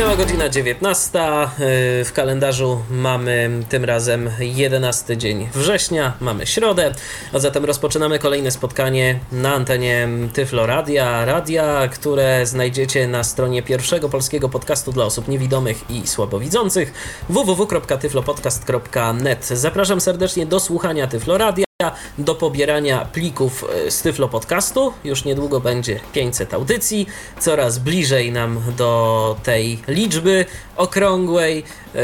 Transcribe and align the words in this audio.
Minęła 0.00 0.16
godzina 0.16 0.48
19. 0.48 1.18
y, 1.20 2.04
W 2.04 2.12
kalendarzu 2.12 2.82
mamy 2.90 3.50
tym 3.68 3.84
razem 3.84 4.30
11 4.38 5.16
dzień 5.16 5.48
września, 5.54 6.12
mamy 6.20 6.46
środę, 6.46 6.92
a 7.32 7.38
zatem 7.38 7.64
rozpoczynamy 7.64 8.18
kolejne 8.18 8.50
spotkanie 8.50 9.20
na 9.32 9.54
antenie 9.54 10.08
Tyflo 10.32 10.66
Radia. 10.66 11.24
Radia, 11.24 11.88
które 11.88 12.46
znajdziecie 12.46 13.08
na 13.08 13.24
stronie 13.24 13.62
pierwszego 13.62 14.08
polskiego 14.08 14.48
podcastu 14.48 14.92
dla 14.92 15.04
osób 15.04 15.28
niewidomych 15.28 15.90
i 15.90 16.06
słabowidzących 16.06 16.92
www.tyflopodcast.net. 17.28 19.46
Zapraszam 19.46 20.00
serdecznie 20.00 20.46
do 20.46 20.60
słuchania 20.60 21.06
Tyflo 21.06 21.38
Radia 21.38 21.69
do 22.18 22.34
pobierania 22.34 23.04
plików 23.04 23.64
e, 23.86 23.90
z 23.90 24.02
Tyflo 24.02 24.28
Podcastu. 24.28 24.92
Już 25.04 25.24
niedługo 25.24 25.60
będzie 25.60 26.00
500 26.12 26.54
audycji, 26.54 27.06
coraz 27.40 27.78
bliżej 27.78 28.32
nam 28.32 28.62
do 28.76 29.36
tej 29.42 29.78
liczby 29.88 30.44
okrągłej. 30.76 31.64
E, 31.94 32.00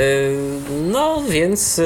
No 0.70 1.22
więc 1.28 1.78
e, 1.78 1.82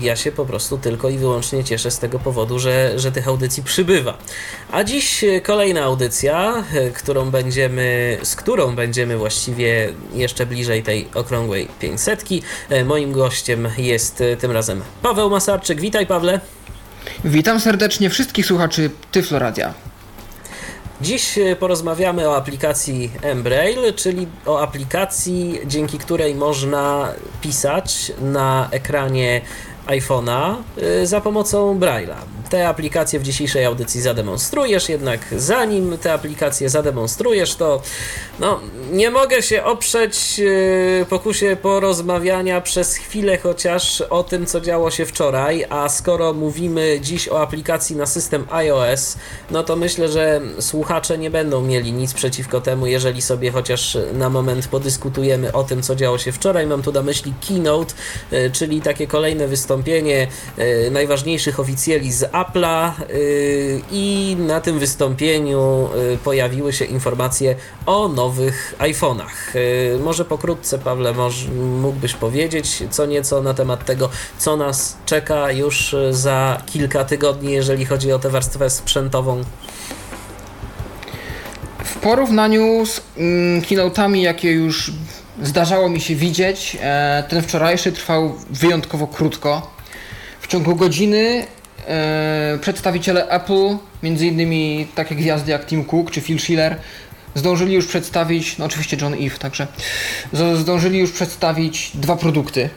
ja 0.00 0.16
się 0.16 0.32
po 0.32 0.46
prostu 0.46 0.78
tylko 0.78 1.08
i 1.08 1.18
wyłącznie 1.18 1.64
cieszę 1.64 1.90
z 1.90 1.98
tego 1.98 2.18
powodu, 2.18 2.58
że, 2.58 2.98
że 2.98 3.12
tych 3.12 3.28
audycji 3.28 3.62
przybywa. 3.62 4.18
A 4.72 4.84
dziś 4.84 5.24
e, 5.24 5.40
kolejna 5.40 5.82
audycja, 5.82 6.64
e, 6.74 6.90
którą 6.90 7.30
będziemy, 7.30 8.18
z 8.22 8.36
którą 8.36 8.74
będziemy 8.74 9.16
właściwie 9.16 9.92
jeszcze 10.14 10.46
bliżej 10.46 10.82
tej 10.82 11.08
okrągłej 11.14 11.68
500. 11.80 12.24
E, 12.70 12.84
Moim 12.84 13.12
gościem 13.12 13.68
jest 13.78 14.22
tym 14.38 14.50
razem 14.50 14.82
Paweł 15.02 15.30
Masarczyk. 15.30 15.80
Witaj 15.80 16.06
Pawle. 16.06 16.40
Witam 17.24 17.60
serdecznie 17.60 18.10
wszystkich 18.10 18.46
słuchaczy 18.46 18.90
Tyflo 19.12 19.38
Radia. 19.38 19.74
Dziś 21.00 21.38
porozmawiamy 21.58 22.28
o 22.28 22.36
aplikacji 22.36 23.10
Embraille, 23.22 23.92
czyli 23.92 24.26
o 24.46 24.60
aplikacji, 24.60 25.60
dzięki 25.66 25.98
której 25.98 26.34
można 26.34 27.12
pisać 27.40 28.12
na 28.20 28.68
ekranie 28.70 29.40
iPhone'a 29.86 30.54
y, 31.02 31.06
za 31.06 31.20
pomocą 31.20 31.78
Braille'a. 31.78 32.16
Te 32.50 32.68
aplikacje 32.68 33.18
w 33.18 33.22
dzisiejszej 33.22 33.64
audycji 33.64 34.00
zademonstrujesz, 34.00 34.88
jednak 34.88 35.20
zanim 35.36 35.98
te 35.98 36.12
aplikacje 36.12 36.68
zademonstrujesz, 36.68 37.54
to 37.54 37.82
no, 38.40 38.60
nie 38.92 39.10
mogę 39.10 39.42
się 39.42 39.64
oprzeć 39.64 40.36
y, 40.38 41.06
pokusie 41.08 41.56
porozmawiania 41.62 42.60
przez 42.60 42.96
chwilę 42.96 43.38
chociaż 43.38 44.00
o 44.00 44.22
tym, 44.22 44.46
co 44.46 44.60
działo 44.60 44.90
się 44.90 45.06
wczoraj, 45.06 45.64
a 45.70 45.88
skoro 45.88 46.32
mówimy 46.32 46.98
dziś 47.00 47.28
o 47.28 47.42
aplikacji 47.42 47.96
na 47.96 48.06
system 48.06 48.46
iOS, 48.50 49.16
no 49.50 49.62
to 49.62 49.76
myślę, 49.76 50.08
że 50.08 50.40
słuchacze 50.60 51.18
nie 51.18 51.30
będą 51.30 51.60
mieli 51.60 51.92
nic 51.92 52.14
przeciwko 52.14 52.60
temu, 52.60 52.86
jeżeli 52.86 53.22
sobie 53.22 53.50
chociaż 53.50 53.98
na 54.12 54.30
moment 54.30 54.68
podyskutujemy 54.68 55.52
o 55.52 55.64
tym, 55.64 55.82
co 55.82 55.96
działo 55.96 56.18
się 56.18 56.32
wczoraj. 56.32 56.66
Mam 56.66 56.82
tu 56.82 56.92
na 56.92 57.02
myśli 57.02 57.34
Keynote, 57.48 57.94
y, 58.32 58.50
czyli 58.50 58.80
takie 58.80 59.06
kolejne 59.06 59.48
wystąpienie 59.48 59.73
y, 60.58 60.90
najważniejszych 60.90 61.60
oficjeli 61.60 62.12
z 62.12 62.22
Apple'a 62.32 62.92
y, 63.10 63.80
i 63.90 64.36
na 64.38 64.60
tym 64.60 64.78
wystąpieniu 64.78 65.88
y, 66.14 66.18
pojawiły 66.18 66.72
się 66.72 66.84
informacje 66.84 67.56
o 67.86 68.08
nowych 68.08 68.74
iPhone'ach. 68.78 69.58
Może 70.00 70.24
pokrótce, 70.24 70.78
Pawle, 70.78 71.12
może 71.12 71.48
mógłbyś 71.80 72.14
powiedzieć 72.14 72.82
co 72.90 73.06
nieco 73.06 73.42
na 73.42 73.54
temat 73.54 73.84
tego, 73.84 74.10
co 74.38 74.56
nas 74.56 74.96
czeka 75.06 75.52
już 75.52 75.96
za 76.10 76.62
kilka 76.66 77.04
tygodni, 77.04 77.52
jeżeli 77.52 77.84
chodzi 77.84 78.12
o 78.12 78.18
tę 78.18 78.30
warstwę 78.30 78.70
sprzętową. 78.70 79.44
W 81.84 81.96
porównaniu 81.96 82.86
z 82.86 83.00
mm, 83.16 84.14
jakie 84.14 84.52
już 84.52 84.92
zdarzało 85.42 85.88
mi 85.88 86.00
się 86.00 86.14
widzieć, 86.14 86.76
e, 86.80 87.24
ten 87.28 87.42
wczorajszy 87.42 87.92
trwał 87.92 88.34
wyjątkowo 88.50 89.06
krótko. 89.06 89.70
W 90.40 90.46
ciągu 90.46 90.76
godziny 90.76 91.46
e, 91.86 92.58
przedstawiciele 92.60 93.28
Apple, 93.28 93.76
między 94.02 94.26
innymi 94.26 94.86
takie 94.94 95.14
gwiazdy 95.14 95.52
jak 95.52 95.66
Tim 95.66 95.84
Cook 95.84 96.10
czy 96.10 96.20
Phil 96.20 96.38
Schiller, 96.38 96.76
zdążyli 97.34 97.74
już 97.74 97.86
przedstawić, 97.86 98.58
no 98.58 98.64
oczywiście 98.64 98.96
John 99.00 99.14
Eve 99.14 99.38
także, 99.38 99.66
zdążyli 100.56 100.98
już 100.98 101.12
przedstawić 101.12 101.90
dwa 101.94 102.16
produkty. 102.16 102.70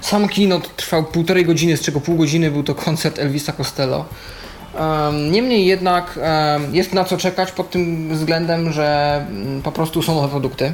Sam 0.00 0.28
keynote 0.28 0.68
trwał 0.76 1.04
półtorej 1.04 1.44
godziny, 1.44 1.76
z 1.76 1.80
czego 1.80 2.00
pół 2.00 2.16
godziny 2.16 2.50
był 2.50 2.62
to 2.62 2.74
koncert 2.74 3.18
Elvisa 3.18 3.52
Costello. 3.52 4.04
Em, 4.74 5.32
Niemniej 5.32 5.66
jednak 5.66 6.18
jest 6.72 6.94
na 6.94 7.04
co 7.04 7.16
czekać 7.16 7.52
pod 7.52 7.70
tym 7.70 8.14
względem, 8.14 8.72
że 8.72 9.16
mm, 9.30 9.62
po 9.62 9.72
prostu 9.72 10.02
są 10.02 10.14
nowe 10.14 10.28
produkty. 10.28 10.72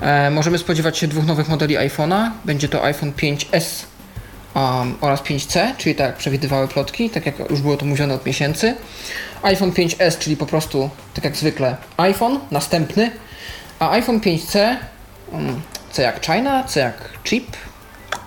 E, 0.00 0.30
Możemy 0.30 0.58
spodziewać 0.58 0.98
się 0.98 1.08
dwóch 1.08 1.26
nowych 1.26 1.48
modeli 1.48 1.76
iPhone'a. 1.76 2.30
Będzie 2.44 2.68
to 2.68 2.84
iPhone 2.84 3.12
5S 3.12 3.84
um, 4.54 4.94
oraz 5.00 5.22
5C, 5.22 5.76
czyli 5.76 5.94
tak 5.94 6.06
jak 6.06 6.16
przewidywały 6.16 6.68
plotki, 6.68 7.10
tak 7.10 7.26
jak 7.26 7.50
już 7.50 7.60
było 7.60 7.76
to 7.76 7.86
mówione 7.86 8.14
od 8.14 8.26
miesięcy. 8.26 8.74
iPhone 9.42 9.70
5S, 9.72 10.18
czyli 10.18 10.36
po 10.36 10.46
prostu 10.46 10.90
tak 11.14 11.24
jak 11.24 11.36
zwykle 11.36 11.76
iPhone, 11.96 12.40
następny, 12.50 13.10
a 13.78 13.90
iPhone 13.90 14.20
5C, 14.20 14.76
um, 15.32 15.60
C 15.92 16.02
jak 16.02 16.26
China, 16.26 16.64
C 16.64 16.80
jak 16.80 17.08
chip, 17.24 17.56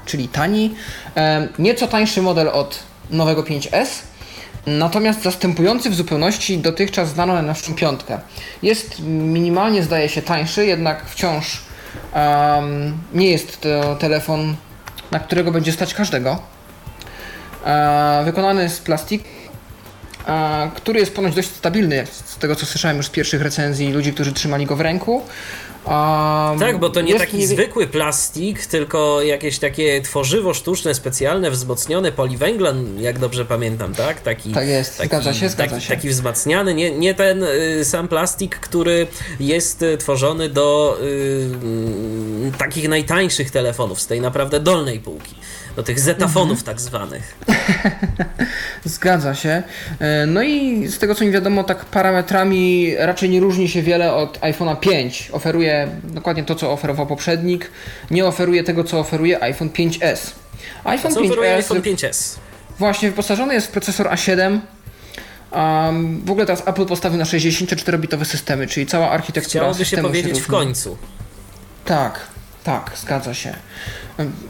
czyli 0.06 0.28
tani, 0.28 0.76
em, 1.16 1.48
nieco 1.60 1.88
tańszy 1.88 2.22
model 2.22 2.50
od 2.50 2.80
nowego 3.10 3.44
5S, 3.44 3.88
natomiast 4.68 5.24
zastępujący 5.24 5.90
w 5.90 5.96
zupełności 5.96 6.58
dotychczas 6.58 7.10
znaną 7.10 7.34
na 7.34 7.42
naszą 7.42 7.74
piątkę. 7.76 8.20
Jest 8.64 9.00
minimalnie, 9.08 9.84
zdaje 9.84 10.10
się, 10.10 10.22
tańszy, 10.22 10.66
jednak 10.66 11.06
wciąż 11.06 11.62
em, 12.14 12.98
nie 13.14 13.32
jest 13.32 13.62
to 13.62 13.96
telefon, 13.96 14.56
na 15.12 15.20
którego 15.20 15.52
będzie 15.52 15.72
stać 15.72 15.94
każdego. 15.94 16.40
E, 17.66 18.22
wykonany 18.26 18.70
z 18.70 18.80
plastiku, 18.80 19.26
e, 20.28 20.72
który 20.76 21.00
jest 21.00 21.16
ponoć 21.16 21.36
dość 21.36 21.50
stabilny, 21.50 22.08
z 22.26 22.38
tego 22.38 22.56
co 22.56 22.66
słyszałem 22.66 22.98
już 22.98 23.06
z 23.06 23.10
pierwszych 23.10 23.42
recenzji 23.42 23.94
ludzi, 23.94 24.14
którzy 24.14 24.34
trzymali 24.34 24.66
go 24.66 24.76
w 24.76 24.82
ręku. 24.82 25.22
Em, 25.86 26.60
Tak, 26.60 26.80
bo 26.80 26.90
to 26.90 27.02
nie 27.02 27.18
taki 27.20 27.38
wie- 27.38 27.48
zwykły 27.48 27.88
plastik, 27.88 28.66
tylko 28.66 29.22
jakieś 29.22 29.60
takie 29.60 30.02
tworzywo 30.02 30.54
sztuczne, 30.54 30.94
specjalne, 30.94 31.52
wzmocnione 31.52 32.12
poliwęglan, 32.12 33.00
jak 33.02 33.20
dobrze 33.20 33.46
pamiętam, 33.46 33.96
tak? 33.96 34.22
Taki, 34.22 34.52
Tak 34.52 34.68
jest, 34.68 34.98
taki, 34.98 35.08
zgadza 35.10 35.34
się, 35.34 35.50
zgadza 35.50 35.70
taki, 35.76 35.86
się. 35.86 35.96
taki 35.96 36.10
wzmacniany, 36.10 36.74
nie, 36.74 36.92
nie 36.92 37.14
ten 37.14 37.44
y, 37.44 37.86
sam 37.86 38.08
plastik, 38.08 38.56
który 38.60 39.08
jest 39.40 39.82
y, 39.82 39.98
tworzony 39.98 40.50
do 40.50 40.98
y, 41.04 42.52
takich 42.58 42.90
najtańszych 42.90 43.52
telefonów, 43.52 44.02
z 44.02 44.08
tej 44.08 44.22
naprawdę 44.22 44.60
dolnej 44.60 45.00
półki, 45.00 45.36
do 45.76 45.84
tych 45.84 46.00
zetafonów 46.00 46.60
Mhm. 46.60 46.66
tak 46.66 46.82
zwanych. 46.82 47.36
Zgadza 48.86 49.36
się. 49.36 49.64
E, 50.00 50.26
No 50.26 50.42
i 50.44 50.88
z 50.88 51.00
tego 51.00 51.16
co 51.16 51.26
mi 51.26 51.32
wiadomo, 51.32 51.64
tak 51.64 51.86
parametrami 51.86 52.96
raczej 53.00 53.30
nie 53.30 53.40
różni 53.40 53.70
się 53.70 53.82
wiele 53.82 54.14
od 54.14 54.40
iPhone'a 54.40 54.80
5. 54.80 55.30
Oferuje 55.34 55.88
dokładnie 56.04 56.44
to, 56.44 56.56
co 56.56 56.72
oferował 56.72 57.08
poprzednik. 57.08 57.72
Nie 58.12 58.26
oferuje 58.26 58.64
tego, 58.64 58.84
co 58.84 59.00
oferuje 59.00 59.44
iPhone 59.44 59.70
5S. 59.70 60.18
iPhone 60.84 61.14
Co 61.14 61.22
oferuje 61.22 61.50
5S 61.50 61.56
iPhone 61.58 61.82
5S? 61.82 62.38
właśnie 62.80 63.10
wyposażony 63.10 63.54
jest 63.54 63.68
w 63.68 63.72
procesor 63.72 64.08
A7. 64.08 64.60
Um, 65.52 66.22
w 66.26 66.32
ogóle 66.32 66.46
teraz 66.46 66.68
Apple 66.68 66.86
postawił 66.86 67.20
na 67.20 67.26
64-bitowe 67.26 68.26
systemy, 68.26 68.68
czyli 68.68 68.86
cała 68.86 69.10
architektura 69.12 69.50
Chciałoby 69.64 69.86
się 69.86 69.98
powiedzieć 69.98 70.32
w 70.34 70.36
różni. 70.36 70.46
końcu. 70.52 70.98
Tak, 71.86 72.20
tak, 72.64 72.92
zgadza 72.96 73.34
się. 73.34 73.54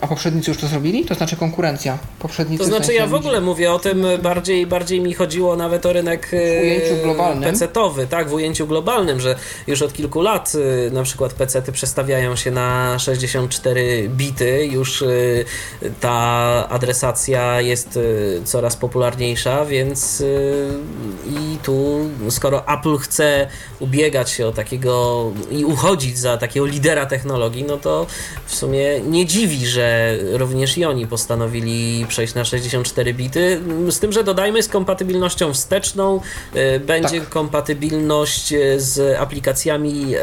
A 0.02 0.08
poprzednicy 0.08 0.52
już 0.52 0.60
to 0.60 0.68
zrobili? 0.68 1.06
To 1.06 1.16
znaczy 1.16 1.36
konkurencja. 1.36 1.98
Poprzednicy 2.20 2.64
To 2.64 2.70
znaczy 2.70 2.94
ja 2.94 3.08
w 3.08 3.14
ogóle 3.14 3.42
mówię 3.42 3.72
o 3.72 3.80
tym 3.80 4.06
bardziej, 4.24 4.68
bardziej 4.68 5.02
mi 5.02 5.14
chodziło 5.14 5.56
nawet 5.56 5.86
o 5.86 5.94
rynek 5.94 6.30
e, 6.34 6.62
ujęciu 6.62 7.04
globalnym. 7.04 7.54
PC-towy, 7.54 8.08
tak, 8.08 8.30
w 8.30 8.34
ujęciu 8.34 8.68
globalnym, 8.68 9.20
że 9.20 9.36
już 9.68 9.82
od 9.82 9.94
kilku 9.94 10.22
lat 10.22 10.54
e, 10.88 10.92
na 10.92 11.04
przykład 11.04 11.34
PC-ty 11.34 11.72
przestawiają 11.72 12.36
się 12.36 12.52
na 12.52 13.00
64 13.00 14.10
bity, 14.10 14.66
już 14.66 15.02
e, 15.02 15.06
ta 16.00 16.12
adresacja 16.70 17.62
jest 17.62 17.98
e, 17.98 18.02
coraz 18.46 18.76
popularniejsza, 18.76 19.66
więc 19.66 20.22
e, 20.22 20.26
i 21.30 21.58
tu 21.64 22.10
skoro 22.30 22.68
Apple 22.68 22.98
chce 22.98 23.48
ubiegać 23.80 24.30
się 24.32 24.48
o 24.48 24.52
takiego 24.52 25.32
i 25.52 25.66
uchodzić 25.66 26.18
za 26.18 26.38
takiego 26.38 26.66
lidera 26.66 27.06
technologii, 27.06 27.64
no 27.64 27.78
to 27.78 28.08
w 28.46 28.56
sumie 28.56 29.00
nie 29.00 29.26
dziwi, 29.26 29.61
że 29.68 30.18
również 30.32 30.78
i 30.78 30.86
oni 30.86 31.08
postanowili 31.08 32.06
przejść 32.10 32.34
na 32.34 32.46
64 32.46 33.14
bity. 33.14 33.62
Z 33.90 34.00
tym, 34.00 34.12
że 34.12 34.24
dodajmy 34.24 34.64
z 34.64 34.68
kompatybilnością 34.68 35.54
wsteczną, 35.54 36.22
e, 36.54 36.80
będzie 36.80 37.20
tak. 37.20 37.30
kompatybilność 37.30 38.54
e, 38.54 38.80
z 38.80 39.20
aplikacjami 39.20 40.16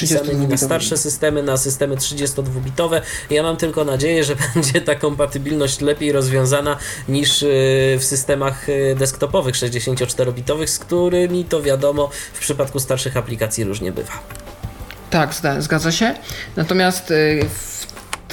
pisanymi 0.00 0.46
na 0.46 0.56
starsze 0.56 0.96
systemy, 0.96 1.42
na 1.42 1.56
systemy 1.56 1.96
32-bitowe. 1.96 3.00
Ja 3.30 3.42
mam 3.42 3.56
tylko 3.56 3.84
nadzieję, 3.84 4.24
że 4.24 4.36
będzie 4.54 4.80
ta 4.80 4.94
kompatybilność 4.94 5.80
lepiej 5.80 6.12
rozwiązana 6.12 6.76
niż 7.08 7.44
w 7.98 8.04
systemach 8.04 8.66
desktopowych 8.96 9.54
64-bitowych, 9.54 10.66
z 10.66 10.78
którymi 10.78 11.44
to 11.44 11.62
wiadomo 11.62 12.10
w 12.32 12.38
przypadku 12.38 12.80
starszych 12.80 13.16
aplikacji 13.16 13.64
różnie 13.64 13.92
bywa. 13.92 14.12
Tak, 15.10 15.34
zgadza 15.58 15.92
się. 15.92 16.14
Natomiast 16.56 17.12
w 17.48 17.77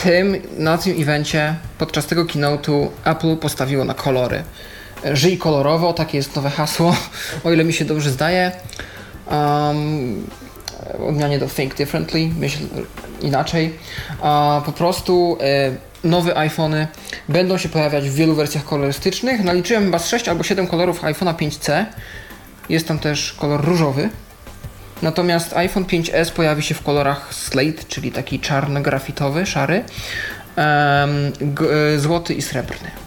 tym, 0.06 0.42
na 0.58 0.78
tym 0.78 1.02
evencie, 1.02 1.56
podczas 1.78 2.06
tego 2.06 2.26
keynote'u 2.26 2.88
Apple 3.06 3.38
postawiło 3.38 3.86
na 3.86 3.94
kolory. 3.94 4.44
Żyj 5.14 5.38
kolorowo, 5.38 5.94
takie 5.94 6.18
jest 6.18 6.36
nowe 6.36 6.50
hasło, 6.50 6.96
o 7.44 7.52
ile 7.52 7.64
mi 7.64 7.74
się 7.74 7.86
dobrze 7.86 8.12
zdaje. 8.12 8.52
Um, 9.32 10.28
odmianie 11.08 11.40
do 11.40 11.48
Think 11.48 11.76
Differently, 11.76 12.30
myśl 12.40 12.60
inaczej. 13.22 13.74
A 14.22 14.62
po 14.66 14.72
prostu 14.72 15.38
y, 16.04 16.08
nowe 16.08 16.38
iPhony 16.38 16.88
będą 17.30 17.58
się 17.58 17.70
pojawiać 17.70 18.10
w 18.10 18.14
wielu 18.14 18.36
wersjach 18.36 18.64
kolorystycznych. 18.66 19.44
Naliczyłem 19.44 19.86
chyba 19.86 20.00
6 20.00 20.30
albo 20.30 20.44
7 20.44 20.68
kolorów 20.68 21.04
iPhone'a 21.04 21.34
5C. 21.34 21.86
Jest 22.70 22.88
tam 22.88 23.00
też 23.00 23.34
kolor 23.34 23.66
różowy. 23.66 24.10
Natomiast 25.02 25.54
iPhone 25.54 25.86
5S 25.86 26.32
pojawi 26.32 26.64
się 26.64 26.76
w 26.76 26.84
kolorach 26.84 27.34
slate, 27.34 27.84
czyli 27.88 28.12
taki 28.12 28.40
czarno-grafitowy, 28.40 29.46
szary, 29.46 29.84
złoty 31.98 32.34
i 32.34 32.42
srebrny 32.42 33.05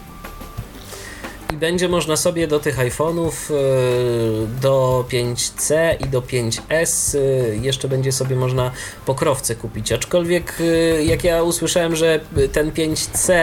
i 1.53 1.57
będzie 1.57 1.89
można 1.89 2.17
sobie 2.17 2.47
do 2.47 2.59
tych 2.59 2.77
iPhone'ów 2.77 3.31
e, 3.51 4.61
do 4.61 5.05
5C 5.11 5.75
i 6.05 6.09
do 6.09 6.21
5S 6.21 7.17
e, 7.17 7.55
jeszcze 7.55 7.87
będzie 7.87 8.11
sobie 8.11 8.35
można 8.35 8.71
pokrowce 9.05 9.55
kupić. 9.55 9.91
Aczkolwiek 9.91 10.53
e, 10.61 11.03
jak 11.03 11.23
ja 11.23 11.43
usłyszałem, 11.43 11.95
że 11.95 12.19
ten 12.51 12.71
5C 12.71 13.33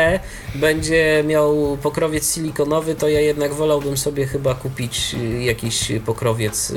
będzie 0.54 1.24
miał 1.26 1.78
pokrowiec 1.82 2.34
silikonowy, 2.34 2.94
to 2.94 3.08
ja 3.08 3.20
jednak 3.20 3.54
wolałbym 3.54 3.96
sobie 3.96 4.26
chyba 4.26 4.54
kupić 4.54 5.16
jakiś 5.40 5.92
pokrowiec 6.06 6.72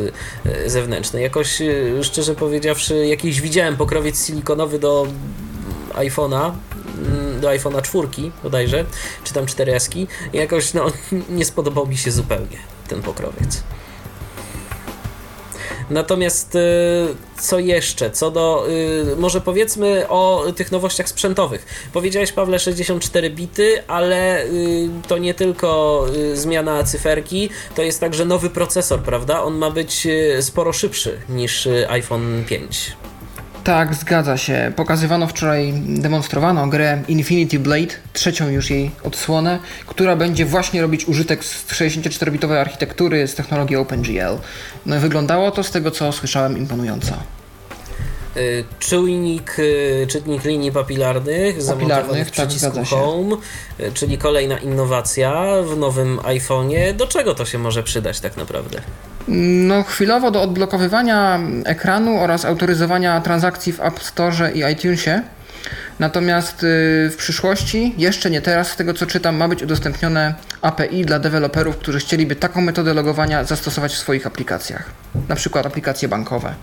zewnętrzny. 0.65 1.21
Jakoś 1.21 1.61
szczerze 2.01 2.35
powiedziawszy, 2.35 3.07
jakiś 3.07 3.41
widziałem 3.41 3.77
pokrowiec 3.77 4.27
silikonowy 4.27 4.79
do 4.79 5.07
iPhone'a 5.93 6.51
do 7.41 7.47
iPhone'a 7.47 7.81
4 7.81 8.07
bodajże, 8.43 8.85
czy 9.23 9.33
tam 9.33 9.45
4S 9.45 9.97
i 9.97 10.07
jakoś 10.33 10.73
no, 10.73 10.85
nie 11.37 11.45
spodobał 11.45 11.87
mi 11.87 11.97
się 11.97 12.11
zupełnie 12.11 12.57
ten 12.87 13.01
pokrowiec. 13.01 13.63
Natomiast 15.89 16.55
y, 16.55 16.59
co 17.39 17.59
jeszcze? 17.59 18.11
Co 18.11 18.31
do, 18.31 18.65
y, 19.13 19.15
może 19.15 19.41
powiedzmy 19.41 20.05
o 20.09 20.45
tych 20.55 20.71
nowościach 20.71 21.09
sprzętowych. 21.09 21.65
Powiedziałeś, 21.93 22.31
Pawle, 22.31 22.59
64 22.59 23.29
bity, 23.29 23.83
ale 23.87 24.43
y, 24.43 24.89
to 25.07 25.17
nie 25.17 25.33
tylko 25.33 26.05
zmiana 26.33 26.83
cyferki, 26.83 27.49
to 27.75 27.81
jest 27.81 27.99
także 27.99 28.25
nowy 28.25 28.49
procesor, 28.49 28.99
prawda? 28.99 29.43
On 29.43 29.57
ma 29.57 29.71
być 29.71 30.07
sporo 30.41 30.73
szybszy 30.73 31.19
niż 31.29 31.67
iPhone 31.87 32.43
5. 32.47 32.91
Tak, 33.63 33.95
zgadza 33.95 34.37
się. 34.37 34.71
Pokazywano 34.75 35.27
wczoraj, 35.27 35.73
demonstrowano 35.87 36.67
grę 36.67 37.01
Infinity 37.07 37.59
Blade, 37.59 37.95
trzecią 38.13 38.49
już 38.49 38.69
jej 38.69 38.91
odsłonę, 39.03 39.59
która 39.87 40.15
będzie 40.15 40.45
właśnie 40.45 40.81
robić 40.81 41.07
użytek 41.07 41.45
z 41.45 41.67
64-bitowej 41.67 42.57
architektury 42.57 43.27
z 43.27 43.35
technologii 43.35 43.75
OpenGL. 43.75 44.37
No 44.85 44.95
i 44.95 44.99
wyglądało 44.99 45.51
to 45.51 45.63
z 45.63 45.71
tego, 45.71 45.91
co 45.91 46.11
słyszałem, 46.11 46.57
imponująco. 46.57 47.38
Y, 48.39 48.63
czujnik, 48.79 49.59
y, 49.59 50.07
czytnik 50.09 50.43
linii 50.43 50.71
papilarnych 50.71 51.61
zamontowany 51.61 52.25
w 52.25 52.31
tak, 52.31 52.47
przycisku 52.47 52.75
tak, 52.75 52.87
Home, 52.87 53.35
y, 53.79 53.91
czyli 53.93 54.17
kolejna 54.17 54.57
innowacja 54.57 55.45
w 55.63 55.77
nowym 55.77 56.17
iPhone'ie. 56.17 56.93
Do 56.93 57.07
czego 57.07 57.35
to 57.35 57.45
się 57.45 57.57
może 57.57 57.83
przydać 57.83 58.19
tak 58.19 58.37
naprawdę? 58.37 58.81
No, 59.67 59.83
chwilowo 59.83 60.31
do 60.31 60.41
odblokowywania 60.41 61.39
ekranu 61.65 62.19
oraz 62.21 62.45
autoryzowania 62.45 63.21
transakcji 63.21 63.73
w 63.73 63.81
App 63.81 64.03
Store 64.03 64.51
i 64.51 64.73
iTunesie. 64.73 65.21
Natomiast 65.99 66.55
w 67.09 67.15
przyszłości, 67.17 67.95
jeszcze 67.97 68.29
nie 68.29 68.41
teraz, 68.41 68.71
z 68.71 68.75
tego 68.75 68.93
co 68.93 69.05
czytam, 69.05 69.35
ma 69.35 69.47
być 69.47 69.63
udostępnione 69.63 70.33
API 70.61 71.05
dla 71.05 71.19
deweloperów, 71.19 71.77
którzy 71.77 71.99
chcieliby 71.99 72.35
taką 72.35 72.61
metodę 72.61 72.93
logowania 72.93 73.43
zastosować 73.43 73.93
w 73.93 73.97
swoich 73.97 74.27
aplikacjach, 74.27 74.89
na 75.29 75.35
przykład 75.35 75.65
aplikacje 75.65 76.07
bankowe. 76.07 76.53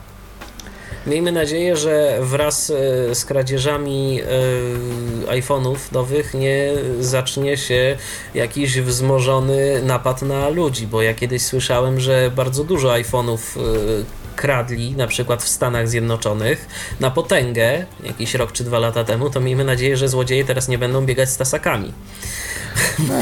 Miejmy 1.06 1.32
nadzieję, 1.32 1.76
że 1.76 2.18
wraz 2.20 2.70
e, 2.70 3.14
z 3.14 3.24
kradzieżami 3.24 4.20
e, 4.20 5.32
iPhone'ów 5.32 5.76
nowych 5.92 6.34
nie 6.34 6.72
zacznie 7.00 7.56
się 7.56 7.96
jakiś 8.34 8.80
wzmożony 8.80 9.82
napad 9.82 10.22
na 10.22 10.48
ludzi, 10.48 10.86
bo 10.86 11.02
ja 11.02 11.14
kiedyś 11.14 11.42
słyszałem, 11.42 12.00
że 12.00 12.30
bardzo 12.36 12.64
dużo 12.64 12.88
iPhone'ów 12.88 13.38
e, 13.56 14.25
kradli, 14.36 14.96
na 14.96 15.06
przykład 15.06 15.42
w 15.42 15.48
Stanach 15.48 15.88
Zjednoczonych, 15.88 16.66
na 17.00 17.10
potęgę 17.10 17.84
jakiś 18.04 18.34
rok 18.34 18.52
czy 18.52 18.64
dwa 18.64 18.78
lata 18.78 19.04
temu, 19.04 19.30
to 19.30 19.40
miejmy 19.40 19.64
nadzieję, 19.64 19.96
że 19.96 20.08
złodzieje 20.08 20.44
teraz 20.44 20.68
nie 20.68 20.78
będą 20.78 21.06
biegać 21.06 21.28
z 21.28 21.36
tasakami. 21.36 21.92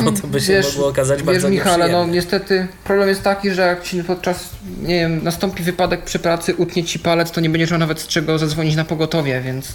No, 0.04 0.12
to 0.12 0.26
by 0.26 0.40
się 0.40 0.52
wiesz, 0.52 0.66
mogło 0.66 0.88
okazać 0.88 1.18
wiesz, 1.18 1.26
bardzo 1.26 1.50
Michale, 1.50 1.88
no 1.88 2.06
niestety 2.06 2.68
problem 2.84 3.08
jest 3.08 3.22
taki, 3.22 3.50
że 3.50 3.62
jak 3.62 3.82
ci 3.82 4.04
podczas, 4.04 4.50
nie 4.82 5.00
wiem, 5.00 5.24
nastąpi 5.24 5.62
wypadek 5.62 6.04
przy 6.04 6.18
pracy, 6.18 6.54
utnie 6.54 6.84
ci 6.84 6.98
palec, 6.98 7.30
to 7.30 7.40
nie 7.40 7.50
będziesz 7.50 7.70
miał 7.70 7.80
nawet 7.80 8.00
z 8.00 8.06
czego 8.06 8.38
zadzwonić 8.38 8.76
na 8.76 8.84
pogotowie, 8.84 9.40
więc... 9.40 9.74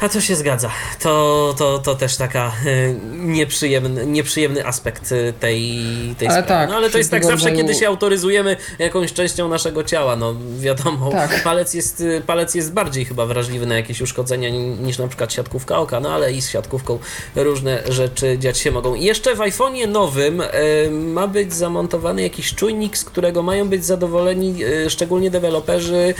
A 0.00 0.08
to 0.08 0.20
się 0.20 0.36
zgadza. 0.36 0.70
To, 1.00 1.54
to, 1.58 1.78
to 1.78 1.94
też 1.94 2.16
taka 2.16 2.52
y, 2.66 2.96
nieprzyjemny, 3.12 4.06
nieprzyjemny 4.06 4.66
aspekt 4.66 5.12
y, 5.12 5.32
tej, 5.40 5.80
tej 6.18 6.28
ale 6.28 6.42
sprawy. 6.42 6.48
Tak, 6.48 6.68
no 6.70 6.76
ale 6.76 6.90
to 6.90 6.98
jest 6.98 7.10
tak 7.10 7.24
zawsze, 7.24 7.48
rodzaju... 7.48 7.56
kiedy 7.56 7.74
się 7.74 7.88
autoryzujemy 7.88 8.56
jakąś 8.78 9.12
częścią 9.12 9.48
naszego 9.48 9.84
ciała. 9.84 10.16
No 10.16 10.34
wiadomo, 10.58 11.10
tak. 11.10 11.42
palec, 11.42 11.74
jest, 11.74 12.00
y, 12.00 12.22
palec 12.26 12.54
jest 12.54 12.72
bardziej 12.72 13.04
chyba 13.04 13.26
wrażliwy 13.26 13.66
na 13.66 13.76
jakieś 13.76 14.00
uszkodzenia 14.00 14.50
niż 14.80 14.98
na 14.98 15.08
przykład 15.08 15.32
siatkówka 15.32 15.78
oka, 15.78 16.00
no 16.00 16.12
ale 16.12 16.32
i 16.32 16.42
z 16.42 16.50
siatkówką 16.50 16.98
różne 17.36 17.82
rzeczy 17.88 18.38
dziać 18.38 18.58
się 18.58 18.70
mogą. 18.70 18.94
I 18.94 19.04
jeszcze 19.04 19.34
w 19.34 19.38
iPhone'ie 19.38 19.88
nowym 19.88 20.40
y, 20.40 20.46
ma 20.90 21.26
być 21.26 21.54
zamontowany 21.54 22.22
jakiś 22.22 22.54
czujnik, 22.54 22.98
z 22.98 23.04
którego 23.04 23.42
mają 23.42 23.68
być 23.68 23.84
zadowoleni 23.84 24.64
y, 24.64 24.90
szczególnie 24.90 25.30
deweloperzy 25.30 26.14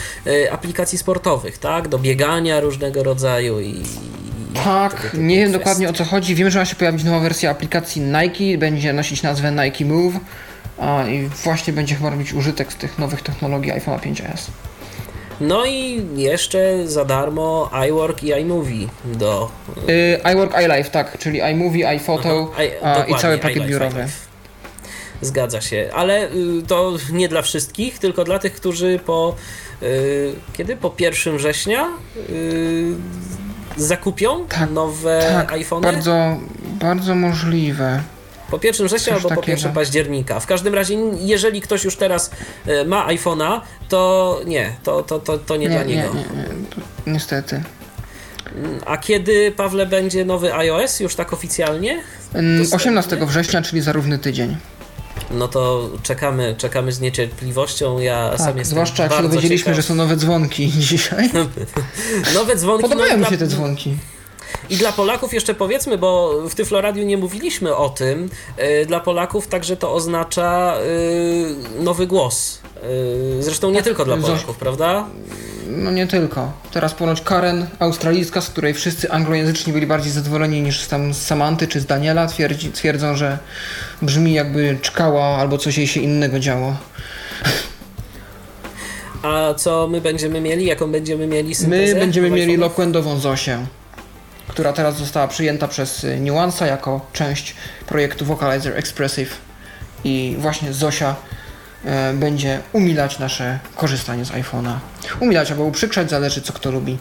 aplikacji 0.50 0.98
sportowych, 0.98 1.58
tak? 1.58 1.88
Do 1.88 1.98
biegania 1.98 2.60
różnego 2.60 3.02
rodzaju 3.02 3.65
i 3.66 3.82
tak, 4.64 5.10
nie 5.14 5.36
wiem 5.36 5.52
dokładnie 5.52 5.88
o 5.88 5.92
co 5.92 6.04
chodzi. 6.04 6.34
Wiem, 6.34 6.50
że 6.50 6.58
ma 6.58 6.64
się 6.64 6.76
pojawić 6.76 7.04
nowa 7.04 7.20
wersja 7.20 7.50
aplikacji 7.50 8.02
Nike, 8.02 8.58
będzie 8.58 8.92
nosić 8.92 9.22
nazwę 9.22 9.52
Nike 9.52 9.84
Move 9.84 10.14
a, 10.78 11.08
i 11.08 11.28
właśnie 11.44 11.72
będzie 11.72 11.94
chyba 11.94 12.10
robić 12.10 12.32
użytek 12.32 12.72
z 12.72 12.76
tych 12.76 12.98
nowych 12.98 13.22
technologii 13.22 13.72
iPhone 13.72 13.98
5s. 13.98 14.50
No 15.40 15.66
i 15.66 16.06
jeszcze 16.16 16.88
za 16.88 17.04
darmo 17.04 17.70
iWork 17.88 18.22
i 18.22 18.32
iMovie 18.40 18.88
do... 19.04 19.50
Yy, 19.86 20.32
iWork, 20.32 20.54
iLife, 20.64 20.90
tak, 20.90 21.18
czyli 21.18 21.40
iMovie, 21.52 21.88
iPhoto 21.88 22.52
Aha, 22.82 23.04
i, 23.08 23.12
i 23.12 23.14
cały 23.16 23.38
pakiet 23.38 23.56
iLife, 23.56 23.70
biurowy. 23.70 24.00
iLife. 24.00 24.26
Zgadza 25.20 25.60
się, 25.60 25.90
ale 25.94 26.32
y, 26.32 26.62
to 26.66 26.96
nie 27.12 27.28
dla 27.28 27.42
wszystkich, 27.42 27.98
tylko 27.98 28.24
dla 28.24 28.38
tych, 28.38 28.52
którzy 28.52 29.00
po... 29.06 29.36
Y, 29.82 30.34
kiedy? 30.52 30.76
Po 30.76 30.94
1 30.98 31.36
września 31.36 31.88
y, 32.30 32.94
zakupią 33.76 34.46
tak, 34.46 34.70
nowe 34.70 35.20
tak, 35.32 35.52
iPhony? 35.52 35.82
Bardzo, 35.82 36.36
bardzo 36.64 37.14
możliwe. 37.14 38.02
Po 38.50 38.58
1 38.62 38.86
września 38.86 39.14
albo 39.14 39.28
takiego. 39.28 39.42
po 39.42 39.50
1 39.50 39.72
października. 39.72 40.40
W 40.40 40.46
każdym 40.46 40.74
razie, 40.74 40.94
jeżeli 41.18 41.60
ktoś 41.60 41.84
już 41.84 41.96
teraz 41.96 42.30
e, 42.66 42.84
ma 42.84 43.08
iPhone'a, 43.08 43.60
to 43.88 44.40
nie, 44.46 44.72
to, 44.82 45.02
to, 45.02 45.18
to, 45.18 45.38
to 45.38 45.56
nie, 45.56 45.68
nie 45.68 45.74
dla 45.74 45.84
niego. 45.84 46.14
Nie, 46.14 46.20
nie, 46.20 46.48
nie. 47.06 47.12
Niestety. 47.12 47.62
A 48.86 48.96
kiedy, 48.96 49.52
Pawle, 49.56 49.86
będzie 49.86 50.24
nowy 50.24 50.54
iOS 50.54 51.00
już 51.00 51.14
tak 51.14 51.32
oficjalnie? 51.32 52.02
18 52.72 53.16
września, 53.26 53.62
czyli 53.62 53.82
za 53.82 53.92
równy 53.92 54.18
tydzień 54.18 54.56
no 55.30 55.48
to 55.48 55.90
czekamy, 56.02 56.54
czekamy 56.58 56.92
z 56.92 57.00
niecierpliwością. 57.00 57.98
Ja 57.98 58.30
tak, 58.30 58.38
sam 58.38 58.58
jestem 58.58 58.64
Zwłaszcza 58.64 59.02
jak 59.02 59.12
się 59.12 59.22
dowiedzieliśmy, 59.22 59.64
ciekaw. 59.64 59.76
że 59.76 59.82
są 59.82 59.94
nowe 59.94 60.16
dzwonki 60.16 60.70
dzisiaj. 60.90 61.30
nowe 62.34 62.56
dzwonki. 62.56 62.82
Podobają 62.82 63.16
no 63.16 63.24
mi 63.24 63.26
się 63.26 63.38
te 63.38 63.46
dzwonki. 63.46 63.96
I 64.70 64.76
dla 64.76 64.92
Polaków 64.92 65.34
jeszcze 65.34 65.54
powiedzmy, 65.54 65.98
bo 65.98 66.40
w 66.48 66.54
Tyfloradiu 66.54 67.04
nie 67.04 67.16
mówiliśmy 67.16 67.76
o 67.76 67.88
tym, 67.88 68.30
yy, 68.58 68.86
dla 68.86 69.00
Polaków 69.00 69.46
także 69.46 69.76
to 69.76 69.94
oznacza 69.94 70.76
yy, 71.76 71.84
nowy 71.84 72.06
głos. 72.06 72.58
Yy, 73.36 73.42
zresztą 73.42 73.70
nie 73.70 73.76
tak, 73.76 73.84
tylko 73.84 74.04
dla 74.04 74.16
Polaków, 74.16 74.56
prawda? 74.56 75.06
no 75.68 75.90
nie 75.90 76.06
tylko. 76.06 76.52
Teraz 76.72 76.94
ponoć 76.94 77.20
Karen 77.20 77.66
australijska, 77.78 78.40
z 78.40 78.50
której 78.50 78.74
wszyscy 78.74 79.10
anglojęzyczni 79.10 79.72
byli 79.72 79.86
bardziej 79.86 80.12
zadowoleni 80.12 80.62
niż 80.62 80.86
tam 80.86 81.14
z 81.14 81.22
Samanty 81.22 81.68
czy 81.68 81.80
z 81.80 81.86
Daniela, 81.86 82.26
twierdzi, 82.26 82.72
twierdzą, 82.72 83.16
że 83.16 83.38
brzmi 84.02 84.34
jakby 84.34 84.78
czkała 84.82 85.24
albo 85.24 85.58
coś 85.58 85.78
jej 85.78 85.86
się 85.86 86.00
innego 86.00 86.38
działo. 86.38 86.76
A 89.22 89.54
co 89.54 89.88
my 89.88 90.00
będziemy 90.00 90.40
mieli? 90.40 90.66
Jaką 90.66 90.92
będziemy 90.92 91.26
mieli 91.26 91.54
syntezę? 91.54 91.94
My 91.94 92.00
będziemy 92.00 92.30
mieli 92.30 92.56
loquendową 92.56 93.18
Zosię, 93.18 93.58
która 94.48 94.72
teraz 94.72 94.96
została 94.96 95.28
przyjęta 95.28 95.68
przez 95.68 96.04
y, 96.04 96.20
Nuansa 96.20 96.66
jako 96.66 97.00
część 97.12 97.54
projektu 97.86 98.24
Vocalizer 98.24 98.76
Expressive 98.76 99.36
i 100.04 100.36
właśnie 100.38 100.72
Zosia 100.72 101.16
będzie 102.14 102.60
umilać 102.72 103.18
nasze 103.18 103.58
korzystanie 103.76 104.24
z 104.24 104.30
iPhone'a. 104.30 104.74
Umilać 105.20 105.50
albo 105.50 105.64
uprzykrzać, 105.64 106.10
zależy 106.10 106.40
co 106.40 106.52
kto 106.52 106.70
lubi. 106.70 106.98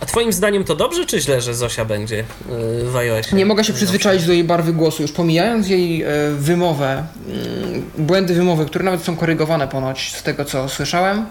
A 0.00 0.06
twoim 0.06 0.32
zdaniem 0.32 0.64
to 0.64 0.76
dobrze 0.76 1.06
czy 1.06 1.20
źle, 1.20 1.40
że 1.40 1.54
Zosia 1.54 1.84
będzie 1.84 2.16
yy, 2.16 2.90
w 2.90 2.96
iOSie? 2.96 3.36
Nie 3.36 3.46
mogę 3.46 3.64
się 3.64 3.72
przyzwyczaić 3.72 4.26
do 4.26 4.32
jej 4.32 4.44
barwy 4.44 4.72
głosu, 4.72 5.02
już 5.02 5.12
pomijając 5.12 5.68
jej 5.68 6.02
e, 6.02 6.08
wymowę, 6.38 7.04
mm, 7.26 7.90
błędy 7.98 8.34
wymowy, 8.34 8.66
które 8.66 8.84
nawet 8.84 9.02
są 9.02 9.16
korygowane 9.16 9.68
ponoć 9.68 10.16
z 10.16 10.22
tego 10.22 10.44
co 10.44 10.68
słyszałem, 10.68 11.26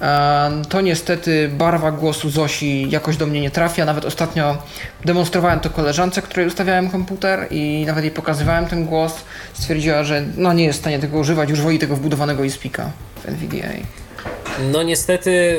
e, 0.00 0.62
to 0.68 0.80
niestety 0.80 1.48
barwa 1.48 1.92
głosu 1.92 2.30
Zosi 2.30 2.90
jakoś 2.90 3.16
do 3.16 3.26
mnie 3.26 3.40
nie 3.40 3.50
trafia. 3.50 3.84
Nawet 3.84 4.04
ostatnio 4.04 4.56
demonstrowałem 5.04 5.60
to 5.60 5.70
koleżance, 5.70 6.22
której 6.22 6.46
ustawiałem 6.46 6.90
komputer 6.90 7.46
i 7.50 7.84
nawet 7.86 8.04
jej 8.04 8.12
pokazywałem 8.12 8.66
ten 8.66 8.84
głos. 8.84 9.14
Stwierdziła, 9.52 10.04
że 10.04 10.24
no 10.36 10.52
nie 10.52 10.64
jest 10.64 10.78
w 10.78 10.82
stanie 10.82 10.98
tego 10.98 11.18
używać, 11.18 11.50
już 11.50 11.60
woli 11.60 11.78
tego 11.78 11.96
wbudowanego 11.96 12.44
iSpeaka 12.44 12.90
w 13.24 13.28
NVDA. 13.28 13.68
No 14.62 14.82
niestety 14.82 15.58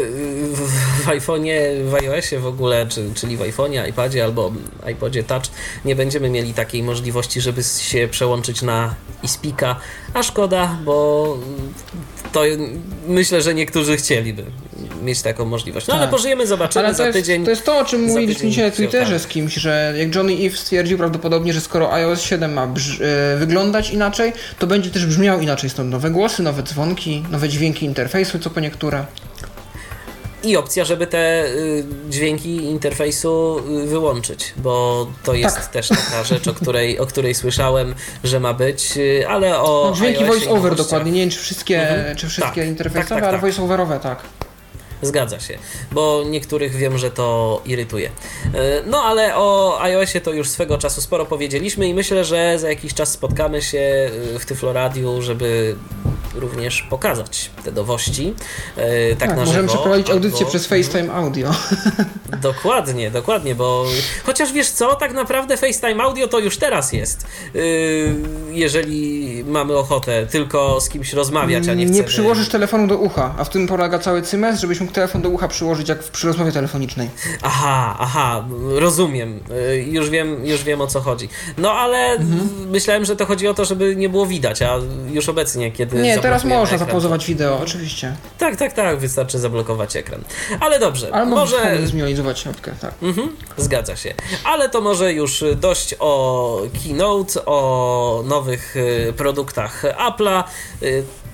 w, 0.54 1.06
iPhone'ie, 1.08 1.84
w 1.84 1.96
iOSie 1.96 2.40
w 2.40 2.46
ogóle, 2.46 2.88
czy, 2.88 3.14
czyli 3.16 3.38
w 3.38 3.40
iPhone'ie, 3.40 3.90
iPadzie 3.90 4.24
albo 4.24 4.52
iPodzie 4.92 5.24
Touch 5.24 5.44
nie 5.86 5.96
będziemy 5.96 6.30
mieli 6.30 6.54
takiej 6.54 6.84
możliwości, 6.84 7.42
żeby 7.42 7.64
się 7.64 8.08
przełączyć 8.12 8.62
na 8.62 8.96
iSpeaka, 9.24 9.76
a 10.14 10.24
szkoda, 10.24 10.78
bo 10.86 11.38
to 12.32 12.44
myślę, 13.08 13.42
że 13.42 13.54
niektórzy 13.54 13.98
chcieliby 13.98 14.44
mieć 15.04 15.22
taką 15.22 15.46
możliwość. 15.46 15.88
No 15.88 15.94
ale 15.94 16.04
Tak. 16.04 16.12
pożyjemy, 16.12 16.48
zobaczymy 16.48 16.86
Ale 16.86 16.94
to 16.94 16.98
za 16.98 17.06
jest, 17.08 17.18
tydzień. 17.20 17.44
to 17.44 17.50
jest 17.50 17.66
to, 17.66 17.78
o 17.80 17.86
czym 17.86 18.04
mówiliśmy 18.04 18.50
dzisiaj 18.50 18.66
na 18.66 18.72
Twitterze 18.72 19.20
z 19.20 19.28
kimś, 19.28 19.54
że 19.54 19.94
jak 19.98 20.16
Johnny 20.16 20.34
Eve 20.34 20.58
stwierdził 20.58 20.98
prawdopodobnie, 20.98 21.54
że 21.54 21.62
skoro 21.62 21.94
iOS 21.94 22.22
7 22.22 22.54
ma 22.54 22.68
brz- 22.68 23.04
e, 23.04 23.38
wyglądać 23.38 23.90
inaczej, 23.92 24.34
to 24.60 24.68
będzie 24.68 24.90
też 24.90 25.06
brzmiał 25.06 25.40
inaczej. 25.42 25.70
Stąd 25.70 25.92
nowe 25.92 26.10
głosy, 26.10 26.44
nowe 26.44 26.64
dzwonki, 26.64 27.24
nowe 27.32 27.50
dźwięki 27.50 27.86
interfejsu, 27.86 28.40
co 28.40 28.50
po 28.50 28.60
niektóre. 28.60 29.06
I 30.44 30.58
opcja, 30.58 30.86
żeby 30.86 31.08
te 31.08 31.46
y, 31.46 31.84
dźwięki 32.10 32.56
interfejsu 32.56 33.62
y, 33.84 33.88
wyłączyć, 33.88 34.54
bo 34.58 35.08
to 35.24 35.34
jest 35.34 35.56
Tak. 35.56 35.68
też 35.68 35.88
taka 35.88 36.24
rzecz, 36.30 36.48
o 36.48 36.54
której, 36.54 37.00
o 37.00 37.06
której 37.06 37.36
słyszałem, 37.36 37.96
że 38.24 38.40
ma 38.40 38.54
być, 38.54 38.98
y, 38.98 39.26
ale 39.28 39.60
o. 39.60 39.86
No, 39.90 39.96
dźwięki 39.96 40.26
voice-over 40.26 40.76
dokładnie, 40.76 41.12
nie 41.12 41.20
wiem 41.22 41.30
czy 41.30 41.40
wszystkie, 41.40 41.82
Mhm. 41.90 42.16
czy 42.18 42.28
wszystkie 42.30 42.62
Tak, 42.62 42.70
interfejsowe, 42.70 43.10
tak, 43.10 43.20
tak, 43.20 43.30
ale 43.30 43.40
tak. 43.40 43.42
voice-overowe 43.52 44.00
tak. 44.00 44.20
Zgadza 45.02 45.40
się, 45.40 45.58
bo 45.92 46.24
niektórych 46.30 46.76
wiem, 46.76 46.98
że 46.98 47.12
to 47.12 47.62
irytuje. 47.66 48.10
E, 48.54 48.84
No 48.88 49.04
ale 49.04 49.36
o 49.36 49.78
iOSie 49.82 50.22
to 50.22 50.32
już 50.34 50.50
swego 50.50 50.78
czasu 50.78 51.02
sporo 51.02 51.26
powiedzieliśmy 51.26 51.88
i 51.88 51.94
myślę, 51.94 52.26
że 52.26 52.60
za 52.60 52.70
jakiś 52.70 52.94
czas 52.94 53.12
spotkamy 53.12 53.62
się 53.62 54.10
e, 54.36 54.40
w 54.40 54.46
Tyfloradiu, 54.46 55.22
żeby 55.22 55.76
również 56.36 56.82
pokazać 56.82 57.50
te 57.66 57.72
nowości. 57.72 58.34
e, 58.78 59.10
Tak, 59.16 59.20
Tak, 59.20 59.30
na 59.30 59.36
możemy 59.46 59.62
żywo, 59.62 59.74
przeprowadzić 59.74 60.10
audycję 60.10 60.38
albo- 60.40 60.50
przez 60.50 60.68
FaceTime 60.68 61.14
Audio. 61.14 61.50
Dokładnie, 62.42 63.12
dokładnie, 63.12 63.56
bo 63.56 63.86
chociaż 64.26 64.52
wiesz 64.54 64.70
co, 64.70 64.96
tak 64.96 65.14
naprawdę 65.14 65.58
FaceTime 65.58 66.04
Audio 66.04 66.28
to 66.28 66.40
już 66.40 66.58
teraz 66.58 66.94
jest. 66.94 67.28
Jeżeli 68.52 69.44
mamy 69.48 69.78
ochotę 69.78 70.28
tylko 70.28 70.82
z 70.82 70.90
kimś 70.90 71.14
rozmawiać, 71.14 71.68
a 71.68 71.74
nie 71.74 71.86
chcemy... 71.86 72.00
Nie 72.00 72.04
przyłożysz 72.08 72.50
telefonu 72.50 72.88
do 72.88 72.98
ucha, 72.98 73.36
a 73.38 73.44
w 73.44 73.50
tym 73.50 73.68
polega 73.68 74.00
cały 74.00 74.22
cymes, 74.22 74.60
żebyś 74.60 74.80
mógł 74.80 74.89
telefon 74.92 75.22
do 75.22 75.30
ucha 75.30 75.48
przyłożyć 75.48 75.90
jak 75.90 76.04
w, 76.04 76.10
przy 76.12 76.28
rozmowie 76.28 76.52
telefonicznej. 76.52 77.10
Aha, 77.42 77.96
aha, 78.00 78.46
rozumiem. 78.76 79.40
Yy, 79.70 79.78
Już 79.84 80.10
wiem, 80.10 80.46
już 80.46 80.64
wiem 80.64 80.82
o 80.82 80.88
co 80.88 81.02
chodzi. 81.02 81.30
No 81.58 81.72
ale 81.72 81.98
Mhm. 81.98 82.70
myślałem, 82.70 83.06
że 83.06 83.16
to 83.16 83.26
chodzi 83.26 83.48
o 83.48 83.54
to, 83.54 83.66
żeby 83.66 83.96
nie 83.96 84.10
było 84.10 84.26
widać, 84.26 84.62
a 84.62 84.76
już 85.12 85.30
obecnie, 85.30 85.72
kiedy. 85.72 85.98
Nie, 86.02 86.20
teraz 86.20 86.44
można 86.44 86.64
ekran, 86.76 86.80
zapauzować 86.80 87.26
wideo, 87.26 87.60
oczywiście. 87.64 88.16
Tak, 88.38 88.56
tak, 88.56 88.74
tak, 88.74 89.00
wystarczy 89.00 89.40
zablokować 89.40 89.96
ekran. 89.96 90.22
Ale 90.60 90.80
dobrze, 90.80 91.14
Albo 91.14 91.36
może. 91.36 91.88
zminimalizować 91.88 92.40
środkę, 92.40 92.72
tak. 92.82 92.94
Mhm, 93.02 93.36
zgadza 93.58 93.96
się. 93.96 94.14
Ale 94.44 94.70
to 94.70 94.82
może 94.82 95.14
już 95.14 95.44
dość 95.56 95.96
o 96.00 96.62
Keynote, 96.84 97.46
o 97.46 98.24
nowych 98.28 98.76
y, 98.76 99.14
produktach 99.18 99.84
Apple'a. 99.84 100.44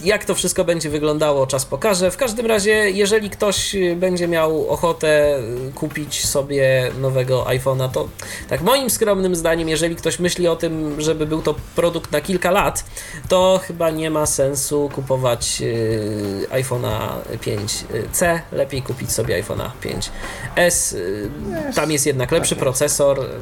Jak 0.03 0.25
to 0.25 0.35
wszystko 0.35 0.63
będzie 0.65 0.89
wyglądało, 0.89 1.47
czas 1.47 1.65
pokaże. 1.65 2.11
W 2.11 2.17
każdym 2.17 2.45
razie, 2.45 2.71
jeżeli 2.91 3.29
ktoś 3.29 3.75
y, 3.75 3.95
będzie 3.95 4.27
miał 4.27 4.69
ochotę 4.69 5.39
y, 5.69 5.71
kupić 5.75 6.25
sobie 6.25 6.91
nowego 7.01 7.43
iPhone'a, 7.43 7.89
to 7.91 8.07
tak 8.49 8.61
moim 8.61 8.89
skromnym 8.89 9.35
zdaniem, 9.35 9.69
jeżeli 9.69 9.95
ktoś 9.95 10.19
myśli 10.19 10.47
o 10.47 10.55
tym, 10.55 11.01
żeby 11.01 11.25
był 11.25 11.41
to 11.41 11.55
produkt 11.75 12.11
na 12.11 12.21
kilka 12.21 12.51
lat, 12.51 12.83
to 13.29 13.59
chyba 13.63 13.89
nie 13.89 14.09
ma 14.09 14.25
sensu 14.25 14.89
kupować 14.95 15.61
y, 15.61 16.47
iPhone'a 16.51 17.09
5C. 17.45 18.39
Lepiej 18.51 18.81
kupić 18.81 19.11
sobie 19.11 19.43
iPhone'a 19.43 19.69
5S. 19.83 20.95
Y, 20.95 21.29
Tam 21.75 21.91
jest 21.91 22.05
jednak 22.05 22.31
lepszy 22.31 22.55
procesor. 22.55 23.19
mm, 23.19 23.35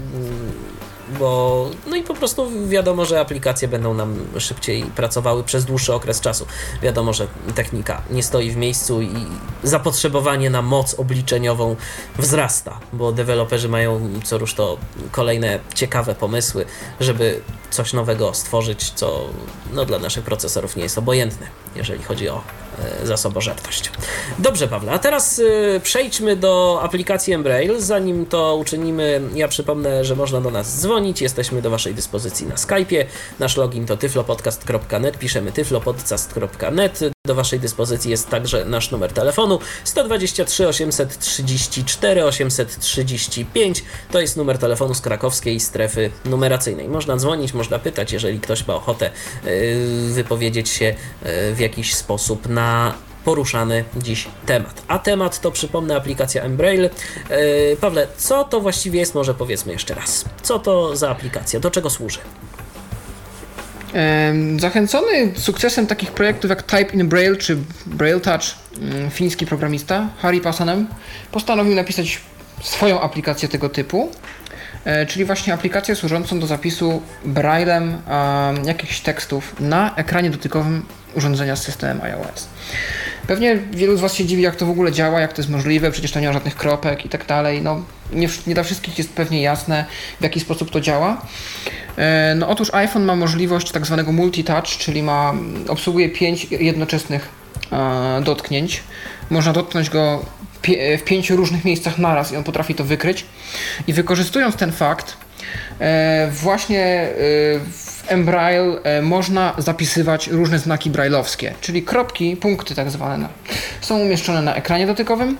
Bo 1.19 1.69
no 1.87 1.95
i 1.95 2.03
po 2.03 2.13
prostu 2.13 2.67
wiadomo, 2.67 3.05
że 3.05 3.19
aplikacje 3.19 3.67
będą 3.67 3.93
nam 3.93 4.15
szybciej 4.37 4.83
pracowały 4.83 5.43
przez 5.43 5.65
dłuższy 5.65 5.93
okres 5.93 6.21
czasu. 6.21 6.45
Wiadomo, 6.81 7.13
że 7.13 7.27
technika 7.55 8.01
nie 8.11 8.23
stoi 8.23 8.51
w 8.51 8.57
miejscu 8.57 9.01
i 9.01 9.13
zapotrzebowanie 9.63 10.49
na 10.49 10.61
moc 10.61 10.93
obliczeniową 10.93 11.75
wzrasta, 12.17 12.79
bo 12.93 13.11
deweloperzy 13.11 13.69
mają 13.69 14.09
co 14.23 14.37
rusz 14.37 14.53
to 14.53 14.77
kolejne 15.11 15.59
ciekawe 15.73 16.15
pomysły, 16.15 16.65
żeby 16.99 17.41
coś 17.69 17.93
nowego 17.93 18.33
stworzyć, 18.33 18.91
co 18.91 19.29
no, 19.73 19.85
dla 19.85 19.99
naszych 19.99 20.23
procesorów 20.23 20.75
nie 20.75 20.83
jest 20.83 20.97
obojętne, 20.97 21.47
jeżeli 21.75 22.03
chodzi 22.03 22.29
o 22.29 22.41
zasobożerność. 23.03 23.91
Dobrze, 24.39 24.67
Pawle, 24.67 24.91
a 24.91 24.99
teraz 24.99 25.39
e, 25.75 25.79
przejdźmy 25.79 26.35
do 26.35 26.79
aplikacji 26.83 27.33
Embrail. 27.33 27.81
Zanim 27.81 28.25
to 28.25 28.55
uczynimy, 28.55 29.21
ja 29.35 29.47
przypomnę, 29.47 30.05
że 30.05 30.15
można 30.15 30.41
do 30.41 30.51
nas 30.51 30.81
dzwonić. 30.81 31.21
Jesteśmy 31.21 31.61
do 31.61 31.69
Waszej 31.69 31.95
dyspozycji 31.95 32.47
na 32.47 32.55
Skype'ie. 32.55 33.05
Nasz 33.39 33.57
login 33.57 33.85
to 33.85 33.97
tyflopodcast.net. 33.97 35.17
Piszemy 35.17 35.51
tyflopodcast.net. 35.51 36.99
Do 37.27 37.35
Waszej 37.35 37.59
dyspozycji 37.59 38.11
jest 38.11 38.29
także 38.29 38.65
nasz 38.65 38.91
numer 38.91 39.13
telefonu 39.13 39.59
123 39.83 40.67
834 40.67 42.25
835. 42.25 43.83
To 44.11 44.21
jest 44.21 44.37
numer 44.37 44.57
telefonu 44.57 44.93
z 44.93 45.01
krakowskiej 45.01 45.59
strefy 45.59 46.11
numeracyjnej. 46.25 46.87
Można 46.87 47.17
dzwonić, 47.17 47.53
można 47.53 47.79
pytać, 47.79 48.11
jeżeli 48.11 48.39
ktoś 48.39 48.67
ma 48.67 48.75
ochotę 48.75 49.11
yy, 49.43 50.13
wypowiedzieć 50.13 50.69
się 50.69 50.85
yy, 50.85 51.53
w 51.55 51.59
jakiś 51.59 51.95
sposób 51.95 52.49
na 52.49 52.93
poruszany 53.25 53.83
dziś 53.97 54.27
temat. 54.45 54.83
A 54.87 54.99
temat 54.99 55.41
to 55.41 55.51
przypomnę 55.51 55.95
aplikacja 55.95 56.43
Embrail. 56.43 56.81
Yy, 56.81 57.77
Pawle, 57.81 58.07
co 58.17 58.43
to 58.43 58.61
właściwie 58.61 58.99
jest? 58.99 59.15
Może 59.15 59.33
powiedzmy 59.33 59.73
jeszcze 59.73 59.93
raz. 59.93 60.25
Co 60.41 60.59
to 60.59 60.95
za 60.95 61.09
aplikacja? 61.09 61.59
Do 61.59 61.71
czego 61.71 61.89
służy? 61.89 62.19
Zachęcony 64.59 65.31
sukcesem 65.35 65.87
takich 65.87 66.11
projektów 66.11 66.49
jak 66.49 66.63
Type 66.63 66.93
in 66.93 67.09
Braille 67.09 67.35
czy 67.35 67.57
Braille 67.85 68.19
Touch, 68.19 68.43
mm, 68.81 69.11
fiński 69.11 69.45
programista 69.45 70.09
Harry 70.21 70.41
Pasanen 70.41 70.87
postanowił 71.31 71.75
napisać 71.75 72.21
swoją 72.63 73.01
aplikację 73.01 73.49
tego 73.49 73.69
typu, 73.69 74.11
e, 74.85 75.05
czyli 75.05 75.25
właśnie 75.25 75.53
aplikację 75.53 75.95
służącą 75.95 76.39
do 76.39 76.47
zapisu 76.47 77.01
braillem 77.25 77.83
em, 77.83 78.65
jakichś 78.65 78.99
tekstów 78.99 79.59
na 79.59 79.95
ekranie 79.95 80.29
dotykowym 80.29 80.85
urządzenia 81.15 81.55
z 81.55 81.63
systemem 81.63 82.01
iOS. 82.01 82.47
Pewnie 83.27 83.57
wielu 83.71 83.97
z 83.97 84.01
Was 84.01 84.13
się 84.13 84.25
dziwi, 84.25 84.41
jak 84.41 84.55
to 84.55 84.65
w 84.65 84.69
ogóle 84.69 84.91
działa, 84.91 85.19
jak 85.19 85.33
to 85.33 85.41
jest 85.41 85.51
możliwe, 85.51 85.91
przecież 85.91 86.11
to 86.11 86.19
nie 86.19 86.27
ma 86.27 86.33
żadnych 86.33 86.55
kropek 86.55 87.05
i 87.05 87.09
tak 87.09 87.25
dalej. 87.25 87.61
No, 87.61 87.81
nie, 88.13 88.27
nie 88.47 88.53
dla 88.53 88.63
wszystkich 88.63 88.97
jest 88.97 89.13
pewnie 89.13 89.41
jasne, 89.41 89.85
w 90.19 90.23
jaki 90.23 90.39
sposób 90.39 90.71
to 90.71 90.81
działa. 90.81 91.21
E, 91.97 92.35
No 92.35 92.49
otóż 92.49 92.73
iPhone 92.73 93.05
ma 93.05 93.15
możliwość 93.15 93.71
tak 93.71 93.85
zwanego 93.85 94.11
multi-touch, 94.11 94.77
czyli 94.77 95.03
ma, 95.03 95.33
obsługuje 95.67 96.09
pięć 96.09 96.47
jednoczesnych 96.51 97.29
e, 97.71 98.21
dotknięć. 98.23 98.83
Można 99.29 99.53
dotknąć 99.53 99.89
go 99.89 100.25
w 100.97 101.03
pięciu 101.05 101.35
różnych 101.35 101.65
miejscach 101.65 101.97
naraz 101.97 102.31
i 102.31 102.37
on 102.37 102.43
potrafi 102.43 102.75
to 102.75 102.83
wykryć. 102.83 103.25
I 103.87 103.93
wykorzystując 103.93 104.55
ten 104.55 104.71
fakt, 104.71 105.17
e, 105.79 106.29
właśnie 106.31 107.09
Embrail 108.07 108.79
e, 108.83 109.01
można 109.01 109.53
zapisywać 109.57 110.27
różne 110.27 110.59
znaki 110.59 110.89
brailleowskie, 110.89 111.53
czyli 111.61 111.83
kropki, 111.83 112.35
punkty 112.35 112.75
tak 112.75 112.89
zwane, 112.89 113.27
są 113.81 113.99
umieszczone 113.99 114.41
na 114.41 114.55
ekranie 114.55 114.87
dotykowym. 114.87 115.37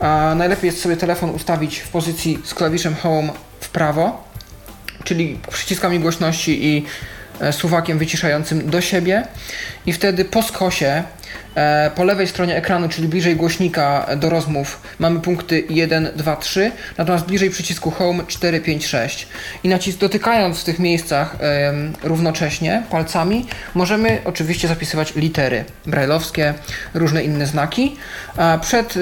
A 0.00 0.34
najlepiej 0.36 0.66
jest 0.66 0.80
sobie 0.80 0.96
telefon 0.96 1.30
ustawić 1.30 1.78
w 1.78 1.88
pozycji 1.88 2.38
z 2.44 2.54
klawiszem 2.54 2.94
Home 2.94 3.32
w 3.60 3.68
prawo, 3.68 4.24
czyli 5.04 5.38
przyciskami 5.50 6.00
głośności 6.00 6.66
i 6.66 6.86
e, 7.40 7.52
suwakiem 7.52 7.98
wyciszającym 7.98 8.70
do 8.70 8.80
siebie 8.80 9.26
i 9.86 9.92
wtedy 9.92 10.24
po 10.24 10.42
skosie 10.42 11.04
E, 11.54 11.90
po 11.94 12.04
lewej 12.04 12.26
stronie 12.28 12.56
ekranu, 12.56 12.88
czyli 12.88 13.08
bliżej 13.08 13.36
głośnika 13.36 14.06
do 14.16 14.30
rozmów, 14.30 14.80
mamy 14.98 15.20
punkty 15.20 15.64
1, 15.70 16.08
2, 16.16 16.36
3, 16.36 16.72
natomiast 16.98 17.26
bliżej 17.26 17.50
przycisku 17.50 17.90
Home 17.90 18.24
4, 18.26 18.60
5, 18.60 18.86
6. 18.86 19.28
I 19.64 19.68
nacisk, 19.68 19.98
dotykając 19.98 20.60
w 20.60 20.64
tych 20.64 20.78
miejscach 20.78 21.36
e, 21.40 21.72
równocześnie 22.02 22.82
palcami, 22.90 23.46
możemy 23.74 24.20
oczywiście 24.24 24.68
zapisywać 24.68 25.14
litery 25.14 25.64
brajlowskie, 25.86 26.54
różne 26.94 27.24
inne 27.24 27.46
znaki. 27.46 27.96
A 28.36 28.58
przed 28.62 28.94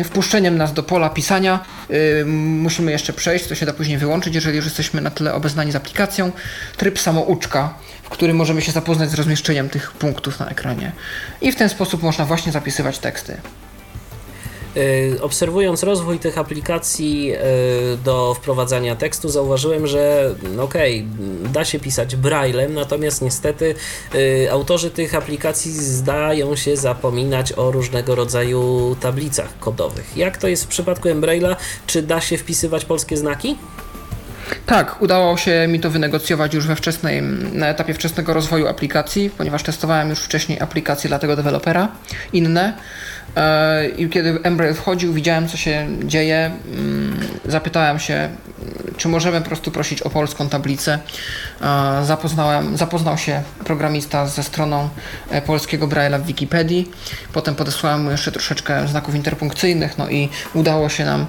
e, 0.00 0.04
wpuszczeniem 0.04 0.58
nas 0.58 0.72
do 0.72 0.82
pola 0.82 1.10
pisania 1.10 1.64
e, 1.90 2.24
musimy 2.24 2.92
jeszcze 2.92 3.12
przejść, 3.12 3.46
to 3.46 3.54
się 3.54 3.66
da 3.66 3.72
później 3.72 3.98
wyłączyć, 3.98 4.34
jeżeli 4.34 4.56
już 4.56 4.64
jesteśmy 4.64 5.00
na 5.00 5.10
tyle 5.10 5.34
obeznani 5.34 5.72
z 5.72 5.76
aplikacją, 5.76 6.32
tryb 6.76 6.98
samouczka 6.98 7.74
w 8.04 8.08
którym 8.08 8.36
możemy 8.36 8.62
się 8.62 8.72
zapoznać 8.72 9.10
z 9.10 9.14
rozmieszczeniem 9.14 9.70
tych 9.70 9.92
punktów 9.92 10.40
na 10.40 10.48
ekranie. 10.48 10.92
I 11.40 11.52
w 11.52 11.56
ten 11.56 11.68
sposób 11.68 12.02
można 12.02 12.24
właśnie 12.24 12.52
zapisywać 12.52 12.98
teksty. 12.98 13.36
E, 14.76 15.22
obserwując 15.22 15.82
rozwój 15.82 16.18
tych 16.18 16.38
aplikacji 16.38 17.32
e, 17.32 17.38
do 18.04 18.34
wprowadzania 18.34 18.96
tekstu, 18.96 19.28
zauważyłem, 19.28 19.86
że 19.86 20.34
mm, 20.44 20.60
okej, 20.60 21.06
okay, 21.14 21.52
da 21.52 21.64
się 21.64 21.80
pisać 21.80 22.16
braillem, 22.16 22.74
natomiast 22.74 23.22
niestety 23.22 23.74
e, 24.14 24.52
autorzy 24.52 24.90
tych 24.90 25.14
aplikacji 25.14 25.72
zdają 25.72 26.56
się 26.56 26.76
zapominać 26.76 27.52
o 27.52 27.70
różnego 27.70 28.14
rodzaju 28.14 28.96
tablicach 29.00 29.58
kodowych. 29.58 30.16
Jak 30.16 30.36
to 30.36 30.48
jest 30.48 30.64
w 30.64 30.68
przypadku 30.68 31.08
Embraila? 31.08 31.56
Czy 31.86 32.02
da 32.02 32.20
się 32.20 32.38
wpisywać 32.38 32.84
polskie 32.84 33.16
znaki? 33.16 33.56
Tak, 34.66 35.02
udało 35.02 35.36
się 35.36 35.66
mi 35.68 35.80
to 35.80 35.90
wynegocjować 35.90 36.54
już 36.54 36.66
we 36.66 36.76
wczesnej, 36.76 37.22
na 37.52 37.66
etapie 37.66 37.94
wczesnego 37.94 38.34
rozwoju 38.34 38.68
aplikacji, 38.68 39.30
ponieważ 39.30 39.62
testowałem 39.62 40.10
już 40.10 40.20
wcześniej 40.20 40.60
aplikacje 40.60 41.08
dla 41.08 41.18
tego 41.18 41.36
dewelopera, 41.36 41.88
inne. 42.32 42.72
E, 43.36 43.88
I 43.88 44.08
kiedy 44.08 44.38
Embraer 44.42 44.74
wchodził, 44.74 45.12
widziałem 45.12 45.48
co 45.48 45.56
się 45.56 45.86
dzieje. 46.04 46.50
Mm, 46.76 47.20
zapytałem 47.44 47.98
się, 47.98 48.28
czy 48.96 49.08
możemy 49.08 49.40
po 49.40 49.46
prostu 49.46 49.70
prosić 49.70 50.02
o 50.02 50.10
polską 50.10 50.48
tablicę. 50.48 50.98
E, 51.62 52.04
zapoznałem, 52.04 52.76
zapoznał 52.76 53.18
się 53.18 53.42
programista 53.64 54.26
ze 54.26 54.42
stroną 54.42 54.88
e, 55.30 55.42
polskiego 55.42 55.88
Braille'a 55.88 56.20
w 56.20 56.26
Wikipedii. 56.26 56.90
Potem 57.32 57.54
podesłałem 57.54 58.04
mu 58.04 58.10
jeszcze 58.10 58.32
troszeczkę 58.32 58.88
znaków 58.88 59.14
interpunkcyjnych, 59.14 59.98
no 59.98 60.08
i 60.08 60.28
udało 60.54 60.88
się 60.88 61.04
nam 61.04 61.26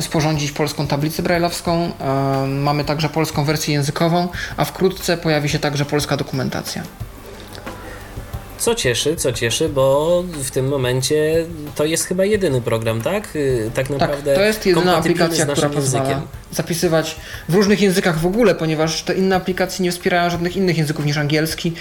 sporządzić 0.00 0.52
polską 0.52 0.86
tablicę 0.86 1.22
brajlowską. 1.22 1.90
Mamy 2.48 2.84
także 2.84 3.08
polską 3.08 3.44
wersję 3.44 3.74
językową, 3.74 4.28
a 4.56 4.64
wkrótce 4.64 5.16
pojawi 5.16 5.48
się 5.48 5.58
także 5.58 5.84
polska 5.84 6.16
dokumentacja. 6.16 6.82
Co 8.58 8.74
cieszy, 8.74 9.16
co 9.16 9.32
cieszy, 9.32 9.68
bo 9.68 10.24
w 10.44 10.50
tym 10.50 10.68
momencie 10.68 11.46
to 11.74 11.84
jest 11.84 12.04
chyba 12.04 12.24
jedyny 12.24 12.60
program, 12.60 13.02
tak? 13.02 13.36
Y, 13.36 13.70
tak 13.74 13.90
naprawdę. 13.90 14.30
Tak, 14.30 14.34
to 14.34 14.46
jest 14.46 14.66
jedyna 14.66 14.96
aplikacja, 14.96 15.46
która 15.46 15.68
pozwala 15.68 16.08
językiem. 16.08 16.28
zapisywać 16.52 17.16
w 17.48 17.54
różnych 17.54 17.80
językach 17.80 18.18
w 18.18 18.26
ogóle, 18.26 18.54
ponieważ 18.54 19.02
te 19.02 19.14
inne 19.14 19.36
aplikacje 19.36 19.82
nie 19.82 19.92
wspierają 19.92 20.30
żadnych 20.30 20.56
innych 20.56 20.78
języków 20.78 21.06
niż 21.06 21.16
angielski, 21.16 21.72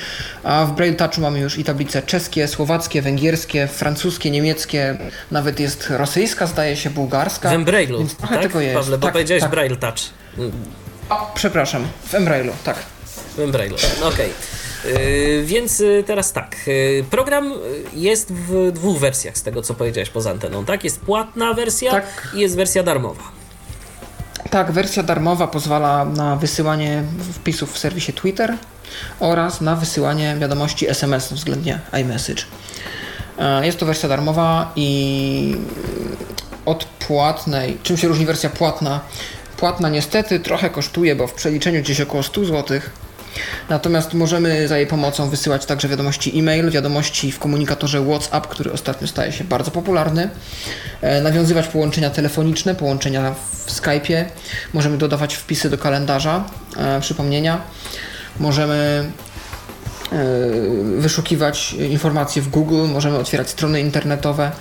a 0.43 0.65
w 0.65 0.75
Braille 0.75 0.95
Touchu 0.95 1.21
mamy 1.21 1.39
już 1.39 1.57
i 1.57 1.63
tablice 1.63 2.01
czeskie, 2.01 2.47
słowackie, 2.47 3.01
węgierskie, 3.01 3.67
francuskie, 3.67 4.31
niemieckie, 4.31 4.97
nawet 5.31 5.59
jest 5.59 5.89
rosyjska, 5.89 6.47
zdaje 6.47 6.77
się, 6.77 6.89
bułgarska. 6.89 7.49
W 7.49 7.53
Embrailu, 7.53 7.99
więc 7.99 8.15
trochę 8.15 8.35
tak? 8.35 8.43
tego 8.43 8.61
jest. 8.61 8.75
Pawle, 8.75 8.97
bo 8.97 9.07
tak, 9.07 9.13
powiedziałeś 9.13 9.41
tak. 9.41 9.51
Braille 9.51 9.75
Touch. 9.75 9.99
O, 11.09 11.31
przepraszam, 11.35 11.87
w 12.07 12.15
Embrailu, 12.15 12.53
tak. 12.63 12.77
W 13.35 13.39
Embrailu, 13.39 13.75
okej. 13.75 14.09
Okay. 14.09 14.64
Yy, 14.85 15.45
więc 15.45 15.79
y, 15.79 16.03
teraz 16.07 16.33
tak. 16.33 16.55
Yy, 16.67 17.03
program 17.09 17.53
jest 17.93 18.33
w 18.33 18.71
dwóch 18.71 18.99
wersjach 18.99 19.37
z 19.37 19.43
tego, 19.43 19.61
co 19.61 19.73
powiedziałeś 19.73 20.09
poza 20.09 20.31
anteną. 20.31 20.65
Tak, 20.65 20.83
jest 20.83 20.99
płatna 20.99 21.53
wersja 21.53 21.91
tak. 21.91 22.27
i 22.35 22.39
jest 22.39 22.55
wersja 22.55 22.83
darmowa. 22.83 23.23
Tak, 24.49 24.71
wersja 24.71 25.03
darmowa 25.03 25.47
pozwala 25.47 26.05
na 26.05 26.35
wysyłanie 26.35 27.03
wpisów 27.33 27.73
w 27.73 27.77
serwisie 27.77 28.13
Twitter 28.13 28.57
oraz 29.19 29.61
na 29.61 29.75
wysyłanie 29.75 30.35
wiadomości 30.39 30.89
SMS 30.89 31.33
względnie 31.33 31.79
iMessage. 32.01 32.43
Yy, 33.37 33.65
jest 33.65 33.79
to 33.79 33.85
wersja 33.85 34.09
darmowa 34.09 34.71
i 34.75 35.55
od 36.65 36.85
płatnej, 36.85 37.77
czym 37.83 37.97
się 37.97 38.07
różni 38.07 38.25
wersja 38.25 38.49
płatna? 38.49 38.99
Płatna 39.57 39.89
niestety 39.89 40.39
trochę 40.39 40.69
kosztuje, 40.69 41.15
bo 41.15 41.27
w 41.27 41.33
przeliczeniu 41.33 41.81
gdzieś 41.81 42.01
około 42.01 42.23
100 42.23 42.45
zł 42.45 42.79
Natomiast 43.69 44.13
możemy 44.13 44.67
za 44.67 44.77
jej 44.77 44.87
pomocą 44.87 45.29
wysyłać 45.29 45.65
także 45.65 45.87
wiadomości 45.87 46.39
e-mail, 46.39 46.71
wiadomości 46.71 47.31
w 47.31 47.39
komunikatorze 47.39 48.05
WhatsApp, 48.05 48.47
który 48.47 48.71
ostatnio 48.71 49.07
staje 49.07 49.31
się 49.31 49.43
bardzo 49.43 49.71
popularny, 49.71 50.29
e, 51.01 51.21
nawiązywać 51.21 51.67
połączenia 51.67 52.09
telefoniczne, 52.09 52.75
połączenia 52.75 53.35
w 53.65 53.71
Skype'ie, 53.71 54.25
możemy 54.73 54.97
dodawać 54.97 55.35
wpisy 55.35 55.69
do 55.69 55.77
kalendarza, 55.77 56.43
e, 56.77 57.01
przypomnienia, 57.01 57.61
możemy 58.39 59.11
e, 60.11 60.15
wyszukiwać 60.97 61.73
informacje 61.73 62.41
w 62.41 62.49
Google, 62.49 62.87
możemy 62.87 63.17
otwierać 63.17 63.49
strony 63.49 63.81
internetowe. 63.81 64.51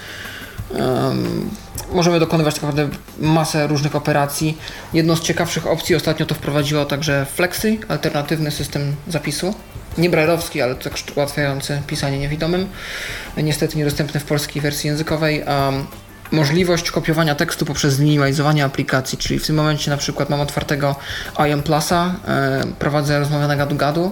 Możemy 1.92 2.20
dokonywać 2.20 2.54
tak 2.54 2.62
naprawdę 2.62 2.96
masę 3.18 3.66
różnych 3.66 3.96
operacji. 3.96 4.58
Jedną 4.92 5.16
z 5.16 5.20
ciekawszych 5.20 5.66
opcji 5.66 5.94
ostatnio 5.94 6.26
to 6.26 6.34
wprowadziło 6.34 6.84
także 6.84 7.26
Flexy, 7.34 7.78
alternatywny 7.88 8.50
system 8.50 8.96
zapisu. 9.08 9.54
Nie 9.98 10.10
brajlowski, 10.10 10.62
ale 10.62 10.74
tak 10.74 10.94
ułatwiający 11.16 11.82
pisanie 11.86 12.18
niewidomym. 12.18 12.68
Niestety 13.36 13.78
niedostępny 13.78 14.20
w 14.20 14.24
polskiej 14.24 14.62
wersji 14.62 14.88
językowej. 14.88 15.44
Możliwość 16.30 16.90
kopiowania 16.90 17.34
tekstu 17.34 17.64
poprzez 17.64 17.94
zminimalizowanie 17.94 18.64
aplikacji, 18.64 19.18
czyli 19.18 19.40
w 19.40 19.46
tym 19.46 19.56
momencie 19.56 19.90
na 19.90 19.96
przykład 19.96 20.30
mam 20.30 20.40
otwartego 20.40 20.96
IM 21.48 21.62
Plusa, 21.62 22.14
e, 22.28 22.62
prowadzę 22.78 23.18
rozmowę 23.18 23.48
na 23.48 23.56
gadu-gadu 23.56 24.10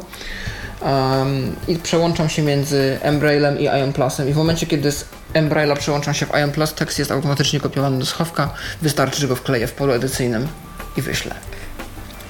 um, 0.85 1.57
i 1.69 1.77
przełączam 1.77 2.29
się 2.29 2.43
między 2.43 2.99
Embrailem 3.03 3.61
i 3.61 3.65
IM 3.65 3.93
Plusem 3.93 4.29
i 4.29 4.33
w 4.33 4.37
momencie, 4.37 4.67
kiedy 4.67 4.93
z 4.93 5.05
Embraila 5.35 5.77
przełączam 5.77 6.15
się 6.15 6.27
w 6.27 6.31
IM 6.45 6.53
Plus, 6.53 6.75
tekst 6.75 6.99
jest 6.99 7.11
automatycznie 7.11 7.61
kopiowany 7.61 7.99
do 7.99 8.07
schowka, 8.07 8.55
wystarczy, 8.83 9.21
że 9.21 9.29
go 9.29 9.37
wkleję 9.37 9.67
w 9.67 9.73
polu 9.73 9.93
edycyjnym 9.93 10.49
i 10.97 11.03
wyślę. 11.03 11.35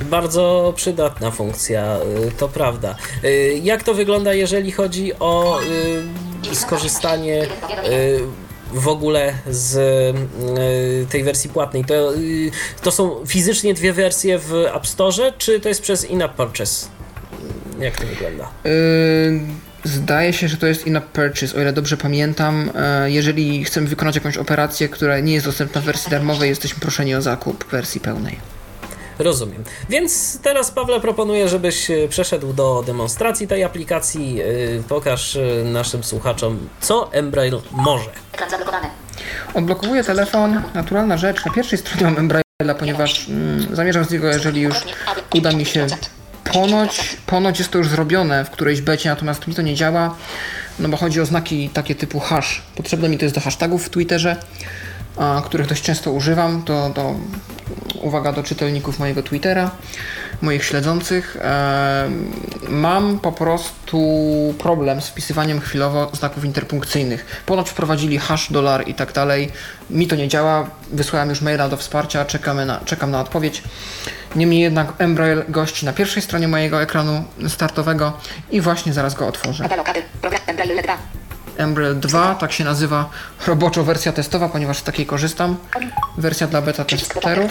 Bardzo 0.00 0.72
przydatna 0.76 1.30
funkcja, 1.30 1.96
y, 2.28 2.32
to 2.38 2.48
prawda. 2.48 2.94
Y, 3.24 3.60
jak 3.62 3.82
to 3.82 3.94
wygląda, 3.94 4.34
jeżeli 4.34 4.72
chodzi 4.72 5.12
o 5.20 5.60
y, 6.52 6.54
skorzystanie 6.54 7.46
w 8.72 8.88
ogóle 8.88 9.34
z 9.50 9.76
tej 11.10 11.24
wersji 11.24 11.50
płatnej? 11.50 11.84
To, 11.84 12.12
to 12.82 12.90
są 12.90 13.26
fizycznie 13.26 13.74
dwie 13.74 13.92
wersje 13.92 14.38
w 14.38 14.54
App 14.74 14.86
Store, 14.86 15.32
czy 15.38 15.60
to 15.60 15.68
jest 15.68 15.82
przez 15.82 16.04
in-app 16.04 16.34
purchase? 16.34 16.86
Jak 17.82 17.96
to 17.96 18.06
wygląda? 18.06 18.48
Zdaje 19.84 20.32
się, 20.32 20.48
że 20.48 20.56
to 20.56 20.66
jest 20.66 20.86
in-app 20.86 21.04
purchase, 21.04 21.56
o 21.56 21.60
ile 21.60 21.72
dobrze 21.72 21.96
pamiętam. 21.96 22.70
E, 22.74 23.10
jeżeli 23.10 23.64
chcemy 23.64 23.86
wykonać 23.86 24.14
jakąś 24.14 24.36
operację, 24.36 24.88
która 24.88 25.20
nie 25.20 25.34
jest 25.34 25.46
dostępna 25.46 25.80
w 25.80 25.84
wersji 25.84 26.10
darmowej, 26.10 26.48
jesteśmy 26.48 26.80
proszeni 26.80 27.14
o 27.14 27.22
zakup 27.22 27.64
wersji 27.70 28.00
pełnej. 28.00 28.38
Rozumiem. 29.18 29.64
Więc 29.88 30.40
teraz, 30.42 30.70
Pawle, 30.70 31.00
proponuję, 31.00 31.48
żebyś 31.48 31.90
e, 31.90 32.08
przeszedł 32.08 32.52
do 32.52 32.82
demonstracji 32.86 33.48
tej 33.48 33.64
aplikacji. 33.64 34.40
E, 34.40 34.44
pokaż 34.88 35.38
naszym 35.64 36.04
słuchaczom, 36.04 36.68
co 36.80 37.12
Embrail 37.12 37.60
może. 37.72 38.10
Ekran 38.34 38.50
zablokowany. 38.50 38.86
Odblokowuję 39.54 40.04
telefon. 40.04 40.62
Naturalna 40.74 41.16
rzecz. 41.16 41.44
Na 41.44 41.52
pierwszej 41.52 41.78
stronie 41.78 42.04
mam 42.04 42.18
Embraila, 42.18 42.74
ponieważ 42.78 43.28
mm, 43.28 43.76
zamierzam 43.76 44.04
z 44.04 44.10
niego, 44.10 44.28
jeżeli 44.28 44.60
już 44.60 44.76
uda 45.34 45.52
mi 45.52 45.64
się 45.64 45.86
Ponoć, 46.52 47.16
ponoć 47.26 47.58
jest 47.58 47.70
to 47.70 47.78
już 47.78 47.88
zrobione 47.88 48.44
w 48.44 48.50
którejś 48.50 48.80
becie, 48.80 49.08
natomiast 49.08 49.46
mi 49.46 49.54
to 49.54 49.62
nie 49.62 49.74
działa, 49.74 50.14
no 50.78 50.88
bo 50.88 50.96
chodzi 50.96 51.20
o 51.20 51.26
znaki 51.26 51.68
takie 51.68 51.94
typu 51.94 52.20
hash. 52.20 52.62
Potrzebne 52.76 53.08
mi 53.08 53.18
to 53.18 53.24
jest 53.24 53.34
do 53.34 53.40
hashtagów 53.40 53.86
w 53.86 53.90
Twitterze, 53.90 54.36
a, 55.16 55.42
których 55.44 55.66
dość 55.66 55.82
często 55.82 56.12
używam. 56.12 56.62
To, 56.62 56.90
to 56.94 57.14
uwaga 58.02 58.32
do 58.32 58.42
czytelników 58.42 58.98
mojego 58.98 59.22
Twittera, 59.22 59.70
moich 60.42 60.64
śledzących. 60.64 61.36
Mam 62.68 63.18
po 63.18 63.32
prostu 63.32 63.98
problem 64.58 65.02
z 65.02 65.08
wpisywaniem 65.08 65.60
chwilowo 65.60 66.10
znaków 66.12 66.44
interpunkcyjnych. 66.44 67.42
Ponoć 67.46 67.70
wprowadzili 67.70 68.18
hash, 68.18 68.52
dolar 68.52 68.88
i 68.88 68.94
tak 68.94 69.12
dalej. 69.12 69.52
Mi 69.90 70.06
to 70.06 70.16
nie 70.16 70.28
działa. 70.28 70.70
Wysłałem 70.90 71.28
już 71.28 71.40
maila 71.40 71.68
do 71.68 71.76
wsparcia, 71.76 72.24
czekamy 72.24 72.66
na, 72.66 72.80
czekam 72.84 73.10
na 73.10 73.20
odpowiedź. 73.20 73.62
Niemniej 74.36 74.60
jednak 74.60 74.92
Embrail 74.98 75.42
gości 75.48 75.86
na 75.86 75.92
pierwszej 75.92 76.22
stronie 76.22 76.48
mojego 76.48 76.82
ekranu 76.82 77.24
startowego 77.48 78.12
i 78.50 78.60
właśnie 78.60 78.92
zaraz 78.92 79.14
go 79.14 79.26
otworzę. 79.26 79.64
Embrail 80.46 80.82
2, 80.82 80.98
tak 82.40 82.52
się 82.52 82.64
nazywa 82.64 83.10
roboczo 83.46 83.84
wersja 83.84 84.12
testowa, 84.12 84.48
ponieważ 84.48 84.78
z 84.78 84.82
takiej 84.82 85.06
korzystam. 85.06 85.56
Wersja 86.18 86.46
dla 86.46 86.62
beta 86.62 86.84
testerów. 86.84 87.50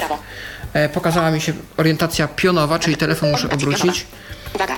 E, 0.73 0.89
pokazała 0.89 1.31
mi 1.31 1.41
się 1.41 1.53
orientacja 1.77 2.27
pionowa, 2.27 2.79
czyli 2.79 2.97
telefon 2.97 3.31
muszę 3.31 3.49
obrócić. 3.49 4.05
Uwaga. 4.55 4.77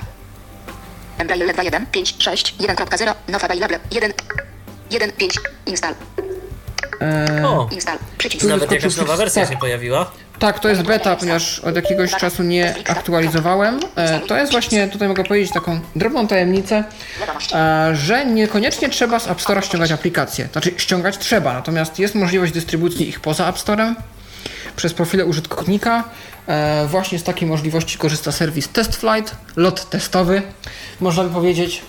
Embraer 1.18 1.54
2.1, 1.54 1.86
5, 1.92 2.14
6, 2.18 2.54
1.0, 2.60 3.14
nowa 3.28 3.44
available, 3.46 3.78
1, 3.90 4.12
1, 4.90 5.12
5, 5.12 5.34
install, 5.66 5.94
O, 7.44 7.68
install, 7.72 7.98
przycisk. 8.18 8.42
Tu 8.42 8.48
nawet 8.48 8.72
jakaś 8.72 8.96
nowa 8.96 9.16
wersja 9.16 9.42
start. 9.42 9.54
się 9.54 9.60
pojawiła. 9.60 10.10
Tak, 10.44 10.60
to 10.60 10.68
jest 10.68 10.82
beta, 10.82 11.16
ponieważ 11.16 11.60
od 11.60 11.76
jakiegoś 11.76 12.10
czasu 12.10 12.42
nie 12.42 12.74
aktualizowałem. 12.88 13.80
E, 13.96 14.20
to 14.20 14.36
jest 14.36 14.52
właśnie, 14.52 14.88
tutaj 14.88 15.08
mogę 15.08 15.24
powiedzieć 15.24 15.52
taką 15.52 15.80
drobną 15.96 16.26
tajemnicę, 16.26 16.84
e, 17.52 17.90
że 17.96 18.26
niekoniecznie 18.26 18.88
trzeba 18.88 19.18
z 19.18 19.28
App 19.28 19.38
Store'a 19.38 19.62
ściągać 19.62 19.92
aplikacje. 19.92 20.48
Znaczy 20.52 20.74
ściągać 20.76 21.18
trzeba, 21.18 21.52
natomiast 21.52 21.98
jest 21.98 22.14
możliwość 22.14 22.52
dystrybucji 22.52 23.08
ich 23.08 23.20
poza 23.20 23.48
App 23.48 23.56
Store'em 23.56 23.94
przez 24.76 24.94
profile 24.94 25.24
użytkownika. 25.24 26.04
E, 26.46 26.86
właśnie 26.86 27.18
z 27.18 27.22
takiej 27.22 27.48
możliwości 27.48 27.98
korzysta 27.98 28.32
serwis 28.32 28.68
TestFlight, 28.68 29.34
lot 29.56 29.90
testowy, 29.90 30.42
można 31.00 31.24
by 31.24 31.30
powiedzieć. 31.30 31.82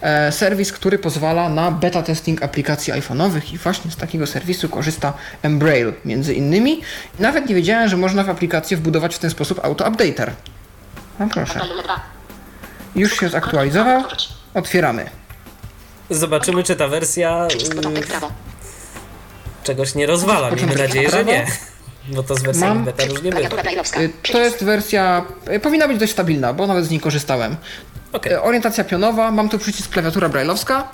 E, 0.00 0.32
serwis, 0.32 0.72
który 0.72 0.98
pozwala 0.98 1.48
na 1.48 1.70
beta 1.70 2.02
testing 2.02 2.42
aplikacji 2.42 2.92
iPhone'owych 2.92 3.54
i 3.54 3.58
właśnie 3.58 3.90
z 3.90 3.96
takiego 3.96 4.26
serwisu 4.26 4.68
korzysta 4.68 5.12
Embrail 5.42 5.92
między 6.04 6.34
innymi. 6.34 6.80
Nawet 7.18 7.48
nie 7.48 7.54
wiedziałem, 7.54 7.88
że 7.88 7.96
można 7.96 8.24
w 8.24 8.30
aplikację 8.30 8.76
wbudować 8.76 9.14
w 9.14 9.18
ten 9.18 9.30
sposób 9.30 9.64
auto-updater. 9.64 10.32
No 11.18 11.28
proszę. 11.32 11.60
Embraer 11.60 11.84
2. 11.84 12.00
Już 12.96 13.20
się 13.20 13.28
zaktualizował. 13.28 14.02
Otwieramy. 14.54 15.10
Zobaczymy, 16.10 16.62
czy 16.62 16.76
ta 16.76 16.88
wersja 16.88 17.48
prawo. 18.08 18.32
czegoś 19.64 19.94
nie 19.94 20.06
rozwala. 20.06 20.50
Miejmy 20.50 20.74
nadzieję, 20.74 21.10
że 21.10 21.24
prawo. 21.24 21.30
nie. 21.30 21.46
Bo 22.10 22.22
to 22.22 22.34
z 22.34 22.42
wersjami 22.42 22.74
Mam. 22.74 22.84
beta 22.84 23.04
różnie 23.04 23.30
bywa. 23.32 23.48
To 24.32 24.38
jest 24.38 24.64
wersja, 24.64 25.24
y, 25.52 25.60
powinna 25.60 25.88
być 25.88 25.98
dość 25.98 26.12
stabilna, 26.12 26.52
bo 26.52 26.66
nawet 26.66 26.84
z 26.84 26.90
niej 26.90 27.00
korzystałem. 27.00 27.56
Okej. 28.12 28.32
Y, 28.32 28.42
Orientacja 28.42 28.84
pionowa, 28.84 29.30
mam 29.30 29.48
tu 29.48 29.58
przycisk 29.58 29.90
klawiatura 29.90 30.28
brailleowska, 30.28 30.88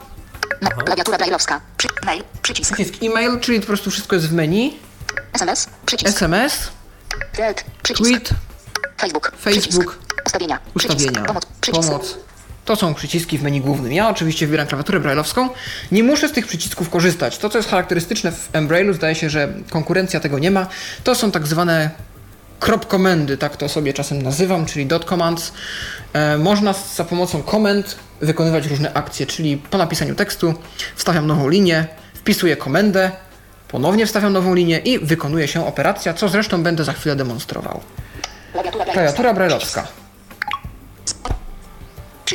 No, 0.62 0.70
klawiatura 0.70 1.18
braille'owska. 1.18 1.60
Przy, 1.76 1.88
mail, 2.06 2.22
przycisk. 2.42 2.74
przycisk 2.74 3.02
e-mail, 3.02 3.40
czyli 3.40 3.60
po 3.60 3.66
prostu 3.66 3.90
wszystko 3.90 4.16
jest 4.16 4.28
w 4.28 4.32
menu, 4.32 4.78
SMS, 5.32 5.68
przycisk. 5.86 6.08
SMS, 6.16 6.70
Thread, 7.32 7.64
przycisk. 7.82 8.10
tweet, 8.10 8.30
Facebook, 9.00 9.32
Facebook, 9.40 9.62
przycisk. 9.72 9.98
Ustawienia, 10.26 10.58
ustawienia, 10.74 10.98
przycisk. 11.10 11.26
Pomoc, 11.26 11.46
przycisk. 11.60 11.88
pomoc. 11.88 12.16
To 12.66 12.76
są 12.76 12.94
przyciski 12.94 13.38
w 13.38 13.42
menu 13.42 13.60
głównym. 13.60 13.92
Ja 13.92 14.08
oczywiście 14.08 14.46
wybieram 14.46 14.66
klawiaturę 14.66 15.00
brailleowską. 15.00 15.48
Nie 15.92 16.02
muszę 16.02 16.28
z 16.28 16.32
tych 16.32 16.46
przycisków 16.46 16.90
korzystać. 16.90 17.38
To, 17.38 17.50
co 17.50 17.58
jest 17.58 17.70
charakterystyczne 17.70 18.32
w 18.32 18.48
Embrailu, 18.52 18.92
zdaje 18.92 19.14
się, 19.14 19.30
że 19.30 19.48
konkurencja 19.70 20.20
tego 20.20 20.38
nie 20.38 20.50
ma, 20.50 20.66
to 21.04 21.14
są 21.14 21.30
tak 21.30 21.46
zwane 21.46 21.90
crop 22.60 22.86
komendy, 22.86 23.36
tak 23.36 23.56
to 23.56 23.68
sobie 23.68 23.92
czasem 23.92 24.22
nazywam, 24.22 24.66
czyli 24.66 24.86
dot 24.86 25.04
commands. 25.04 25.52
E, 26.12 26.38
można 26.38 26.74
za 26.96 27.04
pomocą 27.04 27.42
komend 27.42 27.96
wykonywać 28.20 28.66
różne 28.66 28.92
akcje, 28.94 29.26
czyli 29.26 29.56
po 29.56 29.78
napisaniu 29.78 30.14
tekstu 30.14 30.54
wstawiam 30.96 31.26
nową 31.26 31.48
linię, 31.48 31.86
wpisuję 32.14 32.56
komendę, 32.56 33.10
ponownie 33.68 34.06
wstawiam 34.06 34.32
nową 34.32 34.54
linię 34.54 34.78
i 34.78 34.98
wykonuje 34.98 35.48
się 35.48 35.66
operacja, 35.66 36.14
co 36.14 36.28
zresztą 36.28 36.62
będę 36.62 36.84
za 36.84 36.92
chwilę 36.92 37.16
demonstrował. 37.16 37.80
Klawiatura 38.92 39.34
braille'owska. 39.34 39.82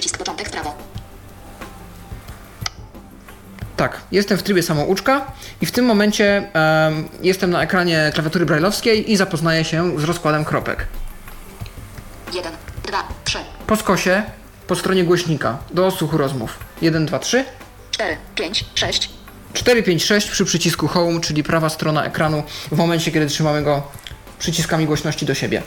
Przycisk 0.02 0.18
początek 0.18 0.48
w 0.48 0.52
prawo. 0.52 0.76
Tak, 3.78 4.02
jestem 4.12 4.38
w 4.38 4.44
trybie 4.44 4.64
samouczka 4.64 5.32
i 5.62 5.66
w 5.66 5.72
tym 5.72 5.86
momencie 5.86 6.50
em, 6.54 7.10
jestem 7.22 7.52
na 7.52 7.64
ekranie 7.64 8.12
klawiatury 8.14 8.46
brailleowskiej 8.46 9.12
i 9.12 9.18
zapoznaję 9.18 9.64
się 9.64 10.00
z 10.00 10.04
rozkładem 10.04 10.46
kropek. 10.46 10.88
1, 12.34 12.54
2, 12.84 13.04
3, 13.24 13.38
Po 13.68 13.76
skosie, 13.76 14.24
po 14.68 14.76
stronie 14.76 15.04
głośnika, 15.04 15.58
do 15.74 15.86
osłuchu 15.86 16.18
rozmów. 16.18 16.60
1, 16.82 17.06
2, 17.06 17.20
3, 17.20 17.46
4, 17.92 18.18
5, 18.36 18.66
6, 18.76 19.10
4, 19.54 19.84
5, 19.84 20.06
6 20.06 20.30
przy 20.30 20.46
przycisku 20.46 20.88
Home, 20.88 21.22
czyli 21.22 21.44
prawa 21.44 21.70
strona 21.70 22.06
ekranu 22.06 22.44
w 22.72 22.78
momencie, 22.78 23.12
kiedy 23.12 23.28
trzymamy 23.28 23.64
go 23.64 23.84
przyciskami 24.40 24.86
głośności 24.86 25.26
do 25.26 25.34
siebie. 25.34 25.62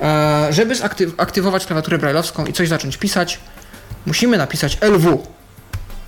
E, 0.00 0.46
żeby 0.50 0.74
zaktywować 0.74 1.66
klawiaturę 1.66 1.98
brailleowską 1.98 2.46
i 2.46 2.52
coś 2.52 2.68
zacząć 2.68 2.96
pisać, 2.96 3.40
musimy 4.06 4.38
napisać 4.38 4.78
LW. 4.82 5.22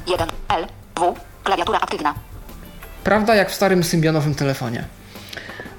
1, 0.07 0.29
L, 0.49 0.67
W, 0.97 1.15
klawiatura 1.45 1.79
aktywna. 1.81 2.15
Prawda, 3.05 3.35
jak 3.35 3.51
w 3.51 3.55
starym 3.55 3.85
symbionowym 3.85 4.35
telefonie. 4.35 4.85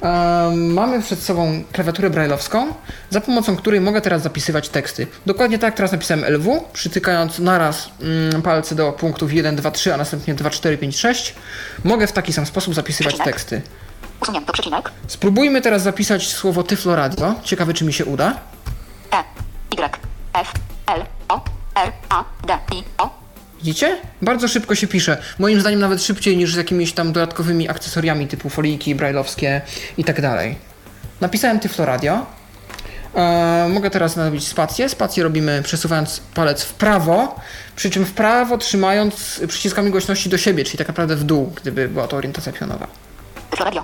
Em, 0.01 0.73
mamy 0.73 1.01
przed 1.01 1.19
sobą 1.19 1.63
klawiaturę 1.71 2.09
brailleowską, 2.09 2.73
za 3.09 3.21
pomocą 3.21 3.55
której 3.55 3.81
mogę 3.81 4.01
teraz 4.01 4.21
zapisywać 4.21 4.69
teksty. 4.69 5.07
Dokładnie 5.25 5.57
tak 5.59 5.67
jak 5.67 5.75
teraz 5.75 5.91
napisałem 5.91 6.25
LW, 6.25 6.63
przytykając 6.73 7.39
naraz 7.39 7.89
mm, 8.01 8.41
palce 8.41 8.75
do 8.75 8.91
punktów 8.91 9.33
1, 9.33 9.55
2, 9.55 9.71
3, 9.71 9.93
a 9.93 9.97
następnie 9.97 10.33
2, 10.33 10.49
4, 10.49 10.77
5, 10.77 10.97
6. 10.97 11.35
Mogę 11.83 12.07
w 12.07 12.11
taki 12.11 12.33
sam 12.33 12.45
sposób 12.45 12.73
zapisywać 12.73 13.13
Przecinek. 13.13 13.35
teksty. 13.35 13.61
Usunięto 14.21 14.53
przecinek. 14.53 14.91
Spróbujmy 15.07 15.61
teraz 15.61 15.81
zapisać 15.81 16.27
słowo 16.27 16.63
Tyflo 16.63 16.95
Radio. 16.95 17.35
Ciekawe, 17.43 17.73
czy 17.73 17.85
mi 17.85 17.93
się 17.93 18.05
uda. 18.05 18.33
E, 19.13 19.23
Y, 19.73 19.89
F, 20.33 20.51
L, 20.87 21.05
R, 21.85 21.91
A, 22.09 22.23
D, 22.47 22.57
I, 22.75 22.83
O. 22.97 23.09
Widzicie? 23.59 23.97
Bardzo 24.21 24.47
szybko 24.47 24.75
się 24.75 24.87
pisze. 24.87 25.17
Moim 25.39 25.61
zdaniem 25.61 25.79
nawet 25.79 26.03
szybciej 26.03 26.37
niż 26.37 26.53
z 26.53 26.57
jakimiś 26.57 26.93
tam 26.93 27.11
dodatkowymi 27.13 27.69
akcesoriami 27.69 28.27
typu 28.27 28.49
foliki, 28.49 28.95
brailleowskie 28.95 29.61
i 29.97 30.03
tak 30.03 30.21
dalej. 30.21 30.55
Napisałem 31.21 31.59
Tyflo 31.59 31.85
Radio. 31.85 32.25
E, 33.15 33.67
mogę 33.69 33.89
teraz 33.89 34.15
narobić 34.15 34.47
spację. 34.47 34.89
Spację 34.89 35.23
robimy 35.23 35.63
przesuwając 35.63 36.19
palec 36.33 36.63
w 36.63 36.73
prawo, 36.73 37.39
przy 37.75 37.89
czym 37.89 38.05
w 38.05 38.11
prawo 38.11 38.57
trzymając 38.57 39.41
przyciskami 39.47 39.91
głośności 39.91 40.29
do 40.29 40.37
siebie, 40.37 40.63
czyli 40.63 40.77
tak 40.77 40.87
naprawdę 40.87 41.15
w 41.15 41.23
dół, 41.23 41.53
gdyby 41.55 41.89
była 41.89 42.07
to 42.07 42.17
orientacja 42.17 42.51
pionowa. 42.51 42.87
Tyflo 43.49 43.65
radio. 43.65 43.83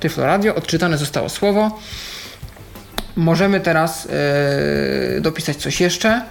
Tyflo 0.00 0.26
Radio, 0.26 0.54
odczytane 0.54 0.98
zostało 0.98 1.28
słowo. 1.28 1.78
Możemy 3.16 3.60
teraz 3.60 4.08
e, 5.16 5.20
dopisać 5.20 5.56
coś 5.56 5.80
jeszcze, 5.80 6.22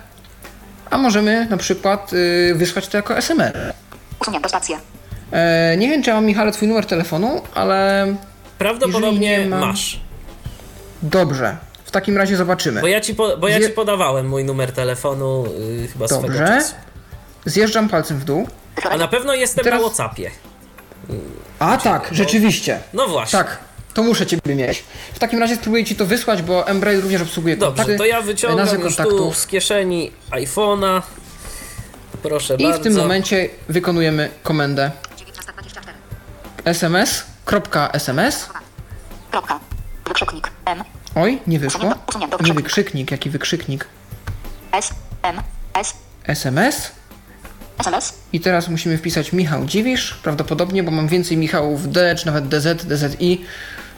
a 0.95 0.97
możemy 0.97 1.47
na 1.49 1.58
przykład 1.58 2.12
e, 2.51 2.53
wysłać 2.55 2.88
to 2.88 2.97
jako 2.97 3.17
SMS. 3.17 3.53
Usunięto 4.21 4.49
spację. 4.49 4.77
E, 5.31 5.77
nie 5.77 5.89
wiem, 5.89 6.03
czy 6.03 6.10
ja 6.10 6.15
mam, 6.15 6.25
Michale, 6.25 6.51
twój 6.51 6.67
numer 6.67 6.86
telefonu, 6.86 7.41
ale 7.55 8.08
Prawdopodobnie 8.58 9.45
mam- 9.45 9.60
masz. 9.60 9.99
dobrze. 11.01 11.58
W 11.86 11.91
takim 11.91 12.17
razie 12.17 12.38
zobaczymy. 12.38 12.81
Bo 12.81 12.88
ja 12.88 13.01
ci, 13.01 13.15
po, 13.15 13.38
bo 13.38 13.47
ja 13.47 13.60
Zje- 13.60 13.67
ci 13.67 13.73
podawałem 13.73 14.27
mój 14.29 14.43
numer 14.45 14.71
telefonu 14.71 15.45
y, 15.84 15.88
chyba 15.88 16.08
swego 16.08 16.21
Dobrze. 16.23 16.47
czasu. 16.47 16.73
Zjeżdżam 17.45 17.89
palcem 17.89 18.19
w 18.19 18.23
dół. 18.23 18.47
A 18.91 18.97
na 18.97 19.08
pewno 19.08 19.34
jestem 19.34 19.63
Teraz- 19.63 19.79
na 19.81 19.86
Whatsappie. 19.88 20.31
A 21.60 21.77
tak, 21.77 22.10
rzeczywiście. 22.12 22.79
No 22.93 23.08
właśnie. 23.08 23.39
Tak, 23.39 23.58
to 23.95 24.03
muszę 24.03 24.25
ciebie 24.25 24.55
mieć. 24.55 24.84
W 25.13 25.19
takim 25.19 25.39
razie 25.39 25.55
spróbuję 25.55 25.86
ci 25.86 25.95
to 25.95 26.05
wysłać, 26.05 26.41
bo 26.41 26.67
Embraer 26.67 27.01
również 27.01 27.21
obsługuje 27.21 27.58
Dobrze, 27.58 27.75
kontakty. 27.75 27.97
to 27.97 28.05
ja 28.05 28.21
wyciągam 28.21 28.79
już 28.79 28.95
tu 28.95 29.34
z 29.34 29.47
kieszeni 29.47 30.12
iPhone'a. 30.31 31.01
Proszę 32.23 32.55
I 32.55 32.63
bardzo. 32.63 32.79
w 32.79 32.84
tym 32.84 32.95
momencie 32.95 33.49
wykonujemy 33.69 34.29
komendę 34.43 34.91
1924. 35.17 35.97
sms, 36.65 37.23
kropka 37.45 37.89
sms. 37.91 38.49
Kropka. 39.31 39.60
Wykrzyknik. 40.08 40.51
M, 40.65 40.84
Oj, 41.15 41.39
nie 41.47 41.60
wyszło. 41.60 41.84
Nie 42.19 42.27
wykrzyknik. 42.27 42.55
wykrzyknik, 42.55 43.12
jaki 43.12 43.29
wykrzyknik. 43.29 43.88
S, 44.71 44.89
M, 45.23 45.41
S, 45.73 45.93
SMS. 46.23 46.91
SMS. 47.79 48.13
I 48.34 48.39
teraz 48.39 48.67
musimy 48.69 48.97
wpisać 48.97 49.34
Michał 49.34 49.65
Dziwisz, 49.65 50.13
prawdopodobnie, 50.23 50.84
bo 50.84 50.91
mam 50.91 51.08
więcej 51.08 51.38
Michałów 51.38 51.91
D, 51.91 52.15
czy 52.15 52.25
nawet 52.25 52.47
DZ, 52.47 52.86
DZI. 52.86 53.45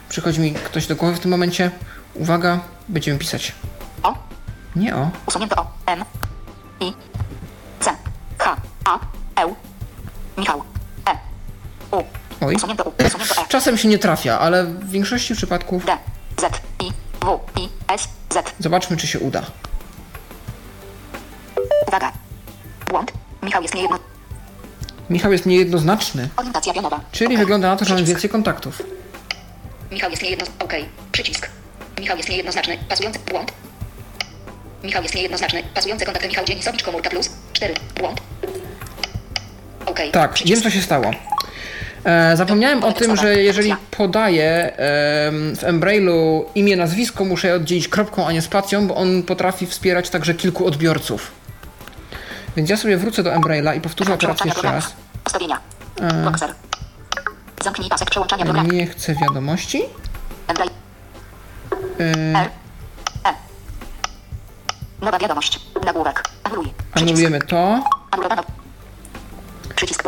Przychodzi 0.08 0.40
mi 0.40 0.52
ktoś 0.52 0.86
do 0.86 0.96
głowy 0.96 1.16
w 1.16 1.20
tym 1.20 1.30
momencie. 1.30 1.70
Uwaga, 2.14 2.60
będziemy 2.88 3.18
pisać. 3.18 3.52
O, 4.02 4.14
Nie 4.76 4.96
o. 4.96 5.10
usunięto 5.26 5.56
O, 5.62 5.66
M, 5.86 6.04
I, 6.80 6.92
C, 7.80 7.90
H, 8.38 8.56
A, 8.84 8.98
E, 9.42 9.54
Michał, 10.38 10.62
E, 11.10 11.16
U, 11.96 12.02
Oj. 12.46 12.54
usunięto 12.54 12.84
U, 12.84 12.92
usunięto 13.06 13.42
E, 13.42 13.48
Czasem 13.48 13.78
się 13.78 13.88
nie 13.88 13.98
trafia, 13.98 14.38
ale 14.38 14.64
w 14.64 14.90
większości 14.90 15.34
przypadków 15.34 15.84
D, 15.86 15.96
Z, 16.40 16.60
I, 16.82 16.92
W, 17.24 17.40
I, 17.60 17.68
S, 17.88 18.08
Z. 18.32 18.54
zobaczmy, 18.60 18.96
czy 18.96 19.06
się 19.06 19.20
uda. 19.20 19.42
Uwaga. 21.88 22.12
Błąd. 22.90 23.12
Michał 23.42 23.62
jest 23.62 23.74
niejedno... 23.74 23.98
Michał 25.10 25.32
jest 25.32 25.46
niejednoznaczny, 25.46 26.28
Orientacja 26.36 26.72
pionowa. 26.74 27.00
czyli 27.12 27.36
wygląda 27.38 27.68
na 27.68 27.76
to, 27.76 27.84
że 27.84 27.94
mamy 27.94 28.06
więcej 28.06 28.30
kontaktów. 28.30 28.82
Michał 29.90 30.10
jest 30.10 30.22
niejedno... 30.22 30.46
OK. 30.58 30.72
Przycisk. 31.12 31.48
Michał 32.00 32.16
jest 32.16 32.28
niejednoznaczny. 32.28 32.78
Pasujący... 32.88 33.18
Błąd. 33.30 33.52
Michał 34.84 35.02
jest 35.02 35.14
niejednoznaczny. 35.14 35.62
Pasujące 35.74 36.04
kontakty 36.04 36.28
Michał 36.28 36.44
Dzienisowicz 36.44 36.82
Komórka 36.82 37.10
Plus. 37.10 37.30
4. 37.52 37.74
Błąd. 38.00 38.20
OK. 39.86 39.98
Tak, 40.12 40.32
Przycisk. 40.32 40.54
wiem 40.54 40.62
co 40.62 40.70
się 40.76 40.82
stało. 40.82 41.10
E, 42.04 42.36
zapomniałem 42.36 42.84
o 42.84 42.92
tym, 42.92 43.16
że 43.16 43.34
jeżeli 43.34 43.74
podaję 43.90 44.76
em, 44.76 45.56
w 45.56 45.64
Embrailu 45.64 46.46
imię, 46.54 46.76
nazwisko, 46.76 47.24
muszę 47.24 47.48
je 47.48 47.54
oddzielić 47.54 47.88
kropką, 47.88 48.26
a 48.26 48.32
nie 48.32 48.42
spacją, 48.42 48.86
bo 48.86 48.96
on 48.96 49.22
potrafi 49.22 49.66
wspierać 49.66 50.10
także 50.10 50.34
kilku 50.34 50.66
odbiorców. 50.66 51.32
Więc 52.56 52.70
ja 52.70 52.76
sobie 52.76 52.96
wrócę 52.96 53.22
do 53.22 53.34
Embraila 53.34 53.74
i 53.74 53.80
powtórzę 53.80 54.14
operację 54.14 54.46
jeszcze 54.46 54.72
raz. 54.72 54.94
Ustawienia. 55.26 55.60
E. 56.00 56.67
Zamknij 57.68 57.88
pasek 57.88 58.10
przełączania 58.10 58.44
programu. 58.44 58.72
nie 58.72 58.86
chcę 58.86 59.14
wiadomości. 59.14 59.82
E. 62.00 62.48
Nowa 65.00 65.18
wiadomość. 65.18 65.60
Nagłówek. 65.84 66.22
Anuluj. 66.44 66.72
Anulujemy 66.94 67.40
to. 67.40 67.80
Anulowano. 68.10 68.42
Przycisk. 69.76 70.02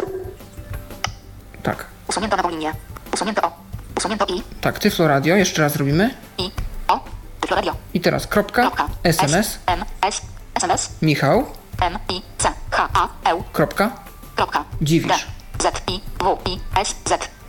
Tak, 1.62 1.86
Usunięto 2.08 2.36
nową 2.36 2.50
linię. 2.50 2.72
Usunięto 3.14 3.42
O. 3.42 3.52
Usunięto 3.98 4.26
I. 4.26 4.42
tak, 4.60 4.78
Tyflo 4.78 5.08
Radio, 5.08 5.36
jeszcze 5.36 5.62
raz 5.62 5.76
robimy. 5.76 6.14
I. 6.38 6.50
O. 6.88 7.00
Tyflo 7.40 7.56
radio. 7.56 7.76
I 7.94 8.00
teraz 8.00 8.26
kropka, 8.26 8.62
Kropka. 8.62 8.88
SMS, 9.04 9.58
M. 9.66 9.84
S. 10.02 10.22
SMS. 10.54 10.90
Michał, 11.02 11.46
M. 11.80 11.98
I. 12.08 12.22
C. 12.38 12.48
H. 12.70 12.88
A. 12.94 13.08
L. 13.30 13.42
kropka, 13.52 13.90
Kropka. 14.36 14.64
Dziwisz. 14.82 15.26
D. 15.58 15.62
Z. 15.70 15.82
I. 15.90 16.00
W. 16.18 16.38
I. 16.46 16.60
S. 16.80 16.94
Z. 17.04 17.39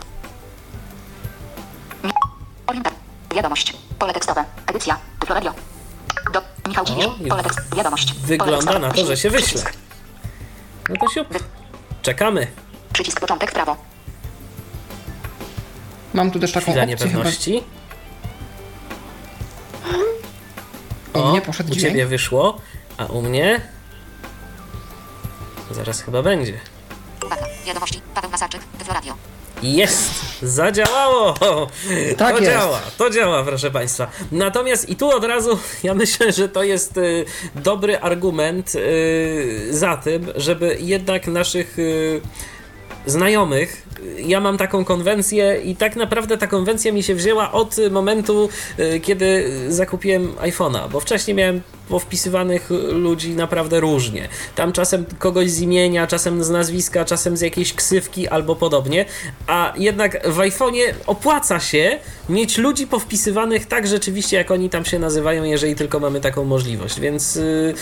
Wiadomość. 3.36 3.74
Pole 4.00 4.14
tekstowe. 4.14 4.46
Edycja. 4.68 4.98
Tyflo 5.20 5.36
radio. 5.36 5.54
Do. 6.34 6.42
Michał 6.68 6.86
Dziwisz. 6.86 7.06
Pole 7.30 7.44
tekst. 7.44 7.76
Wiadomość. 7.76 8.14
Wygląda 8.14 8.80
na 8.80 8.92
to, 8.92 9.06
że 9.06 9.18
się 9.18 9.30
wyśle. 9.30 9.64
No 10.90 10.96
to 11.00 11.08
siup. 11.14 11.28
Czekamy. 12.02 12.48
Przycisk 12.94 13.20
początek 13.20 13.52
prawo. 13.52 13.78
Mam 16.14 16.32
tu 16.32 16.40
też 16.40 16.52
taką 16.52 16.72
Chwila 16.72 16.84
opcję 16.84 16.96
niepewności. 16.96 17.64
O, 21.14 21.24
O, 21.24 21.32
mnie 21.32 21.42
poszedł 21.42 21.72
u 21.72 21.76
dźwięk. 21.76 21.92
ciebie 21.94 22.06
wyszło, 22.06 22.58
a 22.98 23.06
u 23.06 23.22
mnie... 23.22 23.62
Zaraz 25.72 26.02
chyba 26.02 26.22
będzie. 26.24 26.60
Uwaga. 27.26 27.46
Wiadomości. 27.66 28.02
Paweł 28.16 28.32
Masarczyk. 28.32 28.62
Tyflo 28.80 28.94
radio. 28.94 29.14
Jest! 29.64 30.42
Zadziałało! 30.42 31.34
Tak 32.18 32.36
to 32.36 32.42
jest. 32.42 32.52
działa, 32.52 32.82
to 32.98 33.10
działa, 33.10 33.44
proszę 33.44 33.72
Państwa. 33.72 34.12
Natomiast 34.32 34.90
i 34.90 34.96
tu 34.96 35.10
od 35.10 35.24
razu 35.24 35.60
ja 35.84 35.94
myślę, 35.94 36.32
że 36.32 36.50
to 36.50 36.64
jest 36.64 36.98
y, 36.98 37.26
dobry 37.56 38.00
argument 38.00 38.76
y, 38.76 39.68
za 39.70 39.98
tym, 39.98 40.28
żeby 40.36 40.78
jednak 40.80 41.28
naszych 41.28 41.80
y, 41.80 42.22
znajomych. 43.06 43.88
Ja 44.18 44.40
mam 44.40 44.58
taką 44.58 44.86
konwencję 44.86 45.62
i 45.64 45.76
tak 45.76 45.96
naprawdę 45.96 46.38
ta 46.38 46.48
konwencja 46.48 46.92
mi 46.92 47.04
się 47.04 47.16
wzięła 47.16 47.52
od 47.52 47.76
momentu, 47.92 48.50
kiedy 49.02 49.52
zakupiłem 49.68 50.34
iPhone'a, 50.34 50.90
bo 50.90 51.00
wcześniej 51.00 51.36
miałem 51.36 51.62
powpisywanych 51.92 52.70
ludzi 52.92 53.30
naprawdę 53.30 53.80
różnie. 53.80 54.28
Tam 54.56 54.72
czasem 54.72 55.06
kogoś 55.20 55.50
z 55.52 55.60
imienia, 55.62 56.08
czasem 56.08 56.44
z 56.44 56.50
nazwiska, 56.50 57.06
czasem 57.06 57.38
z 57.38 57.42
jakiejś 57.42 57.74
ksywki 57.74 58.28
albo 58.28 58.56
podobnie, 58.56 59.06
a 59.48 59.74
jednak 59.78 60.28
w 60.32 60.38
iPhone'ie 60.38 60.94
opłaca 61.08 61.60
się 61.60 62.00
mieć 62.30 62.58
ludzi 62.58 62.88
powpisywanych 62.88 63.66
tak 63.66 63.88
rzeczywiście, 63.88 64.38
jak 64.38 64.52
oni 64.52 64.70
tam 64.70 64.86
się 64.86 65.00
nazywają, 65.00 65.44
jeżeli 65.44 65.76
tylko 65.76 66.00
mamy 66.00 66.22
taką 66.22 66.44
możliwość, 66.46 67.00
więc 67.00 67.36
y, 67.36 67.74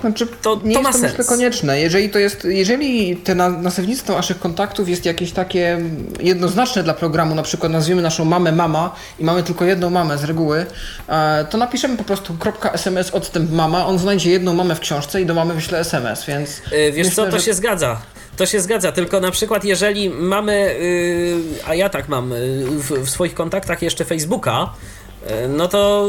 Znaczy, 0.00 0.26
To- 0.42 0.60
nie 0.64 0.74
to 0.74 0.80
jest 0.80 0.82
ma 0.82 0.92
to 0.92 0.98
myślę 0.98 1.16
sens. 1.16 1.28
konieczne. 1.28 1.80
Jeżeli 1.80 2.10
to 2.10 2.18
jest, 2.18 2.44
jeżeli 2.44 3.16
te 3.16 3.34
na, 3.34 3.48
nazewnictwo 3.48 4.12
naszych 4.12 4.38
kontaktów 4.38 4.88
jest 4.88 5.04
jakieś 5.04 5.32
takie 5.32 5.78
jednoznaczne 6.20 6.82
dla 6.82 6.94
programu, 6.94 7.34
na 7.34 7.42
przykład 7.42 7.72
nazwiemy 7.72 8.02
naszą 8.02 8.24
mamę 8.24 8.52
mama 8.52 8.94
i 9.18 9.24
mamy 9.24 9.42
tylko 9.42 9.64
jedną 9.64 9.90
mamę 9.90 10.18
z 10.18 10.24
reguły, 10.24 10.66
e, 11.08 11.44
to 11.50 11.58
napiszemy 11.58 11.96
po 11.96 12.04
prostu 12.04 12.36
.sms 12.72 13.10
odstęp 13.10 13.52
mama, 13.56 13.86
on 13.86 13.98
znajdzie 13.98 14.30
jedną 14.30 14.54
mamę 14.54 14.74
w 14.74 14.80
książce 14.80 15.22
i 15.22 15.26
do 15.26 15.34
mamy 15.34 15.54
wyśle 15.54 15.78
SMS, 15.78 16.24
więc 16.26 16.50
Y, 16.72 16.92
Wiesz 16.92 17.06
myślę, 17.06 17.24
co, 17.24 17.30
to 17.30 17.38
że- 17.38 17.44
się 17.44 17.54
zgadza. 17.54 18.00
To 18.36 18.46
się 18.46 18.60
zgadza, 18.60 18.92
tylko 18.92 19.20
na 19.20 19.30
przykład 19.30 19.64
jeżeli 19.64 20.10
mamy, 20.10 20.52
y, 20.80 21.36
a 21.66 21.74
ja 21.74 21.88
tak 21.88 22.08
mam 22.08 22.32
y, 22.32 22.36
w, 22.66 22.90
w 22.90 23.10
swoich 23.10 23.34
kontaktach 23.34 23.82
jeszcze 23.82 24.04
Facebooka, 24.04 24.70
y, 25.44 25.48
no 25.48 25.68
to 25.68 26.08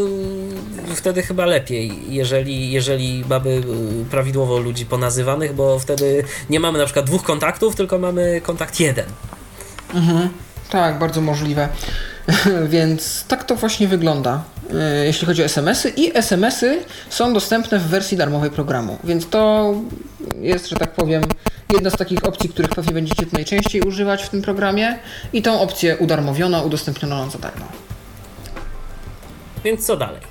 wtedy 0.96 1.22
chyba 1.24 1.46
lepiej, 1.46 1.92
jeżeli, 2.10 2.72
jeżeli 2.72 3.24
mamy 3.30 3.50
y, 3.50 3.64
prawidłowo 4.12 4.60
ludzi 4.60 4.86
ponazywanych, 4.86 5.54
bo 5.56 5.80
wtedy 5.80 6.24
nie 6.50 6.60
mamy 6.60 6.80
na 6.80 6.86
przykład 6.86 7.06
dwóch 7.06 7.24
kontaktów, 7.24 7.76
tylko 7.76 8.00
mamy 8.00 8.42
kontakt 8.42 8.80
jeden. 8.80 9.06
Tak, 10.70 11.00
bardzo 11.00 11.22
możliwe. 11.22 11.70
Więc 12.70 13.26
tak 13.28 13.44
to 13.44 13.56
właśnie 13.56 13.88
wygląda, 13.88 14.44
jeśli 15.06 15.28
chodzi 15.28 15.42
o 15.42 15.46
SMS-y. 15.46 15.90
I 15.90 16.18
SMS-y 16.18 16.84
są 17.10 17.34
dostępne 17.34 17.80
w 17.80 17.84
wersji 17.84 18.18
darmowej 18.18 18.50
programu. 18.50 18.98
Więc 19.04 19.30
to 19.30 19.74
jest, 20.40 20.68
że 20.70 20.76
tak 20.76 20.92
powiem, 20.92 21.24
jedna 21.74 21.90
z 21.90 21.98
takich 21.98 22.26
opcji, 22.26 22.50
których 22.50 22.72
pewnie 22.72 22.94
będziecie 22.94 23.26
najczęściej 23.34 23.82
używać 23.82 24.24
w 24.24 24.30
tym 24.30 24.42
programie. 24.42 25.00
I 25.34 25.42
tą 25.42 25.62
opcję 25.62 25.98
udarmowiono, 25.98 26.62
udostępniono 26.62 27.18
nam 27.18 27.32
za 27.32 27.40
darmo. 27.40 27.66
Więc 29.64 29.86
co 29.86 29.98
dalej? 29.98 30.22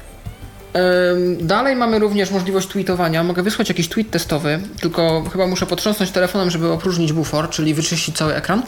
Dalej 1.40 1.76
mamy 1.76 1.98
również 1.98 2.30
możliwość 2.30 2.68
tweetowania. 2.68 3.24
Mogę 3.24 3.42
wysłać 3.42 3.68
jakiś 3.68 3.88
tweet 3.88 4.10
testowy, 4.10 4.60
tylko 4.80 5.24
chyba 5.32 5.46
muszę 5.46 5.66
potrząsnąć 5.66 6.10
telefonem, 6.10 6.50
żeby 6.50 6.72
opróżnić 6.72 7.12
bufor, 7.12 7.50
czyli 7.50 7.74
wyczyścić 7.74 8.16
cały 8.16 8.34
ekran. 8.34 8.62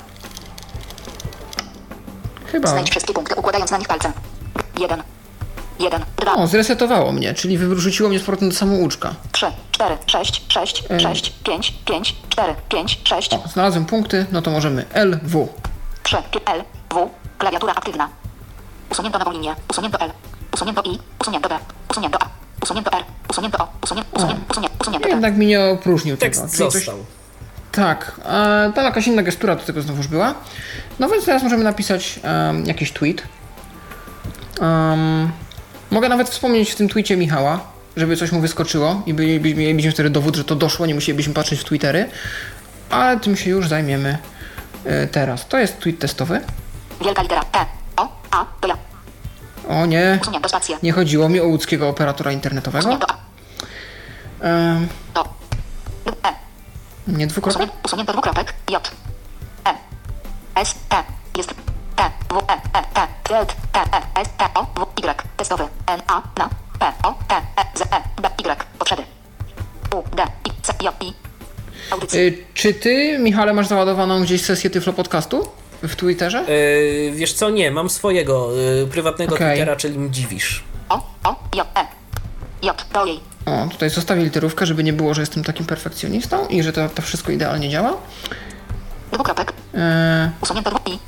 Chyba. 2.53 2.69
Znajdź 2.69 2.91
wszystkie 2.91 3.15
punkty 3.15 3.35
układając 3.35 3.71
na 3.71 3.79
nich 3.79 3.89
palcem. 3.89 4.13
Jeden. 4.81 5.03
Jeden. 5.81 6.03
Dwa. 6.17 6.35
O, 6.35 6.47
zresetowało 6.47 7.13
mnie, 7.13 7.35
czyli 7.35 7.59
wyrzuciło 7.59 8.09
mnie 8.09 8.19
z 8.19 8.23
powrotem 8.23 8.49
do 8.49 8.55
samouczka. 8.55 9.15
Trzy. 9.33 9.47
Cztery. 9.73 9.99
Sześć. 10.07 10.43
Sześć. 10.49 10.85
Ym. 10.91 11.01
Sześć. 11.01 11.33
Pięć. 11.45 11.75
Pięć. 11.85 12.17
Cztery. 12.29 12.55
Pięć. 12.69 13.01
Sześć. 13.05 13.35
O, 13.35 13.49
znalazłem 13.53 13.85
punkty, 13.85 14.27
no 14.33 14.43
to 14.43 14.51
możemy 14.51 14.85
LW. 14.95 15.49
Trzy. 16.03 16.17
Pi- 16.31 16.41
L. 16.47 16.65
W. 16.91 17.09
Klawiatura 17.39 17.73
aktywna. 17.75 18.09
Usunięto 18.91 19.19
nową 19.19 19.33
linię. 19.33 19.55
Usunięto 19.71 20.01
L. 20.01 20.11
Usunięto 20.55 20.83
I. 20.83 20.99
Usunięto 21.21 21.49
B. 21.49 21.59
Usunięto 21.91 22.19
A. 22.23 22.29
Usunięto 22.63 22.93
R. 22.99 23.05
Usunięto 23.31 23.59
O. 23.65 23.69
Usunięto, 23.85 24.09
usunięto, 24.17 24.43
usunięto, 24.51 24.77
usunięto 24.81 25.05
T. 25.09 25.11
Jednak 25.15 25.37
mi 25.37 25.47
nie 25.47 25.61
opróżnił 25.61 26.17
Tekst 26.17 26.41
tego. 26.41 26.53
Czyli 26.53 26.71
coś- 26.71 26.73
został. 26.85 27.05
Tak, 27.73 28.21
e, 28.25 28.73
tam 28.75 28.85
jakaś 28.85 29.07
inna 29.07 29.23
gestura 29.23 29.57
do 29.57 29.63
tego 29.63 29.83
znowuż 29.83 30.07
była. 30.07 30.35
No 30.99 31.09
więc 31.09 31.25
teraz 31.25 31.43
możemy 31.43 31.65
napisać 31.65 32.21
jakiś 32.65 32.93
tweet. 32.93 33.23
Em, 34.61 35.31
mogę 35.91 36.09
nawet 36.09 36.29
wspomnieć 36.29 36.71
w 36.71 36.77
tym 36.77 36.89
tweetie 36.89 37.17
Michała, 37.17 37.61
żeby 37.97 38.17
coś 38.17 38.33
mu 38.33 38.41
wyskoczyło 38.41 39.03
i 39.07 39.15
by- 39.15 39.41
by- 39.41 39.55
mielibyśmy 39.55 39.93
wtedy 39.93 40.11
dowód, 40.11 40.37
że 40.37 40.45
to 40.45 40.57
doszło, 40.57 40.87
nie 40.87 40.95
musielibyśmy 40.95 41.35
patrzeć 41.35 41.61
w 41.61 41.65
Twittery. 41.65 42.11
Ale 42.91 43.21
tym 43.21 43.37
się 43.37 43.51
już 43.51 43.69
zajmiemy 43.69 44.19
e, 44.85 45.07
teraz. 45.07 45.49
To 45.49 45.59
jest 45.59 45.79
tweet 45.79 45.99
testowy. 45.99 46.41
Wielka 47.05 47.23
litera 47.23 47.45
T. 47.45 47.59
O. 47.97 48.09
A. 48.31 48.45
To 48.61 48.69
ja. 48.69 48.77
O 49.69 49.87
nie, 49.87 50.19
nie 50.83 50.93
chodziło 50.93 51.29
mi 51.29 51.41
o 51.41 51.45
łódzkiego 51.45 51.89
operatora 51.89 52.33
internetowego. 52.33 52.99
E. 54.43 54.81
nie 57.07 57.27
dwukropek? 57.27 57.57
Usunięto, 57.63 57.77
usunięto 57.85 58.13
dwukropek. 58.13 58.55
J. 58.71 58.91
E. 59.67 59.75
S. 60.61 60.75
T. 60.89 60.97
Jest. 61.37 61.68
E. 62.31 62.53
E. 62.53 62.83
E. 63.01 63.09
Y. 63.31 63.47
E. 63.75 63.81
E. 63.81 64.19
Y. 72.15 72.15
Y, 72.15 72.45
Czy 72.55 72.75
ty, 72.75 73.19
Michale, 73.19 73.53
masz 73.55 73.67
załadowaną 73.67 74.23
gdzieś 74.23 74.43
sesję 74.43 74.71
Tyflo 74.71 74.93
Podcastu 74.93 75.49
w 75.83 75.97
Twitterze? 75.97 76.45
Yy, 76.49 77.13
wiesz 77.13 77.33
co, 77.33 77.51
nie, 77.51 77.71
mam 77.71 77.91
swojego 77.91 78.53
yy, 78.57 78.87
prywatnego 78.87 79.35
Okej. 79.35 79.57
Twittera, 79.57 79.77
czyli 79.77 79.99
Mdziwisz. 79.99 80.65
O. 80.89 80.95
O. 81.25 81.37
J. 81.55 81.67
E. 81.77 81.87
J. 82.63 82.85
Do 82.93 83.07
jej. 83.07 83.21
O, 83.47 83.69
tutaj 83.71 83.91
zostawię 83.91 84.25
literówkę, 84.25 84.67
żeby 84.67 84.85
nie 84.85 84.93
było, 84.93 85.15
że 85.15 85.23
jestem 85.23 85.45
takim 85.45 85.67
perfekcjonistą 85.67 86.47
i 86.49 86.63
że 86.63 86.73
to, 86.73 86.89
to 86.89 87.03
wszystko 87.03 87.33
idealnie 87.33 87.71
działa. 87.71 87.97
Dwukropek. 89.13 89.53
Eee, 89.75 90.31
Usunięto 90.43 90.71
dwu 90.71 90.81
I. 90.87 90.99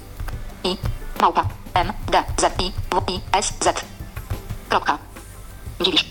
I. 0.69 0.77
Małpa. 1.21 1.45
M. 1.75 1.93
D. 2.13 2.23
Z. 2.37 2.61
I. 2.63 2.73
W. 2.91 3.11
I. 3.13 3.21
S. 3.33 3.53
Z. 3.61 3.85
Kropka. 4.69 4.99
Dziwisz. 5.81 6.05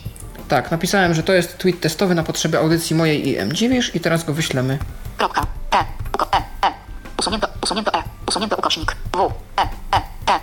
tak, 0.48 0.72
napisałem, 0.72 1.14
że 1.14 1.24
to 1.24 1.34
jest 1.34 1.58
tweet 1.58 1.80
testowy 1.80 2.16
na 2.16 2.24
potrzeby 2.24 2.58
audycji 2.58 2.96
mojej 2.96 3.28
i 3.28 3.38
M. 3.38 3.54
Dziwisz 3.54 3.96
i 3.96 4.00
teraz 4.00 4.24
go 4.24 4.34
wyślemy. 4.34 4.80
Kropka. 5.18 5.42
T. 5.70 5.78
Uko. 6.16 6.28
E. 6.34 6.38
E. 6.38 6.74
Usunięto. 7.20 7.48
Usunięto 7.64 7.94
E. 7.94 8.04
Usunięto 8.28 8.56
ukośnik. 8.56 8.96
W. 9.14 9.32
E. 9.58 9.62
E. 9.98 10.02
T. 10.26 10.40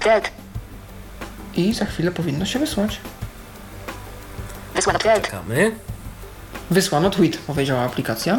Thread. 0.00 0.30
I 1.56 1.74
za 1.74 1.84
chwilę 1.84 2.10
powinno 2.10 2.44
się 2.46 2.58
wysłać. 2.58 3.00
Wysłano 4.74 4.98
thread. 4.98 5.22
Czekamy. 5.22 5.72
Wysłano 6.70 7.10
tweet, 7.10 7.38
powiedziała 7.38 7.82
aplikacja. 7.82 8.38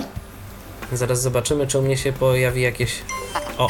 Zaraz 0.91 1.21
zobaczymy, 1.21 1.67
czy 1.67 1.79
u 1.79 1.81
mnie 1.81 1.97
się 1.97 2.13
pojawi 2.13 2.61
jakieś... 2.61 3.01
O. 3.57 3.69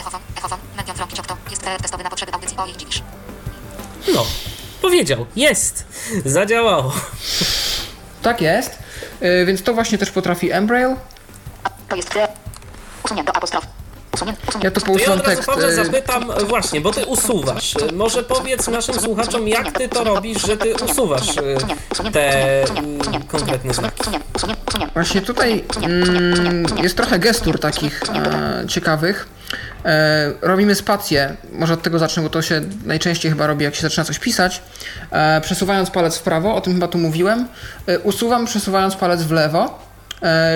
Dziwisz. 2.80 3.04
No, 4.14 4.26
powiedział. 4.82 5.26
Jest! 5.36 5.86
Zadziałało. 6.26 6.94
Tak 8.22 8.42
jest. 8.42 8.80
Y, 9.42 9.46
więc 9.46 9.64
to 9.64 9.74
właśnie 9.74 9.98
też 9.98 10.12
potrafi 10.12 10.52
Embrail. 10.52 10.96
A, 11.64 11.70
to 11.90 11.96
jest. 11.96 12.10
Usunięto 13.06 13.36
apostrof. 13.36 13.66
Ja 14.64 14.72
To 14.72 14.98
ja 14.98 15.14
od 15.14 15.20
razu 15.20 15.24
tekst. 15.24 15.46
Pawle 15.46 15.68
y, 15.68 15.76
zapytam, 15.76 16.32
właśnie, 16.48 16.82
bo 16.82 16.92
ty 16.92 17.06
usuwasz. 17.06 17.74
Może 17.94 18.24
powiedz 18.24 18.68
naszym 18.68 19.00
słuchaczom, 19.00 19.48
jak 19.48 19.72
ty 19.72 19.90
to 19.90 20.04
robisz, 20.04 20.48
że 20.48 20.58
ty 20.58 20.74
usuwasz 20.86 21.38
y, 21.38 22.12
te 22.12 22.64
y, 22.64 22.68
konkretne 23.28 23.74
znaki. 23.74 24.04
Właśnie 24.94 25.22
tutaj 25.22 25.64
mm, 25.84 26.66
jest 26.84 26.98
trochę 26.98 27.20
gestur 27.20 27.60
takich 27.60 28.02
e, 28.04 28.68
ciekawych. 28.68 29.28
E, 29.86 30.34
robimy 30.42 30.76
spację, 30.76 31.36
może 31.52 31.74
od 31.74 31.82
tego 31.82 32.00
zacznę, 32.00 32.24
bo 32.24 32.30
to 32.30 32.42
się 32.42 32.62
najczęściej 32.86 33.32
chyba 33.32 33.48
robi, 33.48 33.64
jak 33.64 33.76
się 33.76 33.82
zaczyna 33.82 34.06
coś 34.06 34.20
pisać. 34.20 34.62
E, 35.12 35.42
przesuwając 35.42 35.90
palec 35.90 36.18
w 36.18 36.22
prawo, 36.22 36.56
o 36.56 36.62
tym 36.62 36.74
chyba 36.74 36.88
tu 36.88 36.98
mówiłem. 36.98 37.48
E, 37.88 38.00
usuwam, 38.00 38.46
przesuwając 38.46 38.96
palec 38.96 39.24
w 39.24 39.32
lewo, 39.32 39.66
e, 39.66 39.93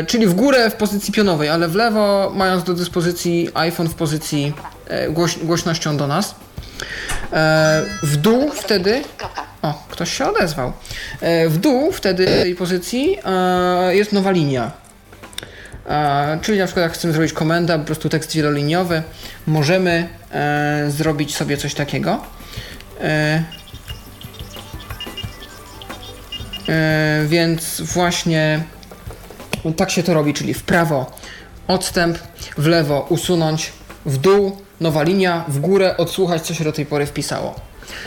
czyli 0.08 0.28
w 0.28 0.34
górę 0.34 0.70
w 0.70 0.74
pozycji 0.74 1.14
pionowej, 1.14 1.50
ale 1.50 1.68
w 1.68 1.76
lewo, 1.76 2.32
mając 2.36 2.64
do 2.64 2.74
dyspozycji 2.74 3.50
iPhone 3.54 3.90
w 3.90 3.96
pozycji 3.96 4.54
e, 4.88 5.10
głoś, 5.10 5.38
głośnością 5.38 5.98
do 5.98 6.08
nas. 6.08 6.36
E, 7.34 7.82
w 8.04 8.18
dół 8.18 8.52
wtedy 8.52 9.02
o, 9.62 9.84
ktoś 9.90 10.18
się 10.18 10.26
odezwał. 10.26 10.74
E, 11.22 11.50
W 11.50 11.58
dół 11.58 11.92
wtedy 11.92 12.26
tej 12.26 12.56
pozycji 12.56 13.18
e, 13.26 13.96
jest 13.96 14.12
nowa 14.14 14.32
linia. 14.32 14.72
E, 15.90 16.40
Czyli 16.42 16.60
na 16.60 16.66
przykład 16.66 16.84
jak 16.84 16.94
chcemy 16.94 17.14
zrobić 17.14 17.34
komendę, 17.34 17.80
po 17.80 17.86
prostu 17.86 18.10
tekst 18.10 18.34
wieloliniowy, 18.36 19.04
możemy 19.48 20.10
e, 20.32 20.86
zrobić 20.92 21.36
sobie 21.36 21.58
coś 21.58 21.74
takiego. 21.74 22.24
E, 23.02 23.44
e, 26.70 27.26
Więc 27.28 27.82
właśnie 27.82 28.64
tak 29.78 29.92
się 29.92 30.04
to 30.04 30.14
robi, 30.14 30.34
czyli 30.34 30.54
w 30.54 30.64
prawo 30.64 31.12
odstęp, 31.68 32.18
w 32.58 32.66
lewo 32.68 33.06
usunąć, 33.10 33.72
w 34.06 34.18
dół 34.18 34.58
nowa 34.82 35.04
linia, 35.04 35.46
w 35.48 35.60
górę 35.60 35.98
odsłuchać, 35.98 36.42
co 36.42 36.54
się 36.54 36.64
do 36.64 36.72
tej 36.72 36.86
pory 36.86 37.06
wpisało. 37.06 37.56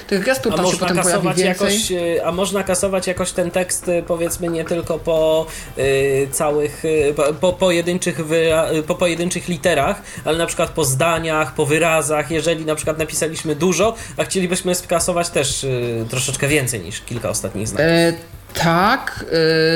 Tych 0.06 0.24
gestur 0.24 0.52
A 0.52 0.56
tam 0.56 0.66
się 0.66 0.72
można 0.72 0.88
potem 0.88 1.02
pojawi 1.02 1.12
kasować 1.12 1.36
więcej. 1.36 1.66
jakoś, 1.66 1.90
y, 2.18 2.24
a 2.26 2.32
można 2.32 2.62
kasować 2.62 3.06
jakoś 3.06 3.32
ten 3.32 3.50
tekst, 3.50 3.88
y, 3.88 4.02
powiedzmy, 4.06 4.48
nie 4.48 4.64
tylko 4.64 4.98
po 4.98 5.46
y, 5.78 6.28
całych, 6.32 6.82
po, 7.16 7.34
po, 7.34 7.52
pojedynczych 7.52 8.18
wyra- 8.26 8.82
po 8.86 8.94
pojedynczych 8.94 9.48
literach, 9.48 10.02
ale 10.24 10.38
na 10.38 10.46
przykład 10.46 10.70
po 10.70 10.84
zdaniach, 10.84 11.54
po 11.54 11.66
wyrazach, 11.66 12.30
jeżeli 12.30 12.64
na 12.66 12.74
przykład 12.74 12.98
napisaliśmy 12.98 13.54
dużo, 13.56 13.94
a 14.16 14.24
chcielibyśmy 14.24 14.74
skasować 14.74 15.30
też 15.30 15.64
y, 15.64 16.04
troszeczkę 16.10 16.48
więcej 16.48 16.80
niż 16.80 17.00
kilka 17.00 17.28
ostatnich 17.28 17.68
znaków. 17.68 17.86
E, 17.86 18.12
tak, 18.54 19.24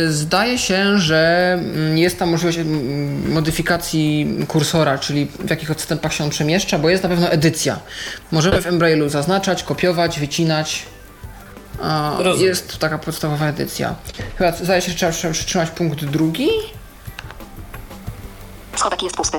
e, 0.06 0.10
zdaje 0.12 0.58
się, 0.58 0.98
że 0.98 1.52
mm, 1.58 1.98
jest 1.98 2.18
tam 2.18 2.30
możliwość 2.30 2.58
mm, 2.58 3.32
modyfikacji 3.32 4.36
kursora, 4.48 4.98
czyli 4.98 5.26
w 5.26 5.50
jakich 5.50 5.70
odstępach 5.70 6.12
się 6.14 6.24
on 6.24 6.30
przemieszcza, 6.30 6.78
bo 6.78 6.88
jest 6.88 7.02
na 7.02 7.08
pewno 7.08 7.28
edycja. 7.28 7.80
Możemy 8.32 8.62
w 8.62 8.66
Embrailu 8.66 9.08
zaznaczać, 9.08 9.62
kopiować, 9.62 10.20
wycinać. 10.20 10.82
A, 11.82 12.16
Rozumiem. 12.18 12.48
jest 12.48 12.78
taka 12.78 12.98
podstawowa 12.98 13.46
edycja. 13.46 13.94
Chyba 14.36 14.52
zdaje 14.52 14.82
się, 14.82 14.90
że 14.90 14.96
trzeba 14.96 15.12
trzeba 15.12 15.34
przytrzymać 15.34 15.70
punkt 15.70 16.04
drugi. 16.04 16.48
Schowek 18.76 19.02
jest 19.02 19.16
pusty. 19.16 19.38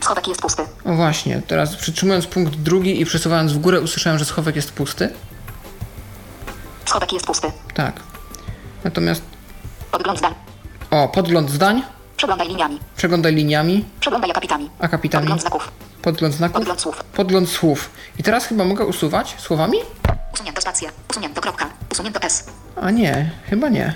Schowek 0.00 0.28
jest 0.28 0.40
pusty. 0.40 0.62
O 0.84 0.94
właśnie, 0.94 1.42
teraz 1.46 1.76
przytrzymując 1.76 2.26
punkt 2.26 2.54
drugi 2.54 3.00
i 3.00 3.04
przesuwając 3.04 3.52
w 3.52 3.58
górę 3.58 3.80
usłyszałem, 3.80 4.18
że 4.18 4.24
schowek 4.24 4.56
jest 4.56 4.72
pusty. 4.72 5.10
Schowek 6.84 7.12
jest 7.12 7.26
pusty. 7.26 7.48
Tak. 7.74 8.07
Natomiast, 8.88 9.22
Podgląd 9.92 10.18
zdań. 10.18 10.34
o, 10.90 11.08
podgląd 11.08 11.50
zdań, 11.50 11.82
Przeglądaj 12.16 12.48
liniami. 12.48 12.80
przeglądaj 12.96 13.34
liniami, 13.34 13.84
Przeglądaj 14.00 14.30
akapitami. 14.30 14.70
akapitami, 14.80 15.22
Podgląd 15.22 15.40
znaków. 15.40 15.72
podgląd 16.02 16.34
znaków. 16.34 16.54
Podgląd 16.54 16.80
słów. 16.80 17.04
Podgląd 17.04 17.48
słów. 17.48 17.90
I 18.18 18.22
teraz 18.22 18.46
chyba 18.46 18.64
mogę 18.64 18.84
usuwać 18.86 19.34
słowami? 19.38 19.78
Usunięto 20.34 20.60
spację. 20.60 20.88
Usunięto 21.10 21.40
kropka. 21.40 21.66
Usunięto 21.92 22.20
S. 22.22 22.44
A 22.82 22.90
nie, 22.90 23.30
chyba 23.50 23.68
nie. 23.68 23.94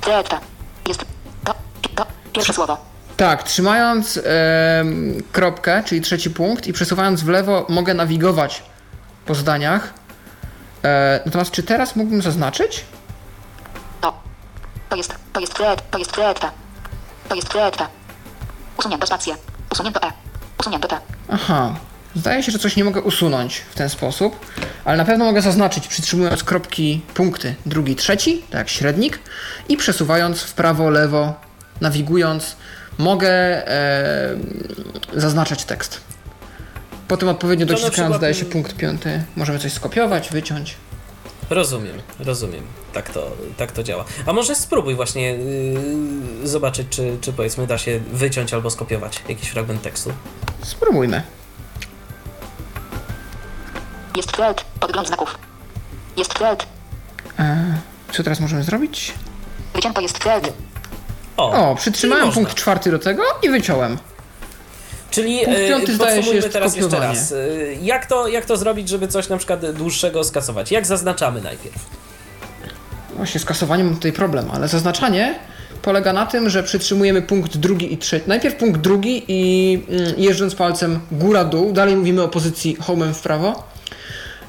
Treta. 0.00 0.40
Jest 0.88 1.04
to, 1.44 1.54
to, 1.94 2.06
pierwsze 2.32 2.52
słowo. 2.52 2.78
Tak, 3.16 3.42
trzymając 3.42 4.16
em, 4.24 5.22
kropkę, 5.32 5.82
czyli 5.86 6.00
trzeci 6.00 6.30
punkt 6.30 6.66
i 6.66 6.72
przesuwając 6.72 7.22
w 7.22 7.28
lewo 7.28 7.66
mogę 7.68 7.94
nawigować 7.94 8.62
po 9.26 9.34
zdaniach. 9.34 9.94
E, 10.84 11.20
natomiast 11.26 11.50
czy 11.50 11.62
teraz 11.62 11.96
mógłbym 11.96 12.22
zaznaczyć? 12.22 12.84
To. 14.00 14.12
To 14.88 14.96
jest, 14.96 15.14
to 15.32 15.40
jest 15.40 15.54
tret, 15.54 15.90
to 15.90 15.98
jest 15.98 16.12
treta. 16.12 16.50
To 17.28 17.34
jest 17.34 17.48
treta. 17.48 17.88
Usunięto 18.78 19.06
spację. 19.06 19.34
Usunięto 19.72 20.02
E. 20.08 20.12
Usunięto 20.60 20.88
T. 20.88 20.98
Aha, 21.28 21.74
zdaje 22.14 22.42
się, 22.42 22.52
że 22.52 22.58
coś 22.58 22.76
nie 22.76 22.84
mogę 22.84 23.00
usunąć 23.00 23.56
w 23.58 23.74
ten 23.74 23.88
sposób, 23.88 24.46
ale 24.84 24.96
na 24.96 25.04
pewno 25.04 25.24
mogę 25.24 25.42
zaznaczyć 25.42 25.88
przytrzymując 25.88 26.44
kropki 26.44 27.00
punkty 27.14 27.54
drugi, 27.66 27.96
trzeci, 27.96 28.38
tak 28.50 28.58
jak 28.58 28.68
średnik 28.68 29.18
i 29.68 29.76
przesuwając 29.76 30.42
w 30.42 30.52
prawo, 30.54 30.90
lewo, 30.90 31.34
nawigując 31.80 32.56
mogę 32.98 33.28
e, 33.68 34.36
zaznaczać 35.14 35.64
tekst. 35.64 36.00
Potem 37.08 37.28
odpowiednio 37.28 37.66
dociskając 37.66 37.94
przykład- 37.94 38.18
zdaje 38.18 38.34
się 38.34 38.44
punkt 38.44 38.76
piąty. 38.76 39.24
Możemy 39.36 39.58
coś 39.58 39.72
skopiować, 39.72 40.28
wyciąć. 40.30 40.76
Rozumiem, 41.50 42.02
rozumiem. 42.18 42.64
Tak 42.92 43.10
to, 43.10 43.30
tak 43.56 43.72
to 43.72 43.82
działa. 43.82 44.04
A 44.26 44.32
może 44.32 44.54
spróbuj 44.54 44.94
właśnie 44.94 45.30
yy, 45.32 46.48
zobaczyć, 46.48 46.86
czy, 46.90 47.16
czy 47.20 47.32
powiedzmy 47.32 47.66
da 47.66 47.78
się 47.78 48.00
wyciąć 48.12 48.54
albo 48.54 48.70
skopiować 48.70 49.22
jakiś 49.28 49.48
fragment 49.48 49.82
tekstu. 49.82 50.12
Spróbujmy. 50.62 51.22
Jest 54.16 54.32
tret. 54.32 54.64
Podgląd 54.80 55.08
znaków. 55.08 55.38
Jest. 56.16 56.34
E, 57.38 57.78
co 58.12 58.22
teraz 58.22 58.40
możemy 58.40 58.62
zrobić? 58.62 59.14
Wycięto 59.74 60.00
jest 60.00 60.18
tret. 60.18 60.52
O, 61.36 61.70
O, 61.70 61.74
przytrzymałem 61.74 62.22
czyli 62.24 62.34
punkt 62.34 62.50
można. 62.50 62.60
czwarty 62.62 62.90
do 62.90 62.98
tego 62.98 63.22
i 63.42 63.50
wyciąłem. 63.50 63.98
Czyli 65.10 65.38
się 65.40 65.98
podsumujmy 65.98 66.42
teraz 66.42 66.76
jeszcze 66.76 67.00
raz. 67.00 67.30
Yy, 67.30 67.78
jak, 67.82 68.06
to, 68.06 68.28
jak 68.28 68.44
to 68.44 68.56
zrobić, 68.56 68.88
żeby 68.88 69.08
coś 69.08 69.28
na 69.28 69.36
przykład 69.36 69.70
dłuższego 69.70 70.24
skasować? 70.24 70.70
Jak 70.70 70.86
zaznaczamy 70.86 71.40
najpierw? 71.40 71.76
Właśnie 73.16 73.40
z 73.40 73.44
kasowaniem 73.44 73.86
mam 73.86 73.96
tutaj 73.96 74.12
problem, 74.12 74.50
ale 74.50 74.68
zaznaczanie 74.68 75.38
polega 75.82 76.12
na 76.12 76.26
tym, 76.26 76.50
że 76.50 76.62
przytrzymujemy 76.62 77.22
punkt 77.22 77.56
drugi 77.56 77.92
i 77.92 77.98
trzeci. 77.98 78.24
Najpierw 78.28 78.56
punkt 78.56 78.80
drugi 78.80 79.24
i 79.28 79.82
mm, 79.88 80.14
jeżdżąc 80.16 80.54
palcem 80.54 81.00
góra-dół, 81.12 81.72
dalej 81.72 81.96
mówimy 81.96 82.22
o 82.22 82.28
pozycji 82.28 82.76
homem 82.76 83.14
w 83.14 83.20
prawo. 83.20 83.62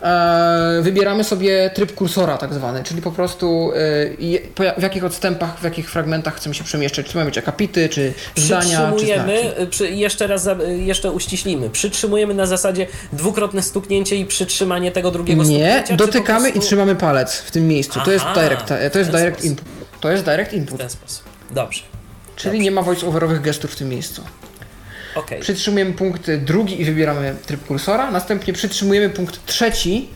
E, 0.02 0.80
wybieramy 0.82 1.24
sobie 1.24 1.70
tryb 1.70 1.96
kursora 1.96 2.38
tak 2.38 2.54
zwany, 2.54 2.84
czyli 2.84 3.02
po 3.02 3.12
prostu 3.12 3.72
e, 3.76 4.80
w 4.80 4.84
jakich 4.84 5.04
odstępach, 5.04 5.60
w 5.60 5.64
jakich 5.64 5.92
fragmentach 5.92 6.36
chcemy 6.36 6.56
się 6.56 6.64
przemieszczać. 6.64 7.06
Czy 7.06 7.18
mają 7.18 7.26
być 7.26 7.38
akapity, 7.38 7.90
czy 7.90 8.14
zdania, 8.36 8.62
czy 8.62 8.68
znaki. 8.70 8.96
Przytrzymujemy, 8.96 9.68
przy, 9.70 9.92
jeszcze 9.92 10.28
raz, 10.28 10.50
jeszcze 10.78 11.12
uściślimy. 11.12 11.70
Przytrzymujemy 11.70 12.34
na 12.34 12.46
zasadzie 12.46 12.88
dwukrotne 13.14 13.62
stuknięcie 13.62 14.16
i 14.16 14.26
przytrzymanie 14.26 14.92
tego 14.92 15.12
drugiego 15.12 15.44
Nie, 15.44 15.84
dotykamy 15.98 16.40
po 16.42 16.48
i 16.48 16.52
prostu 16.52 16.68
trzymamy 16.68 16.96
palec 16.96 17.36
w 17.38 17.52
tym 17.52 17.68
miejscu. 17.68 18.00
To 18.06 18.12
jest 18.12 18.26
Aha, 18.28 18.42
direct, 18.42 18.68
to 18.94 19.00
jest 19.00 19.12
w 19.12 19.14
direct 19.14 19.46
input. 19.46 19.66
To 20.00 20.12
jest 20.12 20.24
direct 20.26 20.52
W 20.52 20.54
input, 20.54 20.80
ten 20.80 20.90
sposób. 20.90 21.24
Dobrze. 21.52 21.82
czyli 22.36 22.60
nie 22.60 22.72
ma 22.72 22.82
voice-overowych 22.82 23.42
gestów 23.42 23.72
w 23.72 23.76
tym 23.76 23.90
miejscu. 23.90 24.22
Okej. 25.18 25.42
Przytrzymujemy 25.42 25.94
punkt 25.94 26.32
drugi 26.32 26.82
i 26.82 26.86
wybieramy 26.86 27.36
tryb 27.46 27.66
kursora. 27.68 28.12
Następnie 28.12 28.54
przytrzymujemy 28.54 29.10
punkt 29.10 29.46
trzeci 29.46 30.10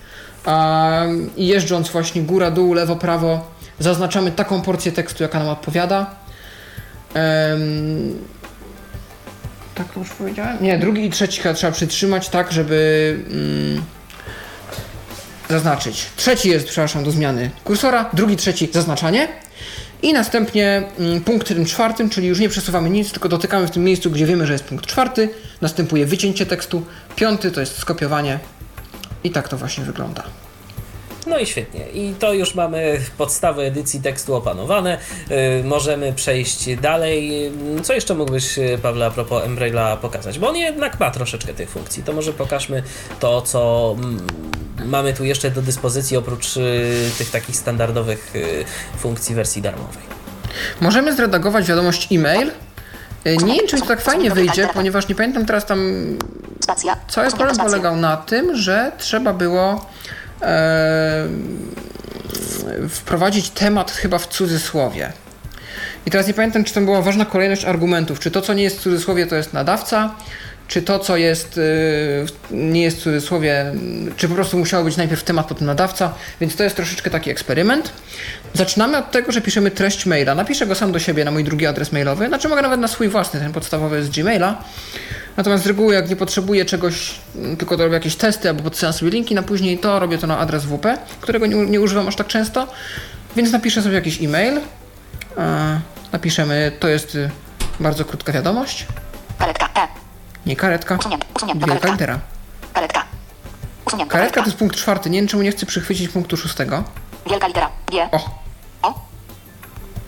i 1.38 1.48
jeżdżąc 1.48 1.90
właśnie 1.90 2.22
góra, 2.22 2.52
dół, 2.52 2.74
lewo, 2.74 2.96
prawo 2.96 3.52
zaznaczamy 3.80 4.32
taką 4.32 4.62
porcję 4.62 4.92
tekstu, 4.92 5.24
jaka 5.24 5.40
nam 5.40 5.50
odpowiada. 5.50 6.16
Em, 7.14 8.20
tak 9.76 9.94
to 9.94 10.00
już 10.00 10.10
powiedziałem? 10.10 10.58
Nie, 10.62 10.78
drugi 10.78 11.06
i 11.06 11.10
trzeci 11.10 11.42
trzeba 11.56 11.73
przytrzymać 11.73 12.30
tak, 12.30 12.52
żeby 12.52 13.19
mm, 13.32 13.84
zaznaczyć. 15.50 16.06
Trzeci 16.15 16.50
jest, 16.50 16.65
przepraszam, 16.65 17.04
do 17.04 17.12
zmiany 17.12 17.50
kursora, 17.63 18.10
drugi, 18.13 18.38
trzeci 18.38 18.69
zaznaczanie. 18.73 19.28
I 20.02 20.13
następnie 20.13 20.83
mm, 20.99 21.21
punktem 21.21 21.65
czwartym, 21.65 22.10
czyli 22.10 22.27
już 22.27 22.39
nie 22.39 22.49
przesuwamy 22.49 22.89
nic, 22.89 23.12
tylko 23.12 23.29
dotykamy 23.29 23.67
w 23.67 23.71
tym 23.71 23.83
miejscu, 23.83 24.12
gdzie 24.12 24.25
wiemy, 24.25 24.47
że 24.47 24.54
jest 24.54 24.65
punkt 24.65 24.85
czwarty. 24.85 25.29
Następuje 25.62 26.06
wycięcie 26.06 26.45
tekstu. 26.45 26.81
Piąty 27.15 27.52
to 27.52 27.60
jest 27.60 27.77
skopiowanie. 27.77 28.39
I 29.23 29.31
tak 29.31 29.49
to 29.49 29.58
właśnie 29.58 29.83
wygląda. 29.83 30.23
No 31.27 31.39
i 31.39 31.45
świetnie. 31.45 31.89
I 31.93 32.13
to 32.19 32.33
już 32.33 32.56
mamy 32.56 32.99
podstawy 33.17 33.62
edycji 33.62 34.02
tekstu 34.02 34.35
opanowane. 34.35 34.97
Yy, 35.29 35.63
możemy 35.63 36.13
przejść 36.13 36.75
dalej. 36.75 37.41
Yy, 37.75 37.81
Co 37.81 37.93
jeszcze 37.93 38.15
mógłbyś, 38.15 38.58
yy, 38.58 38.77
Pawle, 38.77 39.06
a 39.06 39.12
propos 39.12 39.43
Embraila 39.43 39.97
pokazać? 39.97 40.39
Bo 40.39 40.49
on 40.49 40.56
jednak 40.56 40.99
ma 40.99 41.12
troszeczkę 41.12 41.54
tych 41.54 41.69
funkcji. 41.69 42.04
To 42.04 42.13
może 42.13 42.33
pokażmy 42.33 42.83
to, 43.19 43.41
co 43.41 43.95
mm, 43.99 44.27
mamy 44.86 45.13
tu 45.13 45.23
jeszcze 45.23 45.52
do 45.52 45.62
dyspozycji, 45.62 46.17
oprócz 46.17 46.56
yy, 46.56 46.63
tych 47.17 47.32
takich 47.32 47.56
standardowych 47.56 48.32
yy, 48.34 48.65
funkcji 48.98 49.36
wersji 49.36 49.62
darmowej. 49.62 50.04
Możemy 50.82 51.15
zredagować 51.15 51.67
wiadomość 51.67 52.08
e-mail. 52.12 52.52
E, 53.25 53.36
Nie 53.38 53.54
wiem, 53.56 53.67
czy 53.67 53.75
mi 53.75 53.82
to 53.82 53.88
tak 53.88 54.02
fajnie 54.02 54.32
wyjdzie, 54.32 54.67
ponieważ 54.73 55.08
nie 55.08 55.15
pamiętam 55.15 55.46
teraz 55.46 55.65
tam. 55.65 55.79
Cały 57.08 57.32
problem 57.32 57.58
polegał 57.58 57.96
na 57.96 58.17
tym, 58.17 58.56
że 58.56 58.92
trzeba 58.98 59.34
było 59.34 59.86
e, 60.42 61.27
wprowadzić 62.90 63.50
temat 63.50 63.92
chyba 63.92 64.17
w 64.17 64.27
cudzysłowie. 64.27 65.13
I 66.06 66.12
teraz 66.12 66.27
nie 66.27 66.34
pamiętam, 66.34 66.63
czy 66.63 66.73
to 66.73 66.82
była 66.82 67.02
ważna 67.02 67.25
kolejność 67.25 67.65
argumentów. 67.65 68.19
Czy 68.19 68.32
to, 68.32 68.42
co 68.42 68.54
nie 68.54 68.63
jest 68.63 68.77
w 68.77 68.82
cudzysłowie, 68.82 69.27
to 69.27 69.36
jest 69.36 69.54
nadawca, 69.54 70.15
czy 70.72 70.82
to, 70.82 71.00
co 71.00 71.17
jest, 71.17 71.60
e, 72.52 72.56
nie 72.56 72.82
jest 72.82 72.98
w 72.98 73.04
cudzysłowie, 73.04 73.74
czy 74.17 74.28
po 74.28 74.36
prostu 74.36 74.58
musiało 74.58 74.84
być 74.84 74.98
najpierw 74.98 75.24
temat, 75.24 75.48
potem 75.48 75.67
nadawca. 75.67 76.13
Więc 76.42 76.56
to 76.56 76.63
jest 76.63 76.76
troszeczkę 76.76 77.10
taki 77.10 77.30
eksperyment. 77.30 77.92
Zaczynamy 78.54 78.98
od 78.98 79.12
tego, 79.12 79.32
że 79.32 79.42
piszemy 79.42 79.72
treść 79.72 80.06
maila. 80.06 80.36
Napiszę 80.36 80.67
go 80.67 80.76
sam 80.76 80.92
do 80.92 81.00
siebie 81.00 81.26
na 81.26 81.32
mój 81.32 81.44
drugi 81.44 81.65
adres 81.65 81.92
mailowy. 81.92 82.28
Znaczy 82.28 82.50
mogę 82.50 82.62
nawet 82.62 82.80
na 82.80 82.88
swój 82.88 83.10
własny, 83.10 83.40
ten 83.40 83.52
podstawowy 83.54 84.04
z 84.04 84.10
Gmaila. 84.10 84.63
Natomiast 85.38 85.63
z 85.63 85.67
reguły, 85.67 85.94
jak 85.94 86.10
nie 86.10 86.15
potrzebuję 86.15 86.65
czegoś, 86.65 87.15
m, 87.36 87.58
tylko 87.58 87.78
robię 87.78 87.94
jakieś 87.94 88.15
testy 88.15 88.50
albo 88.50 88.63
podsyłam 88.63 88.94
sobie 88.94 89.12
linki 89.12 89.36
na 89.36 89.44
później, 89.44 89.78
to 89.78 90.00
robię 90.00 90.17
to 90.17 90.28
na 90.28 90.40
adres 90.40 90.63
WP, 90.63 90.98
którego 91.22 91.46
nie, 91.46 91.56
nie 91.56 91.82
używam 91.82 92.08
aż 92.08 92.15
tak 92.15 92.28
często. 92.28 92.67
Więc 93.36 93.52
napiszę 93.52 93.82
sobie 93.82 93.96
jakiś 93.96 94.22
e-mail. 94.22 94.60
E, 95.38 95.80
napiszemy, 96.12 96.72
to 96.80 96.88
jest 96.88 97.15
y, 97.15 97.30
bardzo 97.80 98.06
krótka 98.06 98.32
wiadomość. 98.32 98.88
Karetka. 99.40 99.65
E. 99.65 100.00
Nie 100.46 100.56
karetka, 100.56 100.98
wielka 101.56 101.67
Karetka. 101.67 101.92
litera. 101.92 102.19
Karetka. 102.73 103.04
Karetka 104.08 104.42
to 104.42 104.46
jest 104.48 104.58
punkt 104.58 104.75
czwarty. 104.75 105.10
Nie 105.10 105.19
wiem, 105.19 105.27
czemu 105.27 105.44
nie 105.44 105.52
chcę 105.52 105.65
przychwycić 105.65 106.10
punktu 106.10 106.37
szóstego. 106.37 106.83
Wielka 107.29 107.48
litera. 107.48 107.69
G. 107.92 108.10
O, 108.12 108.29
O. 108.81 108.94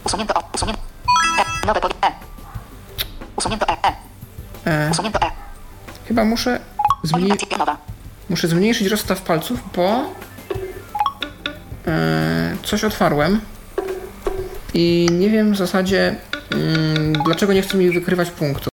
Usunięto 0.06 0.34
O. 0.34 0.44
Usunięto. 0.56 0.82
E. 1.64 1.68
Nowe 1.68 1.82
powie. 1.82 1.94
E. 2.06 2.12
Usunięto 3.36 3.66
E. 3.68 3.78
E. 4.66 4.88
e, 4.88 4.92
Usunięto 4.92 5.20
E. 5.22 5.32
chyba 6.08 6.26
muszę, 6.26 6.60
zmniej, 7.04 7.24
Orientacja 7.24 7.48
pionowa. 7.48 7.78
muszę 8.30 8.48
zmniejszyć 8.48 8.88
rozstaw 8.88 9.22
palców, 9.22 9.60
bo 9.76 10.06
e, 11.88 12.56
coś 12.64 12.84
otwarłem 12.84 13.42
i 14.74 15.08
nie 15.12 15.30
wiem 15.30 15.54
w 15.54 15.58
zasadzie 15.58 16.16
mm, 16.52 17.14
dlaczego 17.14 17.54
nie 17.54 17.62
chce 17.62 17.78
mi 17.78 17.90
wykrywać 17.92 18.32
punktów. 18.32 18.70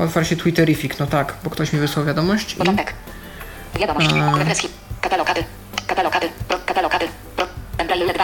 Otwarł 0.00 0.26
się 0.26 0.36
Twitterific, 0.36 0.98
no 0.98 1.06
tak, 1.06 1.34
bo 1.44 1.50
ktoś 1.50 1.72
mi 1.72 1.78
wysłał 1.78 2.04
wiadomość 2.04 2.52
i 2.52 2.56
Początek. 2.56 2.94
Wiadomość. 3.80 4.08
Refreski. 4.38 4.68
Katalogady. 5.00 5.44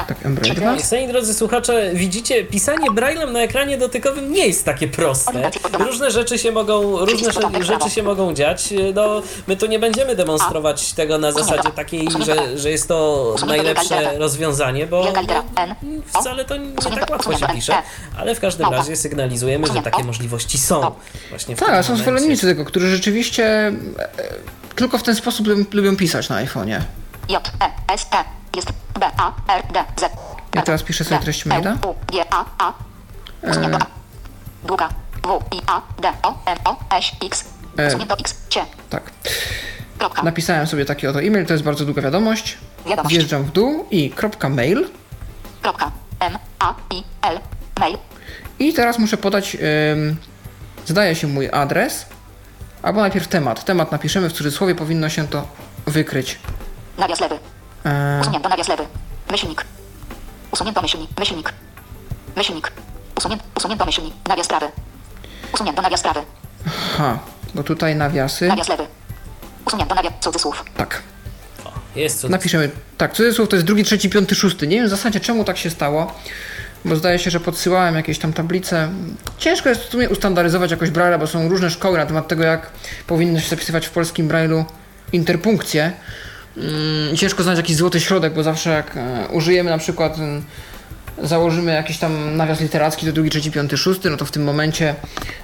Tak, 0.06 0.26
Embraer 0.26 0.54
2. 0.54 0.78
Szanowni 0.78 1.08
drodzy 1.08 1.34
słuchacze, 1.34 1.90
widzicie, 1.94 2.44
pisanie 2.44 2.90
braillem 2.90 3.32
na 3.32 3.40
ekranie 3.40 3.78
dotykowym 3.78 4.32
nie 4.32 4.46
jest 4.46 4.64
takie 4.64 4.88
proste. 4.88 5.50
Różne 5.78 6.10
rzeczy 6.10 6.38
się 6.38 6.52
mogą, 6.52 7.06
różne 7.06 7.32
rzeczy 7.60 7.90
się 7.90 8.02
mogą 8.02 8.34
dziać. 8.34 8.74
No, 8.94 9.22
my 9.46 9.56
tu 9.56 9.66
nie 9.66 9.78
będziemy 9.78 10.16
demonstrować 10.16 10.92
tego 10.92 11.18
na 11.18 11.32
zasadzie 11.32 11.70
takiej, 11.70 12.08
że, 12.24 12.58
że 12.58 12.70
jest 12.70 12.88
to 12.88 13.34
najlepsze 13.46 14.18
rozwiązanie, 14.18 14.86
bo 14.86 15.04
Wielka 15.04 15.20
litera 15.20 15.42
N. 15.56 15.74
O. 16.14 16.20
wcale 16.20 16.44
to 16.44 16.56
nie 16.56 16.72
tak 16.74 17.10
łatwo 17.10 17.38
się 17.38 17.46
pisze, 17.48 17.74
ale 18.18 18.34
w 18.34 18.40
każdym 18.40 18.68
razie 18.70 18.96
sygnalizujemy, 18.96 19.66
że 19.66 19.82
takie 19.82 20.04
możliwości 20.04 20.58
są. 20.58 20.92
Właśnie 21.30 21.56
w 21.56 21.58
Tak, 21.58 21.84
są 21.84 21.96
zwolennicy 21.96 22.46
tego, 22.46 22.64
którzy 22.64 22.90
rzeczywiście 22.90 23.44
e, 23.46 23.72
tylko 24.74 24.98
w 24.98 25.02
ten 25.02 25.14
sposób 25.14 25.46
lubią, 25.46 25.64
lubią 25.72 25.96
pisać 25.96 26.28
na 26.28 26.44
iPhone'ie. 26.44 26.80
J. 27.28 27.52
E. 27.60 27.92
S. 27.94 28.06
E. 28.12 28.35
Jest. 28.56 28.72
B. 29.00 29.06
A. 29.16 29.32
R. 29.48 29.62
D. 29.72 29.84
Z. 29.96 30.02
Ja 30.54 30.62
teraz 30.62 30.82
piszę 30.82 31.04
sobie 31.04 31.20
treść 31.20 31.46
E, 31.46 31.48
maila. 31.48 31.72
U. 31.72 31.94
G. 32.12 32.24
A. 32.30 32.44
A. 32.58 32.72
Długa. 34.64 34.88
W. 35.22 35.56
I. 35.56 35.60
A. 35.66 35.82
D. 36.02 36.12
O. 36.22 36.34
M. 36.46 36.58
O. 36.64 36.76
S. 36.98 37.04
X. 37.26 37.44
E. 37.78 38.14
X. 38.20 38.34
C. 38.50 38.60
Tak. 38.90 39.02
Napisałem 40.22 40.66
sobie 40.66 40.84
taki 40.84 41.06
oto 41.06 41.22
e-mail, 41.22 41.46
to 41.46 41.52
jest 41.52 41.64
bardzo 41.64 41.84
długa 41.84 42.02
wiadomość. 42.02 42.58
Wiadomość. 42.86 43.14
Wjeżdżam 43.14 43.44
w 43.44 43.52
dół 43.52 43.86
i 43.90 44.10
kropka 44.10 44.48
mail. 44.48 44.88
Kropka. 45.62 45.90
M. 46.20 46.38
A. 46.58 46.74
I. 46.94 47.02
L. 47.22 47.40
Mail. 47.80 47.98
I 48.58 48.72
teraz 48.72 48.98
muszę 48.98 49.16
podać, 49.16 49.56
ym, 49.92 50.16
zdaje 50.86 51.14
się, 51.14 51.26
mój 51.26 51.50
adres. 51.52 52.06
Albo 52.82 53.00
najpierw 53.00 53.28
temat. 53.28 53.64
Temat 53.64 53.92
napiszemy 53.92 54.28
w 54.28 54.32
cudzysłowie, 54.32 54.74
powinno 54.74 55.08
się 55.08 55.28
to 55.28 55.48
wykryć. 55.86 56.38
Nawias 56.98 57.20
lewy. 57.20 57.38
E, 57.86 58.18
Usunięto 58.20 58.48
nawias 58.48 58.68
lewy. 58.68 58.84
Myślnik. 59.30 59.64
Usunięto 60.52 60.82
myślnik. 60.82 61.10
Myślnik. 61.18 61.52
Myślnik. 62.36 62.72
Usunięto, 63.18 63.44
usunięto 63.56 63.84
myślnik. 63.86 64.14
Nawias 64.28 64.48
prawy. 64.48 64.66
Usunięto 65.54 65.82
nawias 65.82 66.02
prawy. 66.02 66.20
ha, 66.96 67.18
bo 67.54 67.62
tutaj 67.62 67.96
nawiasy. 67.96 68.48
Nawias 68.48 68.68
lewy. 68.68 68.86
Usunięto 69.66 69.94
nawias 69.94 70.12
cudzysłów. 70.20 70.64
Tak. 70.76 71.02
Jest 71.96 72.20
cud. 72.20 72.30
Napiszemy, 72.30 72.70
tak, 72.98 73.12
cudzysłów 73.12 73.48
to 73.48 73.56
jest 73.56 73.66
drugi, 73.66 73.84
trzeci, 73.84 74.10
piąty, 74.10 74.34
szósty. 74.34 74.66
Nie 74.66 74.76
wiem 74.76 74.86
w 74.86 74.90
zasadzie 74.90 75.20
czemu 75.20 75.44
tak 75.44 75.58
się 75.58 75.70
stało, 75.70 76.14
bo 76.84 76.96
zdaje 76.96 77.18
się, 77.18 77.30
że 77.30 77.40
podsyłałem 77.40 77.94
jakieś 77.94 78.18
tam 78.18 78.32
tablice. 78.32 78.88
Ciężko 79.38 79.68
jest 79.68 79.80
w 79.80 79.90
sumie 79.90 80.08
ustandaryzować 80.08 80.70
jakoś 80.70 80.90
Braille'a, 80.90 81.18
bo 81.18 81.26
są 81.26 81.48
różne 81.48 81.70
szkoły 81.70 81.98
na 81.98 82.06
temat 82.06 82.28
tego, 82.28 82.44
jak 82.44 82.70
powinno 83.06 83.40
się 83.40 83.48
zapisywać 83.48 83.86
w 83.86 83.90
polskim 83.90 84.28
Braille'u 84.28 84.64
interpunkcje. 85.12 85.92
Mm, 86.56 87.16
ciężko 87.16 87.42
znaleźć 87.42 87.62
jakiś 87.62 87.76
złoty 87.76 88.00
środek, 88.00 88.34
bo 88.34 88.42
zawsze 88.42 88.70
jak 88.70 88.96
e, 88.96 89.28
użyjemy 89.28 89.70
na 89.70 89.78
przykład 89.78 90.18
mm, 90.18 90.44
założymy 91.22 91.72
jakiś 91.72 91.98
tam 91.98 92.36
nawias 92.36 92.60
literacki 92.60 93.06
do 93.06 93.12
drugi, 93.12 93.30
trzeci, 93.30 93.50
piąty, 93.50 93.76
szósty, 93.76 94.10
no 94.10 94.16
to 94.16 94.24
w 94.24 94.30
tym 94.30 94.44
momencie 94.44 94.94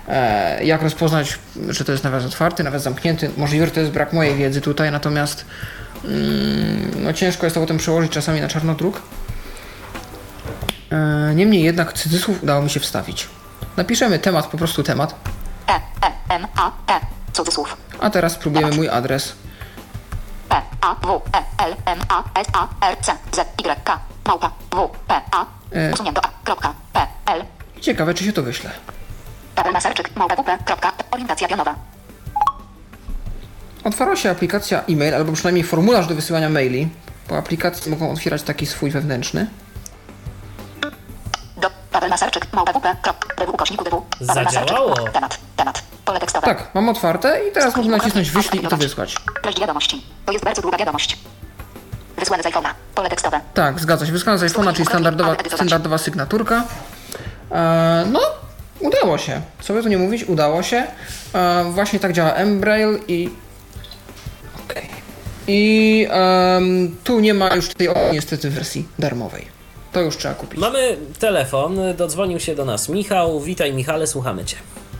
e, 0.08 0.64
jak 0.64 0.82
rozpoznać, 0.82 1.38
że 1.68 1.84
to 1.84 1.92
jest 1.92 2.04
nawias 2.04 2.24
otwarty, 2.24 2.64
nawias 2.64 2.82
zamknięty. 2.82 3.30
Możliwe, 3.36 3.66
że 3.66 3.72
to 3.72 3.80
jest 3.80 3.92
brak 3.92 4.12
mojej 4.12 4.36
wiedzy 4.36 4.60
tutaj, 4.60 4.92
natomiast 4.92 5.44
mm, 6.04 6.90
no 7.02 7.12
ciężko 7.12 7.46
jest 7.46 7.54
to 7.54 7.60
potem 7.60 7.78
przełożyć 7.78 8.12
czasami 8.12 8.40
na 8.40 8.48
czarnodruk. 8.48 9.02
E, 10.92 11.32
niemniej 11.34 11.62
jednak 11.62 11.92
cudzysłów 11.92 12.42
udało 12.42 12.62
mi 12.62 12.70
się 12.70 12.80
wstawić. 12.80 13.28
Napiszemy 13.76 14.18
temat, 14.18 14.46
po 14.46 14.58
prostu 14.58 14.82
temat, 14.82 15.14
E. 15.68 15.74
E. 15.74 16.34
M. 16.34 16.46
A. 16.56 16.68
E. 16.68 17.00
Cudzysłów. 17.32 17.76
a 18.00 18.10
teraz 18.10 18.32
spróbujemy 18.32 18.76
mój 18.76 18.88
adres. 18.88 19.32
P. 20.52 20.62
A. 20.80 20.94
W. 20.94 21.22
E. 21.32 21.64
L. 21.64 21.76
M. 21.86 22.00
A. 22.08 22.40
S. 22.40 22.48
A. 22.52 22.68
R. 22.90 22.96
C. 23.00 23.12
Z. 23.32 23.38
Y. 23.58 23.84
K. 23.84 24.00
Małpa. 24.26 24.50
W. 24.70 24.88
P. 25.08 25.20
A. 25.30 25.46
E. 25.72 25.92
Usunięto 25.92 26.24
A. 26.24 26.30
Kropka. 26.44 26.74
P. 26.92 27.06
L. 27.26 27.44
Ciekawe, 27.80 28.14
czy 28.14 28.24
się 28.24 28.32
to 28.32 28.42
wyśle. 28.42 28.70
Paweł 29.54 29.72
Masarczyk. 29.72 30.16
Małpa. 30.16 30.36
W. 30.36 30.44
P. 30.44 30.58
Kropka. 30.64 30.92
Orientacja 31.10 31.48
pionowa. 31.48 31.74
Otwarła 33.84 34.16
się 34.16 34.30
aplikacja 34.30 34.82
e-mail, 34.88 35.14
albo 35.14 35.32
przynajmniej 35.32 35.64
formularz 35.64 36.06
do 36.06 36.14
wysyłania 36.14 36.48
maili, 36.48 36.88
bo 37.28 37.36
aplikacje 37.38 37.90
mogą 37.90 38.12
otwierać 38.12 38.42
taki 38.42 38.66
swój 38.66 38.90
wewnętrzny. 38.90 39.46
Paweł 41.92 42.10
Masarczyk. 42.10 42.46
Zadziałało. 44.20 44.94
Temat. 44.94 45.38
Temat. 45.56 45.82
Pole 46.04 46.20
tekstowe. 46.20 46.46
Tak, 46.46 46.74
mam 46.74 46.88
otwarte 46.88 47.40
i 47.48 47.52
teraz 47.52 47.76
mogę 47.76 47.88
nacisnąć 47.88 48.30
wyślij 48.30 48.64
i 48.64 48.68
to 48.68 48.76
wysłać. 48.76 49.16
Treść 49.42 49.60
wiadomości. 49.60 50.02
To 50.26 50.32
jest 50.32 50.44
bardzo 50.44 50.62
długa 50.62 50.78
wiadomość. 50.78 51.18
Wysłane 52.18 52.42
z 52.42 52.46
iPhone'a. 52.46 52.68
Pole 52.94 53.08
tekstowe. 53.08 53.40
Tak, 53.54 53.80
zgadza 53.80 54.06
się. 54.06 54.12
Wyskana 54.12 54.38
z 54.38 54.42
iPhone'a, 54.42 54.72
czyli 54.72 54.86
standardowa, 54.86 55.36
standardowa 55.54 55.98
sygnaturka. 55.98 56.64
E, 57.50 58.04
no, 58.12 58.20
udało 58.80 59.18
się. 59.18 59.40
Co 59.60 59.74
by 59.74 59.82
tu 59.82 59.88
nie 59.88 59.98
mówić, 59.98 60.24
udało 60.24 60.62
się. 60.62 60.86
E, 61.34 61.64
właśnie 61.70 62.00
tak 62.00 62.12
działa 62.12 62.32
Embrail 62.32 63.00
i... 63.08 63.30
Okej. 64.64 64.88
I 65.46 66.06
em, 66.10 66.96
tu 67.04 67.20
nie 67.20 67.34
ma 67.34 67.54
już 67.54 67.74
tej 67.74 67.88
opcji 67.88 68.12
niestety 68.12 68.50
w 68.50 68.54
wersji 68.54 68.88
darmowej. 68.98 69.61
To 69.92 70.00
już 70.00 70.16
trzeba 70.16 70.34
kupić. 70.34 70.60
Mamy 70.60 70.96
telefon, 71.18 71.78
dodzwonił 71.96 72.40
się 72.40 72.54
do 72.54 72.64
nas 72.64 72.88
Michał. 72.88 73.40
Witaj 73.40 73.72
Michale, 73.72 74.06
słuchamy 74.06 74.44
Cię. 74.44 74.56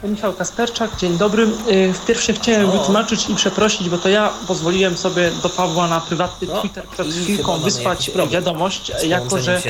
Michał 0.09 0.33
Kasperczak, 0.33 0.97
dzień 0.97 1.19
dobry. 1.19 1.43
Y, 1.43 1.93
Pierwsze 2.09 2.33
chciałem 2.33 2.69
O. 2.71 2.73
wytłumaczyć 2.73 3.29
i 3.29 3.35
przeprosić, 3.35 3.89
bo 3.89 3.99
to 3.99 4.09
ja 4.09 4.33
pozwoliłem 4.49 4.97
sobie 4.97 5.31
do 5.43 5.49
Pawła 5.49 5.89
na 5.89 6.01
prywatny 6.01 6.53
O, 6.53 6.61
Twitter 6.61 6.85
przed 6.85 7.07
chwilką 7.07 7.59
wysłać 7.59 8.11
wiadomość, 8.31 8.93
jako 9.07 9.39
że 9.43 9.63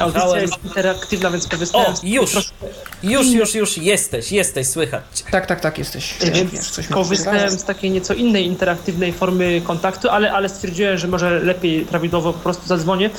audycja 0.00 0.40
jest 0.40 0.64
interaktywna, 0.64 1.30
więc 1.30 1.46
O, 1.46 1.48
korzystałem 1.48 1.96
z 1.96 2.02
już, 2.02 2.34
już, 3.02 3.26
już, 3.26 3.54
już 3.54 3.78
jesteś, 3.78 4.32
jesteś, 4.32 4.66
słychać. 4.66 5.02
Tak, 5.30 5.46
tak, 5.46 5.60
tak, 5.60 5.78
jesteś. 5.78 6.14
Y, 6.24 6.30
Więc 6.30 6.80
korzystałem 6.90 7.50
z 7.50 7.64
takiej 7.64 7.90
nieco 7.90 8.14
innej 8.14 8.46
interaktywnej 8.46 9.12
formy 9.12 9.62
kontaktu, 9.64 10.08
ale, 10.08 10.32
ale 10.32 10.48
stwierdziłem, 10.48 10.98
że 10.98 11.08
może 11.08 11.40
lepiej 11.40 11.80
prawidłowo 11.80 12.32
po 12.32 12.38
prostu 12.38 12.66
zadzwonię, 12.66 13.10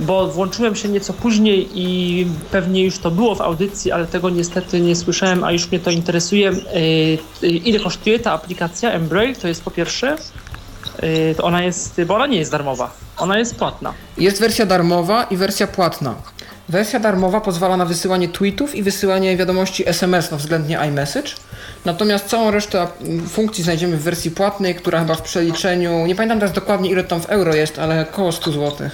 bo 0.00 0.26
włączyłem 0.26 0.76
się 0.76 0.88
nieco 0.88 1.12
później 1.12 1.68
i 1.74 2.26
pewnie 2.50 2.84
już 2.84 2.98
to 2.98 3.10
było 3.10 3.34
w 3.34 3.40
audycji, 3.40 3.92
ale 3.92 4.06
tego 4.06 4.30
niestety 4.30 4.80
nie 4.80 4.96
słyszałem, 4.96 5.44
a 5.44 5.52
już 5.52 5.70
mnie 5.70 5.80
to 5.80 5.90
interesuje. 5.90 6.17
Y, 6.20 7.18
y, 7.42 7.46
Ile 7.48 7.80
kosztuje 7.80 8.18
ta 8.18 8.32
aplikacja 8.32 8.92
Embrail? 8.92 9.36
To 9.36 9.48
jest 9.48 9.62
po 9.62 9.70
pierwsze. 9.70 10.16
Y, 11.02 11.34
To 11.36 11.42
ona 11.44 11.62
jest, 11.62 12.00
bo 12.06 12.14
ona 12.14 12.26
nie 12.26 12.38
jest 12.38 12.50
darmowa, 12.50 12.90
ona 13.16 13.38
jest 13.38 13.56
płatna. 13.56 13.92
Jest 14.18 14.40
wersja 14.40 14.66
darmowa 14.66 15.24
i 15.24 15.36
wersja 15.36 15.66
płatna. 15.66 16.14
Wersja 16.68 17.00
darmowa 17.00 17.40
pozwala 17.40 17.76
na 17.76 17.84
wysyłanie 17.84 18.28
tweetów 18.28 18.74
i 18.74 18.82
wysyłanie 18.82 19.36
wiadomości 19.36 19.88
SMS, 19.88 20.30
no 20.30 20.36
względnie 20.36 20.78
iMessage. 20.88 21.30
Natomiast 21.84 22.26
całą 22.26 22.50
resztę 22.50 22.86
funkcji 23.28 23.64
znajdziemy 23.64 23.96
w 23.96 24.02
wersji 24.02 24.30
płatnej, 24.30 24.74
która 24.74 25.00
chyba 25.00 25.14
w 25.14 25.22
przeliczeniu, 25.22 26.06
nie 26.06 26.14
pamiętam 26.14 26.38
teraz 26.40 26.54
dokładnie 26.54 26.90
ile 26.90 27.04
tam 27.04 27.20
w 27.20 27.26
euro 27.26 27.54
jest, 27.54 27.78
ale 27.78 28.06
około 28.10 28.32
100 28.32 28.52
zł. 28.52 28.90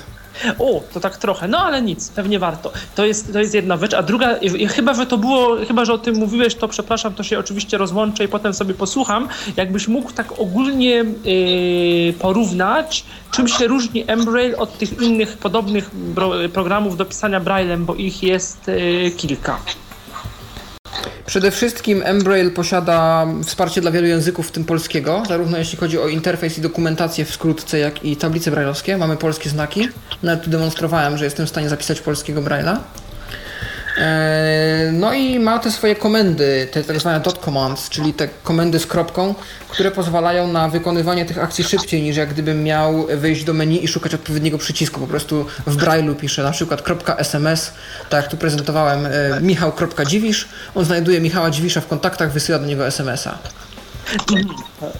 O, 0.58 0.82
to 0.92 1.00
tak 1.00 1.16
trochę, 1.16 1.48
no 1.48 1.58
ale 1.58 1.82
nic, 1.82 2.08
pewnie 2.08 2.38
warto. 2.38 2.72
To 2.94 3.04
jest, 3.04 3.32
to 3.32 3.38
jest 3.38 3.54
jedna 3.54 3.76
rzecz, 3.76 3.94
a 3.94 4.02
druga, 4.02 4.36
i- 4.36 4.62
i 4.62 4.66
chyba, 4.68 4.94
że 4.94 5.06
to 5.06 5.18
było, 5.18 5.56
chyba, 5.68 5.84
że 5.84 5.92
o 5.92 5.98
tym 5.98 6.16
mówiłeś, 6.16 6.54
to 6.54 6.68
przepraszam, 6.68 7.14
to 7.14 7.22
się 7.22 7.38
oczywiście 7.38 7.78
rozłączę 7.78 8.24
i 8.24 8.28
potem 8.28 8.54
sobie 8.54 8.74
posłucham. 8.74 9.28
Jakbyś 9.56 9.88
mógł 9.88 10.12
tak 10.12 10.40
ogólnie 10.40 11.04
yy, 11.24 12.12
porównać, 12.18 13.04
czym 13.30 13.48
się 13.48 13.66
różni 13.66 14.04
Embrail 14.06 14.54
od 14.58 14.78
tych 14.78 15.02
innych 15.02 15.38
podobnych 15.38 15.90
bro, 15.96 16.32
programów 16.52 16.96
do 16.96 17.04
pisania 17.04 17.40
Braillem, 17.40 17.84
bo 17.84 17.94
ich 17.94 18.22
jest 18.22 18.68
yy, 18.68 19.10
kilka. 19.10 19.58
Przede 21.26 21.50
wszystkim 21.50 22.02
Embrail 22.04 22.50
posiada 22.50 23.26
wsparcie 23.44 23.80
dla 23.80 23.90
wielu 23.90 24.06
języków, 24.06 24.48
w 24.48 24.50
tym 24.50 24.64
polskiego, 24.64 25.22
zarówno 25.28 25.58
jeśli 25.58 25.78
chodzi 25.78 25.98
o 25.98 26.08
interfejs 26.08 26.58
i 26.58 26.60
dokumentację 26.60 27.24
w 27.24 27.32
skrótce, 27.32 27.78
jak 27.78 28.04
i 28.04 28.16
tablice 28.16 28.50
brailleowskie. 28.50 28.96
Mamy 28.96 29.16
polskie 29.16 29.50
znaki. 29.50 29.88
Nawet 30.22 30.44
tu 30.44 30.50
demonstrowałem, 30.50 31.18
że 31.18 31.24
jestem 31.24 31.46
w 31.46 31.48
stanie 31.48 31.68
zapisać 31.68 32.00
polskiego 32.00 32.42
braille'a. 32.42 32.76
Eee, 33.98 34.64
No 34.92 35.12
i 35.12 35.38
ma 35.38 35.58
te 35.58 35.70
swoje 35.70 35.96
komendy, 35.96 36.68
te 36.72 36.84
tak 36.84 37.00
zwane 37.00 37.20
dot 37.20 37.44
commands, 37.44 37.88
czyli 37.88 38.14
te 38.14 38.28
komendy 38.42 38.78
z 38.78 38.86
kropką, 38.86 39.34
które 39.68 39.90
pozwalają 39.90 40.48
na 40.48 40.68
wykonywanie 40.68 41.24
tych 41.24 41.38
akcji 41.38 41.64
szybciej 41.64 42.02
niż 42.02 42.16
jak 42.16 42.28
gdybym 42.28 42.62
miał 42.62 43.06
wyjść 43.06 43.44
do 43.44 43.52
menu 43.52 43.84
i 43.84 43.88
szukać 43.88 44.14
odpowiedniego 44.14 44.58
przycisku. 44.58 45.00
Po 45.00 45.06
prostu 45.06 45.46
w 45.66 45.76
Braille'u 45.76 46.16
piszę 46.16 46.42
na 46.42 46.50
przykład 46.50 46.82
.sms, 47.18 47.72
tak 48.10 48.22
jak 48.22 48.30
tu 48.30 48.36
prezentowałem, 48.36 49.06
e, 49.06 49.10
michał.dziwisz, 49.40 50.48
on 50.74 50.84
znajduje 50.84 51.20
Michała 51.20 51.50
Dziwisza 51.50 51.80
w 51.80 51.86
kontaktach, 51.86 52.32
wysyła 52.32 52.58
do 52.58 52.66
niego 52.66 52.86
SMS-a. 52.86 53.38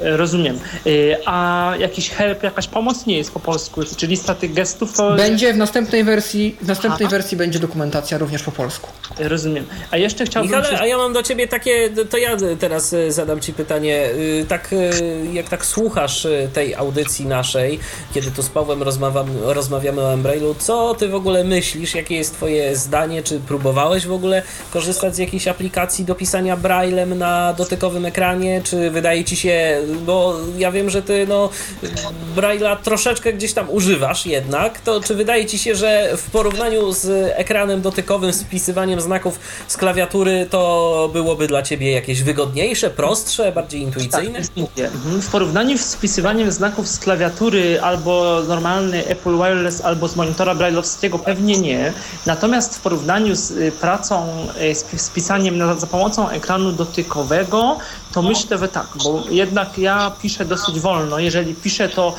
E, 0.01 0.17
Rozumiem. 0.17 0.59
Yy, 0.85 1.17
a 1.27 1.73
jakiś 1.79 2.11
help, 2.11 2.43
jakaś 2.43 2.67
pomoc 2.69 3.07
nie 3.07 3.17
jest 3.19 3.33
po 3.33 3.41
polsku, 3.41 3.81
czy 3.97 4.07
lista 4.07 4.35
tych 4.35 4.55
gestów 4.55 4.93
to... 4.97 5.17
Będzie 5.17 5.53
w 5.53 5.57
następnej 5.57 6.05
wersji, 6.05 6.57
w 6.63 6.69
następnej 6.69 7.09
wersji 7.09 7.37
będzie 7.37 7.59
dokumentacja 7.59 8.19
również 8.19 8.43
po 8.43 8.53
polsku. 8.53 8.91
Rozumiem. 9.19 9.67
A 9.91 9.97
jeszcze 9.97 10.25
chciałbym... 10.25 10.51
Michale, 10.53 10.77
się- 10.77 10.83
a 10.83 10.87
ja 10.87 10.97
mam 10.97 11.13
do 11.13 11.23
ciebie 11.23 11.49
takie, 11.49 11.91
to 12.11 12.17
ja 12.17 12.37
teraz 12.59 12.93
e, 12.93 13.13
zadam 13.13 13.41
ci 13.41 13.53
pytanie, 13.53 14.09
tak 14.49 14.71
e, 14.73 15.33
jak 15.33 15.49
tak 15.49 15.67
słuchasz 15.67 16.27
e, 16.27 16.49
tej 16.53 16.75
audycji 16.75 17.27
naszej, 17.27 17.81
kiedy 18.15 18.31
tu 18.31 18.43
z 18.43 18.49
Pawłem 18.49 18.83
rozmawiam, 18.83 19.27
rozmawiamy 19.43 20.01
o 20.01 20.13
Embrailu, 20.13 20.55
co 20.59 20.95
ty 20.95 21.09
w 21.09 21.15
ogóle 21.15 21.45
myślisz, 21.45 21.95
jakie 21.95 22.17
jest 22.17 22.35
twoje 22.35 22.77
zdanie, 22.77 23.23
czy 23.23 23.41
próbowałeś 23.41 24.07
w 24.07 24.13
ogóle 24.13 24.43
korzystać 24.71 25.15
z 25.15 25.19
jakiejś 25.19 25.49
aplikacji 25.49 26.05
do 26.05 26.15
pisania 26.15 26.57
Braillem 26.57 27.19
na 27.19 27.53
dotykowym 27.53 28.07
ekranie, 28.07 28.61
czy 28.65 28.91
wydaje 28.95 29.25
ci 29.25 29.37
się, 29.37 29.81
bo 30.07 30.37
ja 30.59 30.73
wiem, 30.73 30.91
że 30.91 31.03
ty 31.03 31.27
no 31.29 31.51
Braille'a 32.37 32.77
troszeczkę 32.77 33.33
gdzieś 33.33 33.53
tam 33.53 33.71
używasz 33.71 34.27
jednak, 34.27 34.81
to 34.81 35.01
czy 35.01 35.15
wydaje 35.15 35.47
ci 35.47 35.59
się, 35.59 35.75
że 35.75 36.17
w 36.17 36.31
porównaniu 36.31 36.93
z 36.93 37.33
ekranem 37.37 37.83
dotykowym, 37.83 38.33
z 38.33 38.43
wpisywaniem 38.43 39.01
znaków 39.01 39.39
z 39.69 39.77
klawiatury, 39.77 40.47
to 40.51 41.11
byłoby 41.13 41.47
dla 41.47 41.63
ciebie 41.63 41.91
jakieś 41.93 42.23
wygodniejsze, 42.23 42.91
prostsze, 42.91 43.53
bardziej 43.53 43.81
intuicyjne? 43.81 44.43
Tak, 44.43 44.57
mówię. 44.57 44.87
Mhm. 44.87 45.23
W 45.23 45.31
porównaniu 45.31 45.79
z 45.79 45.95
wpisywaniem 45.95 46.53
znaków 46.53 46.89
z 46.89 46.99
klawiatury 46.99 47.81
albo 47.81 48.43
normalny 48.49 49.07
Apple 49.07 49.37
Wireless 49.37 49.81
albo 49.81 50.09
z 50.09 50.17
monitora 50.17 50.55
brailleowskiego 50.55 51.19
pewnie 51.19 51.61
nie. 51.61 51.93
Natomiast 52.27 52.77
w 52.77 52.81
porównaniu 52.81 53.35
z 53.35 53.51
y, 53.51 53.73
pracą, 53.73 54.47
y, 54.63 54.75
z, 54.99 55.11
pisaniem 55.11 55.81
za 55.81 55.87
pomocą 55.87 56.29
ekranu 56.29 56.73
dotykowego, 56.73 57.79
to 58.15 58.23
myślę, 58.23 58.59
że 58.59 58.69
tak, 58.69 58.87
bo 59.05 59.23
jednak 59.31 59.79
ja 59.79 60.13
piszę 60.23 60.45
dosyć 60.45 60.81
wolno. 60.81 61.19
Jeżeli 61.19 61.55
piszę, 61.55 61.89
to 61.89 62.15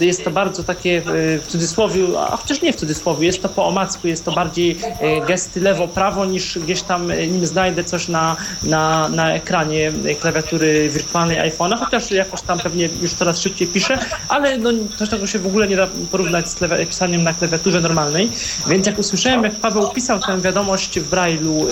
jest 0.00 0.24
to 0.24 0.30
bardzo 0.30 0.64
takie 0.64 0.98
y, 0.98 1.40
w 1.40 1.46
cudzysłowie, 1.48 2.02
a 2.18 2.36
chociaż 2.36 2.62
nie 2.62 2.72
w 2.72 2.76
cudzysłowie, 2.76 3.26
jest 3.26 3.42
to 3.42 3.48
po 3.48 3.66
omacku, 3.66 4.08
jest 4.08 4.24
to 4.24 4.32
bardziej 4.32 4.70
y, 4.70 5.26
gesty 5.26 5.60
lewo-prawo 5.60 6.24
niż 6.24 6.58
gdzieś 6.58 6.82
tam, 6.82 7.10
y, 7.10 7.26
nim 7.26 7.46
znajdę 7.46 7.84
coś 7.84 8.08
na, 8.08 8.36
na, 8.62 9.08
na 9.08 9.34
ekranie 9.34 9.92
y, 10.06 10.14
klawiatury 10.14 10.88
wirtualnej 10.88 11.50
iPhone'a, 11.50 11.78
chociaż 11.78 12.10
jakoś 12.10 12.42
tam 12.42 12.58
pewnie 12.58 12.88
już 13.02 13.14
coraz 13.14 13.40
szybciej 13.40 13.68
piszę, 13.68 13.98
ale 14.28 14.58
no, 14.58 14.70
też 14.98 15.08
tego 15.08 15.26
się 15.26 15.38
w 15.38 15.46
ogóle 15.46 15.68
nie 15.68 15.76
da 15.76 15.88
porównać 16.10 16.48
z 16.48 16.56
pisaniem 16.88 17.22
na 17.22 17.34
klawiaturze 17.34 17.80
normalnej. 17.80 18.30
Więc 18.68 18.86
jak 18.86 18.98
usłyszałem, 18.98 19.44
jak 19.44 19.54
Paweł 19.54 19.90
pisał 19.90 20.20
tę 20.20 20.40
wiadomość 20.40 21.00
w 21.00 21.10
Braille'u 21.10 21.66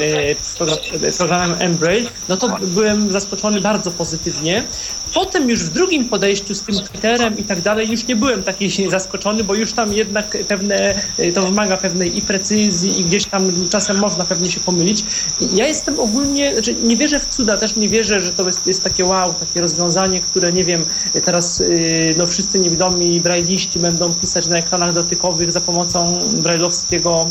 y, 1.07 1.18
programem 1.18 1.57
Embrail, 1.59 2.07
no 2.28 2.36
to 2.36 2.57
byłem 2.62 3.12
zaskoczony 3.12 3.61
bardzo 3.61 3.90
pozytywnie. 3.90 4.64
Potem 5.14 5.50
już 5.50 5.64
w 5.64 5.72
drugim 5.72 6.08
podejściu 6.08 6.54
z 6.54 6.62
tym 6.62 6.74
Twitterem 6.74 7.38
i 7.38 7.42
tak 7.42 7.61
dalej 7.61 7.90
już 7.90 8.06
nie 8.06 8.16
byłem 8.16 8.42
taki 8.42 8.70
zaskoczony, 8.90 9.44
bo 9.44 9.54
już 9.54 9.72
tam 9.72 9.92
jednak 9.92 10.36
pewne, 10.48 10.94
y, 11.18 11.32
to 11.32 11.42
wymaga 11.42 11.76
pewnej 11.76 12.18
i 12.18 12.22
precyzji 12.22 13.00
i 13.00 13.04
gdzieś 13.04 13.26
tam 13.26 13.68
czasem 13.70 13.98
można 13.98 14.24
pewnie 14.24 14.50
się 14.50 14.61
pomylić. 14.61 15.04
Ja 15.54 15.68
jestem 15.68 16.00
ogólnie, 16.00 16.52
znaczy 16.52 16.74
nie 16.74 16.96
wierzę 16.96 17.20
w 17.20 17.26
cuda, 17.26 17.56
też 17.56 17.76
nie 17.76 17.88
wierzę, 17.88 18.20
że 18.20 18.32
to 18.32 18.46
jest, 18.46 18.66
jest 18.66 18.84
takie 18.84 19.04
wow, 19.04 19.34
takie 19.34 19.61
rozwiązanie, 19.61 20.20
które 20.20 20.52
nie 20.52 20.64
wiem, 20.64 20.84
teraz 21.24 21.61
y, 21.61 22.14
no 22.18 22.26
wszyscy 22.26 22.58
niewidomi 22.58 23.20
braille'iści 23.20 23.78
będą 23.78 24.14
pisać 24.14 24.46
na 24.46 24.58
ekranach 24.58 24.92
dotykowych 24.92 25.52
za 25.52 25.61
pomocą 25.61 26.18
brailleowskiego, 26.42 27.30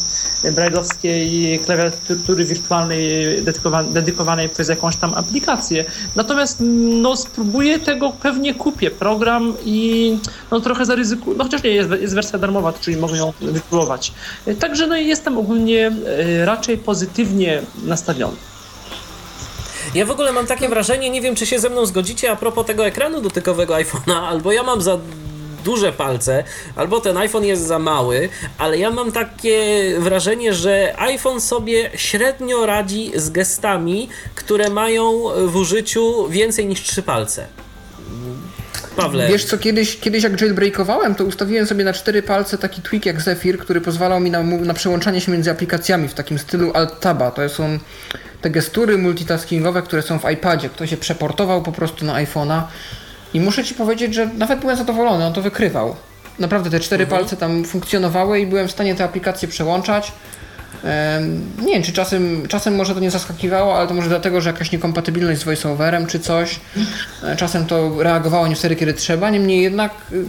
brailleowskiej 0.52 1.60
klawiatury 1.60 2.46
wirtualnej 2.46 3.02
dedykowanej, 3.44 3.94
dedykowanej 3.94 4.50
przez 4.50 4.70
jakąś 4.70 4.96
tam 4.96 5.14
aplikację. 5.14 5.86
Natomiast 6.16 6.58
no 7.02 7.16
spróbuję 7.16 7.69
tego, 7.78 8.12
pewnie 8.22 8.54
kupię 8.54 8.92
program 8.92 9.54
i 9.66 10.18
no 10.52 10.60
trochę 10.60 10.86
zaryzykuję, 10.86 11.38
no 11.38 11.44
chociaż 11.44 11.64
nie, 11.64 11.70
jest, 11.70 11.90
jest 12.02 12.16
wersja 12.16 12.40
darmowa, 12.40 12.74
czyli 12.74 12.98
mogę 12.98 13.18
ją 13.18 13.34
wypróbować. 13.42 14.14
Także 14.60 14.88
no 14.88 14.96
jestem 14.96 15.38
ogólnie 15.38 15.92
y, 16.42 16.46
raczej 16.46 16.78
pozytywnie 16.78 17.62
nastawiony. 17.84 18.38
Ja 19.96 20.06
w 20.06 20.12
ogóle 20.12 20.32
mam 20.32 20.48
takie 20.48 20.70
wrażenie, 20.70 21.10
nie 21.10 21.22
wiem 21.22 21.36
czy 21.36 21.46
się 21.46 21.60
ze 21.60 21.70
mną 21.70 21.86
zgodzicie 21.86 22.32
a 22.32 22.36
propos 22.36 22.66
tego 22.66 22.86
ekranu 22.86 23.22
dotykowego 23.22 23.74
iPhone'a, 23.74 24.28
albo 24.28 24.52
ja 24.52 24.64
mam 24.64 24.82
za 24.82 24.98
duże 25.64 25.92
palce, 25.92 26.44
albo 26.76 27.02
ten 27.02 27.18
iPhone 27.18 27.46
jest 27.46 27.68
za 27.68 27.80
mały, 27.80 28.30
ale 28.58 28.78
ja 28.78 28.92
mam 28.92 29.12
takie 29.12 29.60
wrażenie, 30.00 30.54
że 30.54 30.96
iPhone 30.98 31.42
sobie 31.42 31.90
średnio 31.96 32.66
radzi 32.66 33.12
z 33.16 33.30
gestami, 33.30 34.10
które 34.36 34.70
mają 34.70 35.24
w 35.46 35.56
użyciu 35.56 36.28
więcej 36.30 36.66
niż 36.66 36.82
trzy 36.82 37.04
palce. 37.04 37.48
Pawle, 38.96 39.28
Wiesz 39.28 39.46
co, 39.46 39.58
kiedyś, 39.58 40.00
kiedyś 40.00 40.24
jak 40.24 40.42
jailbreakowałem, 40.42 41.16
to 41.16 41.24
ustawiłem 41.24 41.68
sobie 41.68 41.84
na 41.84 41.94
cztery 41.94 42.24
palce 42.24 42.58
taki 42.58 42.82
tweak 42.82 43.06
jak 43.06 43.22
Zephyr, 43.22 43.60
który 43.60 43.82
pozwalał 43.82 44.20
mi 44.20 44.32
na, 44.32 44.44
na 44.44 44.74
przełączanie 44.74 45.22
się 45.22 45.32
między 45.32 45.52
aplikacjami 45.52 46.08
w 46.08 46.14
takim 46.14 46.40
stylu 46.40 46.72
Alt-Taba. 46.74 47.32
To 47.32 47.50
są 47.50 47.80
te 48.42 48.50
gestury 48.50 48.98
multitaskingowe, 48.98 49.82
które 49.82 50.02
są 50.02 50.20
w 50.20 50.32
iPadzie. 50.32 50.70
Ktoś 50.70 50.90
się 50.90 50.98
przeportował 50.98 51.62
po 51.62 51.72
prostu 51.72 52.06
na 52.06 52.14
iPhone'a 52.14 52.62
i 53.34 53.40
muszę 53.40 53.64
Ci 53.64 53.76
powiedzieć, 53.76 54.14
że 54.14 54.30
nawet 54.38 54.60
byłem 54.60 54.78
zadowolony, 54.78 55.26
on 55.26 55.34
to 55.34 55.42
wykrywał. 55.42 55.96
Naprawdę 56.40 56.70
te 56.70 56.80
cztery 56.80 57.08
palce 57.08 57.38
tam 57.38 57.64
funkcjonowały 57.66 58.40
i 58.40 58.48
byłem 58.48 58.68
w 58.68 58.72
stanie 58.72 58.96
te 58.96 59.04
aplikacje 59.04 59.48
przełączać. 59.48 60.12
Nie 61.62 61.74
wiem, 61.74 61.84
czy 61.84 61.94
czasem, 61.94 62.48
czasem 62.48 62.76
może 62.76 62.94
to 62.94 63.00
nie 63.00 63.12
zaskakiwało, 63.12 63.78
ale 63.78 63.88
to 63.88 63.94
może 63.94 64.10
dlatego, 64.10 64.42
że 64.42 64.50
jakaś 64.50 64.72
niekompatybilność 64.72 65.42
z 65.42 65.44
voiceoverem 65.44 66.08
czy 66.08 66.20
coś. 66.20 66.60
E, 67.24 67.36
czasem 67.36 67.66
to 67.66 68.04
reagowało 68.04 68.48
nie 68.48 68.56
wtedy, 68.56 68.76
kiedy 68.76 68.94
trzeba, 68.94 69.30
niemniej 69.30 69.62
jednak 69.62 69.92
y, 70.12 70.26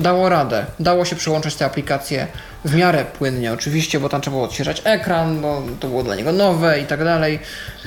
dało 0.00 0.28
radę. 0.28 0.66
Dało 0.80 1.04
się 1.04 1.16
przełączać 1.16 1.54
te 1.54 1.64
aplikacje 1.64 2.26
w 2.64 2.74
miarę 2.74 3.04
płynnie 3.18 3.52
oczywiście, 3.52 4.00
bo 4.00 4.08
tam 4.08 4.20
trzeba 4.20 4.34
było 4.34 4.44
odświeżać 4.46 4.82
ekran, 4.84 5.40
bo 5.40 5.62
to 5.80 5.88
było 5.88 6.02
dla 6.02 6.14
niego 6.14 6.32
nowe 6.32 6.80
i 6.80 6.86
tak 6.86 7.04
dalej. 7.04 7.38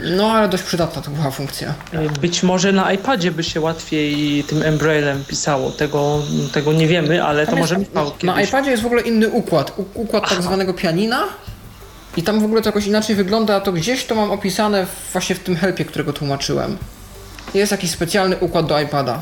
No 0.03 0.31
ale 0.31 0.49
dość 0.49 0.63
przydatna 0.63 1.01
to 1.01 1.11
była 1.11 1.31
funkcja. 1.31 1.73
Być 2.21 2.43
może 2.43 2.71
na 2.71 2.93
iPadzie 2.93 3.31
by 3.31 3.43
się 3.43 3.61
łatwiej 3.61 4.43
tym 4.43 4.63
Embrailem 4.63 5.23
pisało. 5.27 5.71
Tego, 5.71 6.19
tego 6.53 6.73
nie 6.73 6.87
wiemy, 6.87 7.23
ale 7.23 7.47
to 7.47 7.55
może 7.55 7.77
Michał 7.77 8.11
Na 8.23 8.41
iPadzie 8.41 8.71
jest 8.71 8.83
w 8.83 8.85
ogóle 8.85 9.01
inny 9.01 9.29
układ. 9.29 9.71
układ 9.93 10.29
tak 10.29 10.43
zwanego 10.43 10.73
pianina. 10.73 11.23
I 12.17 12.23
tam 12.23 12.39
w 12.39 12.43
ogóle 12.43 12.61
to 12.61 12.69
jakoś 12.69 12.85
inaczej 12.87 13.15
wygląda, 13.15 13.55
a 13.55 13.61
to 13.61 13.71
gdzieś 13.71 14.05
to 14.05 14.15
mam 14.15 14.31
opisane 14.31 14.85
właśnie 15.11 15.35
w 15.35 15.39
tym 15.39 15.55
helpie, 15.55 15.85
którego 15.85 16.13
tłumaczyłem. 16.13 16.77
Jest 17.53 17.71
jakiś 17.71 17.91
specjalny 17.91 18.37
układ 18.37 18.65
do 18.65 18.81
iPada. 18.81 19.21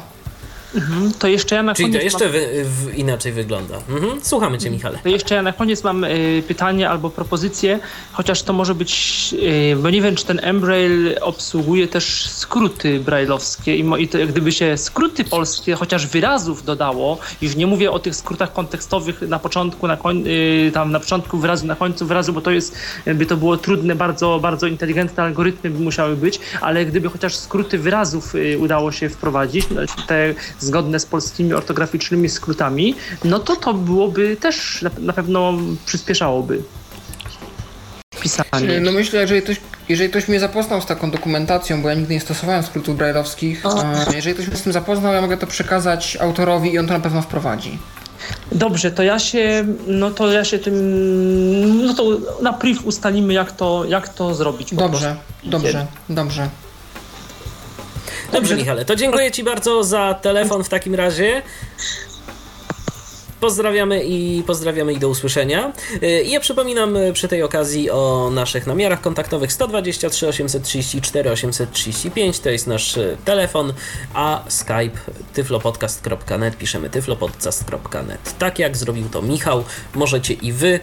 Mhm, 0.75 1.11
to 1.19 1.27
jeszcze 1.27 1.55
ja 1.55 1.63
na 1.63 1.73
Czyli 1.75 1.85
koniec 1.87 1.99
to 1.99 2.03
jeszcze 2.03 2.23
mam... 2.23 2.33
wy, 2.33 2.65
w, 2.65 2.97
inaczej 2.97 3.31
wygląda. 3.31 3.75
Mhm. 3.89 4.19
Słuchamy 4.21 4.57
Cię, 4.57 4.69
Michale. 4.69 4.99
To 5.03 5.09
jeszcze 5.09 5.35
ja 5.35 5.41
na 5.41 5.53
koniec 5.53 5.83
mam 5.83 6.03
y, 6.03 6.43
pytanie 6.47 6.89
albo 6.89 7.09
propozycję, 7.09 7.79
chociaż 8.11 8.43
to 8.43 8.53
może 8.53 8.75
być, 8.75 9.35
y, 9.73 9.75
bo 9.75 9.89
nie 9.89 10.01
wiem, 10.01 10.15
czy 10.15 10.25
ten 10.25 10.39
Embrail 10.43 11.15
obsługuje 11.21 11.87
też 11.87 12.29
skróty 12.29 12.99
brailleowskie 12.99 13.75
i, 13.75 13.83
mo, 13.83 13.97
i 13.97 14.07
to, 14.07 14.17
gdyby 14.27 14.51
się 14.51 14.77
skróty 14.77 15.23
polskie, 15.23 15.75
chociaż 15.75 16.07
wyrazów 16.07 16.65
dodało, 16.65 17.17
już 17.41 17.55
nie 17.55 17.67
mówię 17.67 17.91
o 17.91 17.99
tych 17.99 18.15
skrótach 18.15 18.53
kontekstowych 18.53 19.21
na 19.21 19.39
początku, 19.39 19.87
na 19.87 19.97
koń, 19.97 20.23
y, 20.27 20.71
tam 20.73 20.91
na 20.91 20.99
początku 20.99 21.37
wyrazu, 21.37 21.67
na 21.67 21.75
końcu 21.75 22.05
wyrazu, 22.05 22.33
bo 22.33 22.41
to 22.41 22.51
jest, 22.51 22.75
by 23.15 23.25
to 23.25 23.37
było 23.37 23.57
trudne, 23.57 23.95
bardzo, 23.95 24.39
bardzo 24.41 24.67
inteligentne 24.67 25.23
algorytmy 25.23 25.69
by 25.69 25.79
musiały 25.79 26.15
być, 26.15 26.39
ale 26.61 26.85
gdyby 26.85 27.09
chociaż 27.09 27.35
skróty 27.35 27.77
wyrazów 27.77 28.33
udało 28.59 28.91
się 28.91 29.09
wprowadzić, 29.09 29.65
no, 29.69 29.81
te 30.07 30.33
zgodne 30.59 30.99
z 30.99 31.05
polskimi 31.05 31.53
ortograficznymi 31.53 32.29
skrótami, 32.29 32.95
no 33.23 33.39
to 33.39 33.55
to 33.55 33.73
byłoby 33.73 34.37
też 34.37 34.85
na, 34.99 35.13
pewno 35.13 35.53
przyspieszałoby 35.85 36.61
pisanie. 38.21 38.79
No 38.81 38.91
myślę, 38.91 39.21
jeżeli 39.21 39.41
ktoś, 39.41 39.57
jeżeli 39.89 40.09
ktoś 40.09 40.27
mnie 40.27 40.39
zapoznał 40.39 40.81
z 40.81 40.85
taką 40.85 41.11
dokumentacją, 41.11 41.81
bo 41.81 41.89
ja 41.89 41.95
nigdy 41.95 42.13
nie 42.13 42.19
stosowałem 42.19 42.63
skrótów 42.63 42.97
brailleowskich, 42.97 43.63
jeżeli 44.15 44.33
ktoś 44.33 44.47
mnie 44.47 44.57
z 44.57 44.61
tym 44.61 44.73
zapoznał, 44.73 45.13
ja 45.13 45.21
mogę 45.21 45.37
to 45.37 45.47
przekazać 45.47 46.17
autorowi 46.21 46.73
i 46.73 46.79
on 46.79 46.87
to 46.87 46.93
na 46.93 46.99
pewno 46.99 47.21
wprowadzi. 47.21 47.77
Dobrze, 48.51 48.91
to 48.91 49.03
ja 49.03 49.19
się, 49.19 49.65
no 49.87 50.11
to 50.11 50.31
ja 50.31 50.45
się 50.45 50.59
tym, 50.59 51.85
no 51.85 51.93
to 51.93 52.17
na 52.41 52.53
priv 52.53 52.81
ustalimy 52.85 53.33
jak 53.33 53.51
to, 53.51 53.85
jak 53.85 54.09
to 54.09 54.35
zrobić. 54.35 54.75
Dobrze, 54.75 55.15
dobrze, 55.43 55.85
dobrze. 56.09 56.49
Dobrze, 58.31 58.55
Michale, 58.55 58.85
to 58.85 58.95
dziękuję 58.95 59.31
Ci 59.31 59.43
bardzo 59.43 59.83
za 59.83 60.13
telefon 60.13 60.63
w 60.63 60.69
takim 60.69 60.95
razie. 60.95 61.41
Pozdrawiamy 63.39 64.03
i 64.03 64.43
pozdrawiamy 64.47 64.93
i 64.93 64.99
do 64.99 65.09
usłyszenia. 65.09 65.73
Y, 66.03 66.23
ja 66.25 66.39
przypominam 66.39 66.97
przy 67.13 67.27
tej 67.27 67.43
okazji 67.43 67.89
o 67.89 68.29
naszych 68.33 68.67
namiarach 68.67 69.01
kontaktowych 69.01 69.53
123 69.53 70.27
834 70.27 71.31
835 71.31 72.39
to 72.39 72.49
jest 72.49 72.67
nasz 72.67 72.97
y, 72.97 73.17
telefon, 73.25 73.73
a 74.13 74.43
Skype 74.47 74.97
tyflopodcast.net 75.33 76.57
piszemy 76.57 76.89
tyflopodcast.net. 76.89 78.37
Tak 78.39 78.59
jak 78.59 78.77
zrobił 78.77 79.09
to 79.09 79.21
Michał, 79.21 79.63
możecie 79.95 80.33
i 80.33 80.51
wy 80.51 80.79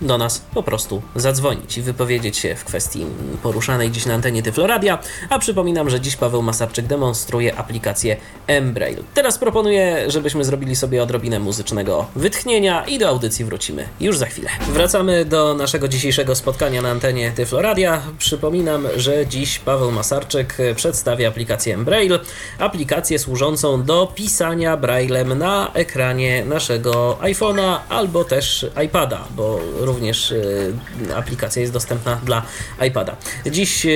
do 0.00 0.18
nas 0.18 0.42
po 0.54 0.62
prostu 0.62 1.02
zadzwonić 1.16 1.78
i 1.78 1.82
wypowiedzieć 1.82 2.38
się 2.38 2.54
w 2.54 2.64
kwestii 2.64 3.06
poruszanej 3.42 3.90
dziś 3.90 4.06
na 4.06 4.14
antenie 4.14 4.42
Tyfloradia, 4.42 4.98
a 5.30 5.38
przypominam, 5.38 5.90
że 5.90 6.00
dziś 6.00 6.16
Paweł 6.16 6.42
Masarczyk 6.42 6.86
demonstruje 6.86 7.56
aplikację 7.56 8.16
Embrail. 8.46 9.02
Teraz 9.14 9.38
proponuję, 9.38 10.04
żebyśmy 10.06 10.44
zrobili 10.44 10.76
sobie 10.76 11.02
odrobinę 11.02 11.38
muzycznego 11.38 12.06
wytchnienia 12.16 12.84
i 12.84 12.98
do 12.98 13.08
audycji 13.08 13.44
wrócimy 13.44 13.88
już 14.00 14.18
za 14.18 14.26
chwilę. 14.26 14.50
Wracamy 14.68 15.24
do 15.24 15.54
naszego 15.54 15.88
dzisiejszego 15.88 16.34
spotkania 16.34 16.82
na 16.82 16.90
antenie 16.90 17.32
Tyfloradia. 17.32 18.02
Przypominam, 18.18 18.88
że 18.96 19.26
dziś 19.26 19.58
Paweł 19.58 19.92
Masarczyk 19.92 20.56
przedstawia 20.76 21.28
aplikację 21.28 21.74
Embrail, 21.74 22.20
aplikację 22.58 23.18
służącą 23.18 23.82
do 23.82 24.12
pisania 24.14 24.76
braillem 24.76 25.38
na 25.38 25.72
ekranie 25.74 26.44
naszego 26.44 27.18
iPhone'a 27.20 27.78
albo 27.88 28.24
też 28.24 28.66
iPada, 28.84 29.24
bo 29.36 29.60
również 29.88 30.32
e, 30.32 31.16
aplikacja 31.16 31.60
jest 31.60 31.72
dostępna 31.72 32.20
dla 32.24 32.42
iPada. 32.88 33.16
Dziś 33.46 33.86
e, 33.86 33.90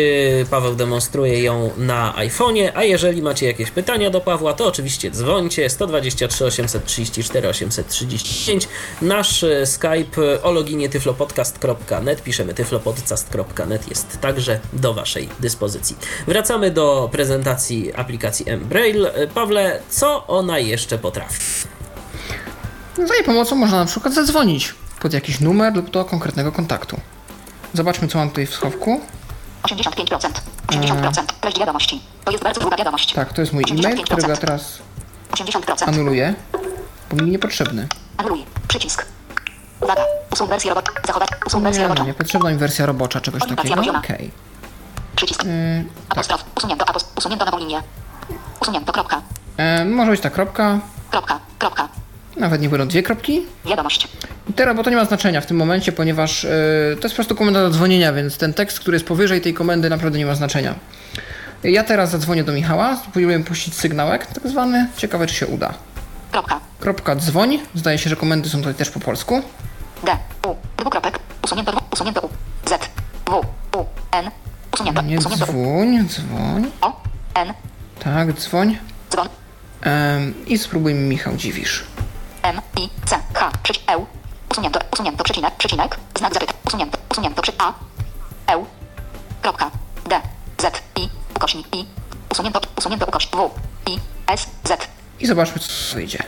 Paweł 0.51 0.74
demonstruje 0.74 1.43
ją 1.43 1.70
na 1.76 2.14
iPhone'ie, 2.16 2.70
a 2.74 2.84
jeżeli 2.84 3.22
macie 3.22 3.47
jakieś 3.47 3.70
pytania 3.70 4.11
do 4.11 4.20
Pawła, 4.20 4.53
to 4.53 4.66
oczywiście 4.66 5.11
dzwońcie 5.11 5.70
123 5.70 6.45
834 6.45 7.49
835. 7.49 8.68
Nasz 9.03 9.45
e, 9.45 9.66
Skype 9.66 10.43
o 10.43 10.53
loginie 10.53 10.88
tyflopodcast.net, 10.88 12.22
piszemy 12.22 12.55
tyflopodcast.net 12.55 13.88
jest 13.88 14.20
także 14.20 14.61
do 14.72 14.95
Waszej 14.95 15.28
dyspozycji. 15.40 15.97
Wracamy 16.26 16.70
do 16.70 17.09
prezentacji 17.12 17.95
aplikacji 17.95 18.49
Embrail. 18.49 19.09
Pawle, 19.34 19.80
co 19.90 20.26
ona 20.26 20.59
jeszcze 20.59 20.99
potrafi? 20.99 21.40
Za 22.97 23.14
jej 23.14 23.24
pomocą 23.24 23.57
można 23.57 23.78
na 23.78 23.86
przykład 23.86 24.14
zadzwonić 24.14 24.74
pod 25.03 25.12
jakiś 25.12 25.40
numer 25.40 25.76
lub 25.76 25.90
do 25.90 26.05
konkretnego 26.05 26.53
kontaktu. 26.53 27.00
Zobaczmy, 27.74 28.09
co 28.09 28.18
mam 28.18 28.28
tutaj 28.28 28.46
w 28.46 28.55
schowku. 28.55 29.00
85%. 29.62 30.30
80%. 30.66 31.22
Treść 31.40 31.59
wiadomości. 31.59 32.03
To 32.24 32.32
jest 32.32 32.44
bardzo 32.44 32.61
długa 32.61 32.76
wiadomość. 32.76 33.12
Tak, 33.12 33.32
to 33.32 33.40
jest 33.40 33.53
mój 33.53 33.64
e-mail, 33.70 34.03
którego 34.05 34.28
ja 34.28 34.36
teraz 34.36 34.78
80%. 35.32 35.88
anuluję, 35.88 36.34
bo 37.11 37.24
mi 37.24 37.30
niepotrzebny. 37.30 37.88
Anuluj. 38.16 38.44
Przycisk. 38.68 39.07
Uwaga. 39.80 40.03
Usuń 40.32 40.48
wersję 40.48 40.70
robocza. 40.74 40.92
Zachować. 41.07 41.28
Usuń 41.46 41.62
wersję 41.62 41.82
Nie, 41.82 41.88
no, 41.88 41.94
roboczą. 41.94 42.07
nie 42.07 42.14
potrzebna 42.14 42.50
mi 42.50 42.57
wersja 42.57 42.86
robocza 42.86 43.20
czegoś 43.20 43.42
takiego. 43.48 43.82
Okej. 43.98 44.30
Przycisk. 45.16 45.44
Yy, 45.44 45.84
Apostrof. 46.09 46.44
Usunięto. 46.57 46.84
Usunięto 47.16 47.44
nową 47.44 47.59
linię. 47.59 47.82
Usunięto. 48.61 48.92
Kropka. 48.92 49.22
e, 49.57 49.84
może 49.84 50.11
być 50.11 50.20
ta 50.20 50.30
kropka, 50.30 50.80
Kropka. 51.11 51.38
Kropka. 51.59 51.88
Nawet 52.37 52.62
nie 52.62 52.68
będą 52.68 52.89
dwie 52.89 53.03
kropki. 53.03 53.43
Wiadomość. 53.66 54.09
Teraz, 54.57 54.76
bo 54.76 54.83
to 54.83 54.91
nie 54.91 54.97
ma 54.97 55.05
znaczenia 55.05 55.41
w 55.41 55.47
tym 55.47 55.57
momencie, 55.57 55.93
ponieważ 55.93 56.45
e, 56.45 56.49
to 57.01 57.03
jest 57.03 57.14
po 57.14 57.16
prostu 57.16 57.35
komenda 57.37 57.61
do 57.62 57.70
dzwonienia, 57.70 58.12
więc 58.12 58.39
ten 58.39 58.55
tekst, 58.55 58.80
który 58.80 58.95
jest 58.95 59.07
powyżej 59.07 59.41
tej 59.41 59.55
komendy 59.55 59.91
naprawdę 59.91 60.18
nie 60.18 60.26
ma 60.26 60.35
znaczenia. 60.35 60.74
Ja 61.64 61.85
teraz 61.85 62.11
zadzwonię 62.11 62.45
do 62.45 62.53
Michała, 62.53 62.97
spróbuję 62.97 63.45
puścić 63.45 63.74
sygnałek 63.74 64.26
tak 64.26 64.49
zwany. 64.49 64.89
Ciekawe, 64.97 65.26
czy 65.26 65.35
się 65.35 65.47
uda. 65.47 65.74
Kropka. 66.33 66.61
Kropka 66.80 67.16
dzwoń. 67.16 67.59
Zdaje 67.74 67.99
się, 67.99 68.11
że 68.11 68.16
komendy 68.16 68.49
są 68.49 68.59
tutaj 68.59 68.74
też 68.74 68.91
po 68.91 69.01
polsku. 69.01 69.43
D. 70.05 70.16
U. 70.49 70.55
Dwukropek. 70.76 71.18
Usunięto. 71.45 71.72
Usunięto. 71.93 72.20
U. 72.20 72.28
Z. 72.68 72.91
W. 73.26 73.37
U. 73.78 73.85
N. 74.12 74.30
Usunięto. 74.74 75.03
Nie 75.03 75.18
Usunięto. 75.18 75.45
U. 75.45 75.49
dzwoń, 75.49 76.09
dzwoń. 76.09 76.70
O. 76.80 77.03
N. 77.35 77.55
Tak, 78.05 78.33
dzwoń. 78.33 78.78
Dzwon. 79.11 79.28
Em, 79.83 80.35
I 80.47 80.59
spróbuj 80.59 80.95
Michał 80.95 81.37
Dziwisz. 81.37 81.85
I. 82.83 82.89
C. 83.07 83.16
H. 83.35 83.51
Przycisk. 83.62 83.91
E. 83.91 84.07
Usunięto. 84.51 84.80
Usunięto. 84.93 85.24
Przecinek. 85.24 85.55
Przecinek. 85.57 85.99
Znak 86.18 86.35
zapytania. 86.35 86.59
Usunięto. 86.66 86.99
Usunięto. 87.11 87.43
Przy 87.43 87.53
A. 87.59 87.72
E. 88.53 88.64
Kropka. 89.43 89.70
D. 90.09 90.20
Z. 90.59 90.83
I. 90.97 91.09
Ukośnik. 91.37 91.66
I. 91.76 91.87
Usunięto. 92.33 92.61
Usunięto. 92.78 93.07
Ukośnik. 93.07 93.37
W. 93.37 93.51
I. 93.87 93.99
S. 94.26 94.47
Z. 94.64 94.89
I 95.20 95.26
zobaczmy, 95.26 95.59
co 95.61 95.95
wyjdzie. 95.95 96.18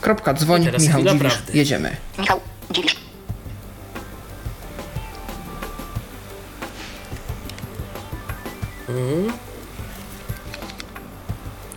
Kropka 0.00 0.34
dzwoń, 0.34 0.62
I 0.62 0.64
teraz 0.64 0.82
Michał 0.82 1.02
Dziwisz. 1.02 1.18
prawdy. 1.20 1.52
Jedziemy. 1.58 1.96
Michał. 2.18 2.40
Dziwisz. 2.70 2.96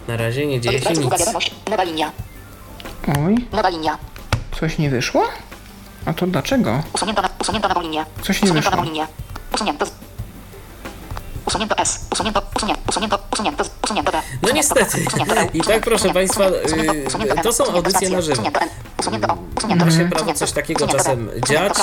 Na 0.08 0.18
razie 0.18 0.46
nie 0.48 0.62
dzieje 0.62 0.82
się 0.82 0.90
nic. 0.94 1.12
wiadomość. 1.12 1.52
Nowa 1.70 1.84
linia. 1.84 2.12
Oj, 3.26 3.36
Nowa 3.52 3.70
linia. 3.70 3.98
Coś 4.60 4.78
nie 4.78 4.90
wyszło? 4.90 5.24
A 6.06 6.14
to 6.14 6.28
dlaczego? 6.28 6.84
Usunięto, 6.94 7.22
na, 7.22 7.30
usunięto 7.42 7.82
linię. 7.82 8.06
Coś 8.22 8.42
nie 8.42 8.46
usunięto 8.46 8.70
wyszło. 8.70 8.84
linię. 8.86 9.08
Usunięto. 9.54 9.86
Usunięto 11.48 11.78
S. 11.78 12.06
Usunięto, 12.12 12.42
usunięto, 12.56 12.82
usunięto, 12.90 13.20
usunięto, 13.34 13.64
usunięto 13.84 14.12
D. 14.12 14.22
No 14.42 14.52
niestety. 14.52 15.06
I 15.54 15.62
tak, 15.62 15.82
proszę 15.82 16.14
Państwa, 16.14 16.46
M, 16.46 17.38
to 17.44 17.54
są 17.54 17.66
audycje 17.66 18.10
na 18.10 18.22
żywo. 18.22 18.44
Usunięto 19.00 19.38
Ma 19.86 19.92
się 19.92 20.10
prawo 20.10 20.34
coś 20.34 20.52
takiego 20.52 20.88
czasem 20.88 21.30
dziać, 21.48 21.74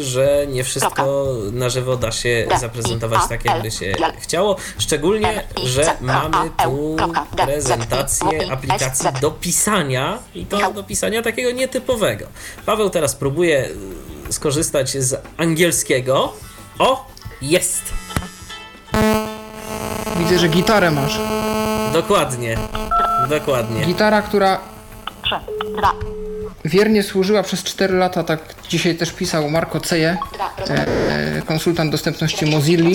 że 0.00 0.46
nie 0.48 0.64
wszystko 0.64 1.26
na 1.52 1.68
żywo 1.68 1.96
da 1.96 2.12
się 2.12 2.48
zaprezentować 2.60 3.20
tak, 3.28 3.44
jakby 3.44 3.70
się 3.70 3.94
chciało. 4.20 4.56
Szczególnie, 4.78 5.42
że 5.64 5.96
mamy 6.00 6.50
tu 6.64 6.96
prezentację 7.36 8.52
aplikacji 8.52 9.08
do 9.20 9.30
pisania 9.30 10.18
i 10.34 10.46
to 10.46 10.72
do 10.72 10.82
pisania 10.82 11.22
takiego 11.22 11.50
nietypowego. 11.50 12.26
Paweł 12.66 12.90
teraz 12.90 13.16
próbuje 13.16 13.68
skorzystać 14.30 14.90
z 14.90 15.22
angielskiego. 15.36 16.32
O! 16.78 17.10
Jest! 17.42 17.82
Widzę, 20.18 20.38
że 20.38 20.48
gitarę 20.48 20.90
masz. 20.90 21.20
Dokładnie. 21.92 22.56
Dokładnie. 23.28 23.84
Gitara, 23.84 24.22
która 24.22 24.58
3, 25.22 25.34
2, 25.78 25.92
wiernie 26.64 27.02
służyła 27.02 27.42
przez 27.42 27.62
4 27.62 27.94
lata, 27.94 28.24
tak 28.24 28.40
dzisiaj 28.68 28.94
też 28.94 29.12
pisał 29.12 29.50
Marco 29.50 29.80
Ceje, 29.80 30.16
2, 30.34 30.50
rozmowa. 30.58 30.82
e, 30.82 31.42
konsultant 31.42 31.90
dostępności 31.92 32.46
Mozilla, 32.46 32.90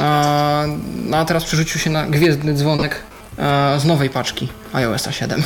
a, 0.00 0.64
no 1.06 1.16
a 1.16 1.24
teraz 1.24 1.44
przerzucił 1.44 1.80
się 1.80 1.90
na 1.90 2.06
gwiezdny 2.06 2.54
dzwonek 2.54 3.00
e, 3.38 3.80
z 3.80 3.84
nowej 3.84 4.10
paczki 4.10 4.48
iOS 4.72 5.08
7. 5.10 5.42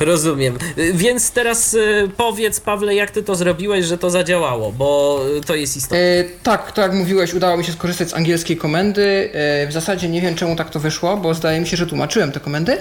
Rozumiem. 0.00 0.58
Więc 0.94 1.30
teraz 1.30 1.74
y, 1.74 2.10
powiedz, 2.16 2.60
Pawle, 2.60 2.94
jak 2.94 3.10
ty 3.10 3.22
to 3.22 3.34
zrobiłeś, 3.34 3.84
że 3.84 3.98
to 3.98 4.10
zadziałało, 4.10 4.72
bo 4.72 5.20
y, 5.36 5.40
to 5.40 5.54
jest 5.54 5.76
istotne. 5.76 5.98
E, 5.98 6.24
tak, 6.42 6.72
to 6.72 6.82
jak 6.82 6.94
mówiłeś, 6.94 7.34
udało 7.34 7.56
mi 7.56 7.64
się 7.64 7.72
skorzystać 7.72 8.10
z 8.10 8.14
angielskiej 8.14 8.56
komendy. 8.56 9.30
E, 9.32 9.66
w 9.66 9.72
zasadzie 9.72 10.08
nie 10.08 10.20
wiem, 10.20 10.34
czemu 10.34 10.56
tak 10.56 10.70
to 10.70 10.80
wyszło, 10.80 11.16
bo 11.16 11.34
zdaje 11.34 11.60
mi 11.60 11.66
się, 11.66 11.76
że 11.76 11.86
tłumaczyłem 11.86 12.32
te 12.32 12.40
komendy. 12.40 12.76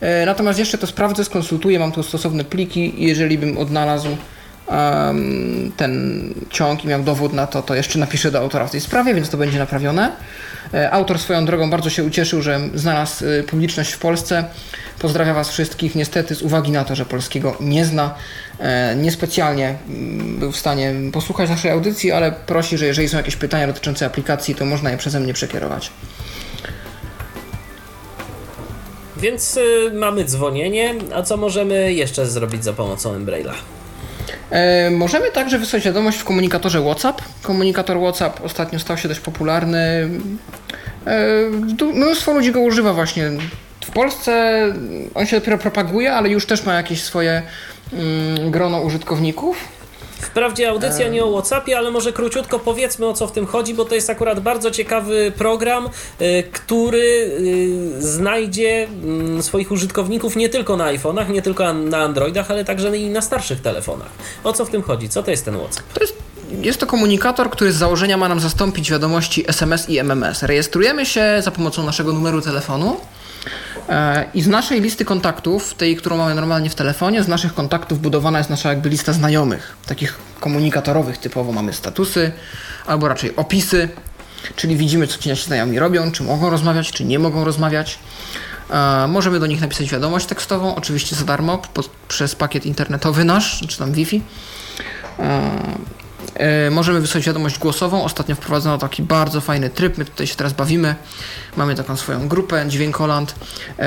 E, 0.00 0.26
natomiast 0.26 0.58
jeszcze 0.58 0.78
to 0.78 0.86
sprawdzę, 0.86 1.24
skonsultuję, 1.24 1.78
mam 1.78 1.92
tu 1.92 2.02
stosowne 2.02 2.44
pliki 2.44 3.02
i 3.02 3.06
jeżeli 3.06 3.38
bym 3.38 3.58
odnalazł 3.58 4.16
ten 5.76 6.22
ciąg 6.50 6.84
i 6.84 6.88
miał 6.88 7.02
dowód 7.02 7.32
na 7.32 7.46
to, 7.46 7.62
to 7.62 7.74
jeszcze 7.74 7.98
napiszę 7.98 8.30
do 8.30 8.38
autora 8.38 8.66
w 8.66 8.70
tej 8.70 8.80
sprawie, 8.80 9.14
więc 9.14 9.30
to 9.30 9.36
będzie 9.36 9.58
naprawione. 9.58 10.12
E, 10.74 10.90
Autor 10.90 11.18
swoją 11.18 11.44
drogą 11.44 11.70
bardzo 11.70 11.90
się 11.90 12.04
ucieszył, 12.04 12.42
że 12.42 12.60
znalazł 12.74 13.24
e, 13.26 13.42
publiczność 13.42 13.92
w 13.92 13.98
Polsce. 13.98 14.44
Pozdrawia 14.98 15.34
Was 15.34 15.50
wszystkich. 15.50 15.94
Niestety, 15.94 16.34
z 16.34 16.42
uwagi 16.42 16.70
na 16.70 16.84
to, 16.84 16.94
że 16.94 17.04
polskiego 17.04 17.56
nie 17.60 17.84
zna, 17.84 18.14
e, 18.58 18.96
niespecjalnie 18.96 19.74
mm, 19.88 20.38
był 20.38 20.52
w 20.52 20.56
stanie 20.56 20.94
posłuchać 21.12 21.50
naszej 21.50 21.70
audycji, 21.70 22.12
ale 22.12 22.32
prosi, 22.32 22.78
że 22.78 22.86
jeżeli 22.86 23.08
są 23.08 23.16
jakieś 23.16 23.36
pytania 23.36 23.66
dotyczące 23.66 24.06
aplikacji, 24.06 24.54
to 24.54 24.64
można 24.64 24.90
je 24.90 24.96
przeze 24.96 25.20
mnie 25.20 25.32
przekierować. 25.32 25.90
Więc 29.16 29.56
y, 29.56 29.90
mamy 29.94 30.24
dzwonienie, 30.24 30.94
a 31.14 31.22
co 31.22 31.36
możemy 31.36 31.92
jeszcze 31.92 32.26
zrobić 32.26 32.64
za 32.64 32.72
pomocą 32.72 33.14
Embraila? 33.14 33.54
E, 34.50 34.90
możemy 34.90 35.30
także 35.30 35.58
wysłać 35.58 35.82
wiadomość 35.82 36.18
w 36.18 36.24
komunikatorze 36.24 36.80
WhatsApp. 36.82 37.22
Komunikator 37.42 37.98
WhatsApp 37.98 38.44
ostatnio 38.44 38.78
stał 38.78 38.96
się 38.96 39.08
dość 39.08 39.20
popularny. 39.20 40.08
E, 41.06 41.84
mnóstwo 41.94 42.32
ludzi 42.32 42.52
go 42.52 42.60
używa 42.60 42.92
właśnie. 42.92 43.30
W 43.84 43.90
Polsce 43.90 44.62
on 45.14 45.26
się 45.26 45.40
dopiero 45.40 45.58
propaguje, 45.58 46.12
ale 46.12 46.28
już 46.28 46.46
też 46.46 46.66
ma 46.66 46.74
jakieś 46.74 47.02
swoje 47.02 47.42
mm, 47.92 48.50
grono 48.50 48.80
użytkowników. 48.80 49.77
Wprawdzie 50.20 50.70
audycja 50.70 51.08
nie 51.08 51.24
o 51.24 51.32
WhatsAppie, 51.32 51.78
ale 51.78 51.90
może 51.90 52.12
króciutko 52.12 52.58
powiedzmy 52.58 53.06
o 53.06 53.12
co 53.12 53.26
w 53.26 53.32
tym 53.32 53.46
chodzi, 53.46 53.74
bo 53.74 53.84
to 53.84 53.94
jest 53.94 54.10
akurat 54.10 54.40
bardzo 54.40 54.70
ciekawy 54.70 55.32
program, 55.38 55.88
y, 56.20 56.44
który 56.52 56.98
y, 56.98 58.02
znajdzie 58.02 58.88
mm, 59.04 59.42
swoich 59.42 59.72
użytkowników 59.72 60.36
nie 60.36 60.48
tylko 60.48 60.76
na 60.76 60.84
iPhone'ach, 60.84 61.30
nie 61.30 61.42
tylko 61.42 61.72
na 61.72 61.98
Androidach, 61.98 62.50
ale 62.50 62.64
także 62.64 62.98
i 62.98 63.10
na 63.10 63.20
starszych 63.20 63.60
telefonach. 63.60 64.10
O 64.44 64.52
co 64.52 64.64
w 64.64 64.70
tym 64.70 64.82
chodzi? 64.82 65.08
Co 65.08 65.22
to 65.22 65.30
jest 65.30 65.44
ten 65.44 65.58
WhatsApp? 65.58 65.92
To 65.92 66.00
jest, 66.00 66.14
jest 66.62 66.80
to 66.80 66.86
komunikator, 66.86 67.50
który 67.50 67.72
z 67.72 67.76
założenia 67.76 68.16
ma 68.16 68.28
nam 68.28 68.40
zastąpić 68.40 68.90
wiadomości 68.90 69.44
SMS 69.48 69.88
i 69.88 69.98
MMS. 69.98 70.42
Rejestrujemy 70.42 71.06
się 71.06 71.42
za 71.42 71.50
pomocą 71.50 71.82
naszego 71.82 72.12
numeru 72.12 72.40
telefonu 72.40 72.96
i 74.34 74.42
z 74.42 74.46
naszej 74.46 74.80
listy 74.80 75.04
kontaktów, 75.04 75.74
tej, 75.74 75.96
którą 75.96 76.16
mamy 76.16 76.34
normalnie 76.34 76.70
w 76.70 76.74
telefonie, 76.74 77.22
z 77.22 77.28
naszych 77.28 77.54
kontaktów 77.54 78.00
budowana 78.00 78.38
jest 78.38 78.50
nasza 78.50 78.68
jakby 78.68 78.88
lista 78.88 79.12
znajomych, 79.12 79.76
takich 79.86 80.18
komunikatorowych 80.40 81.18
typowo 81.18 81.52
mamy 81.52 81.72
statusy, 81.72 82.32
albo 82.86 83.08
raczej 83.08 83.36
opisy, 83.36 83.88
czyli 84.56 84.76
widzimy, 84.76 85.06
co 85.06 85.18
ci 85.18 85.28
nasi 85.28 85.44
znajomi 85.44 85.78
robią, 85.78 86.12
czy 86.12 86.22
mogą 86.22 86.50
rozmawiać, 86.50 86.92
czy 86.92 87.04
nie 87.04 87.18
mogą 87.18 87.44
rozmawiać. 87.44 87.98
E, 88.70 89.06
Możemy 89.08 89.40
do 89.40 89.46
nich 89.46 89.60
napisać 89.60 89.90
wiadomość 89.90 90.26
tekstową, 90.26 90.74
oczywiście 90.74 91.16
za 91.16 91.24
darmo, 91.24 91.62
przez 92.08 92.34
pakiet 92.34 92.66
internetowy 92.66 93.24
nasz, 93.24 93.64
czy 93.68 93.78
tam 93.78 93.92
Wi-Fi. 93.92 94.20
E, 96.34 96.70
Możemy 96.70 97.00
wysłać 97.00 97.24
wiadomość 97.24 97.58
głosową. 97.58 98.04
Ostatnio 98.04 98.34
wprowadzono 98.34 98.78
taki 98.78 99.02
bardzo 99.02 99.40
fajny 99.40 99.70
tryb. 99.70 99.98
My 99.98 100.04
tutaj 100.04 100.26
się 100.26 100.34
teraz 100.34 100.52
bawimy. 100.52 100.94
Mamy 101.56 101.74
taką 101.74 101.96
swoją 101.96 102.28
grupę 102.28 102.64
Dźwiękoland. 102.68 103.34
E, 103.78 103.84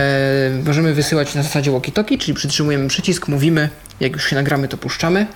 Możemy 0.66 0.94
wysyłać 0.94 1.36
na 1.36 1.44
zasadzie 1.44 1.72
walkie-talkie, 1.72 2.18
czyli 2.18 2.34
przytrzymujemy 2.34 2.88
przycisk, 2.88 3.28
mówimy. 3.28 3.70
Jak 4.00 4.14
już 4.14 4.26
się 4.26 4.36
nagramy, 4.36 4.68
to 4.68 4.78
puszczamy. 4.78 5.28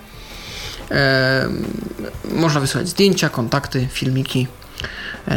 E, 0.91 1.47
Można 2.31 2.59
wysyłać 2.59 2.87
zdjęcia, 2.87 3.29
kontakty, 3.29 3.87
filmiki, 3.91 4.47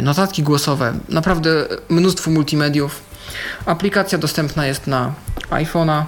notatki 0.01 0.43
głosowe. 0.43 0.93
Naprawdę 1.09 1.49
mnóstwo 1.89 2.31
multimediów. 2.31 3.01
Aplikacja 3.65 4.17
dostępna 4.17 4.65
jest 4.67 4.87
na 4.87 5.13
iPhone'a, 5.49 6.03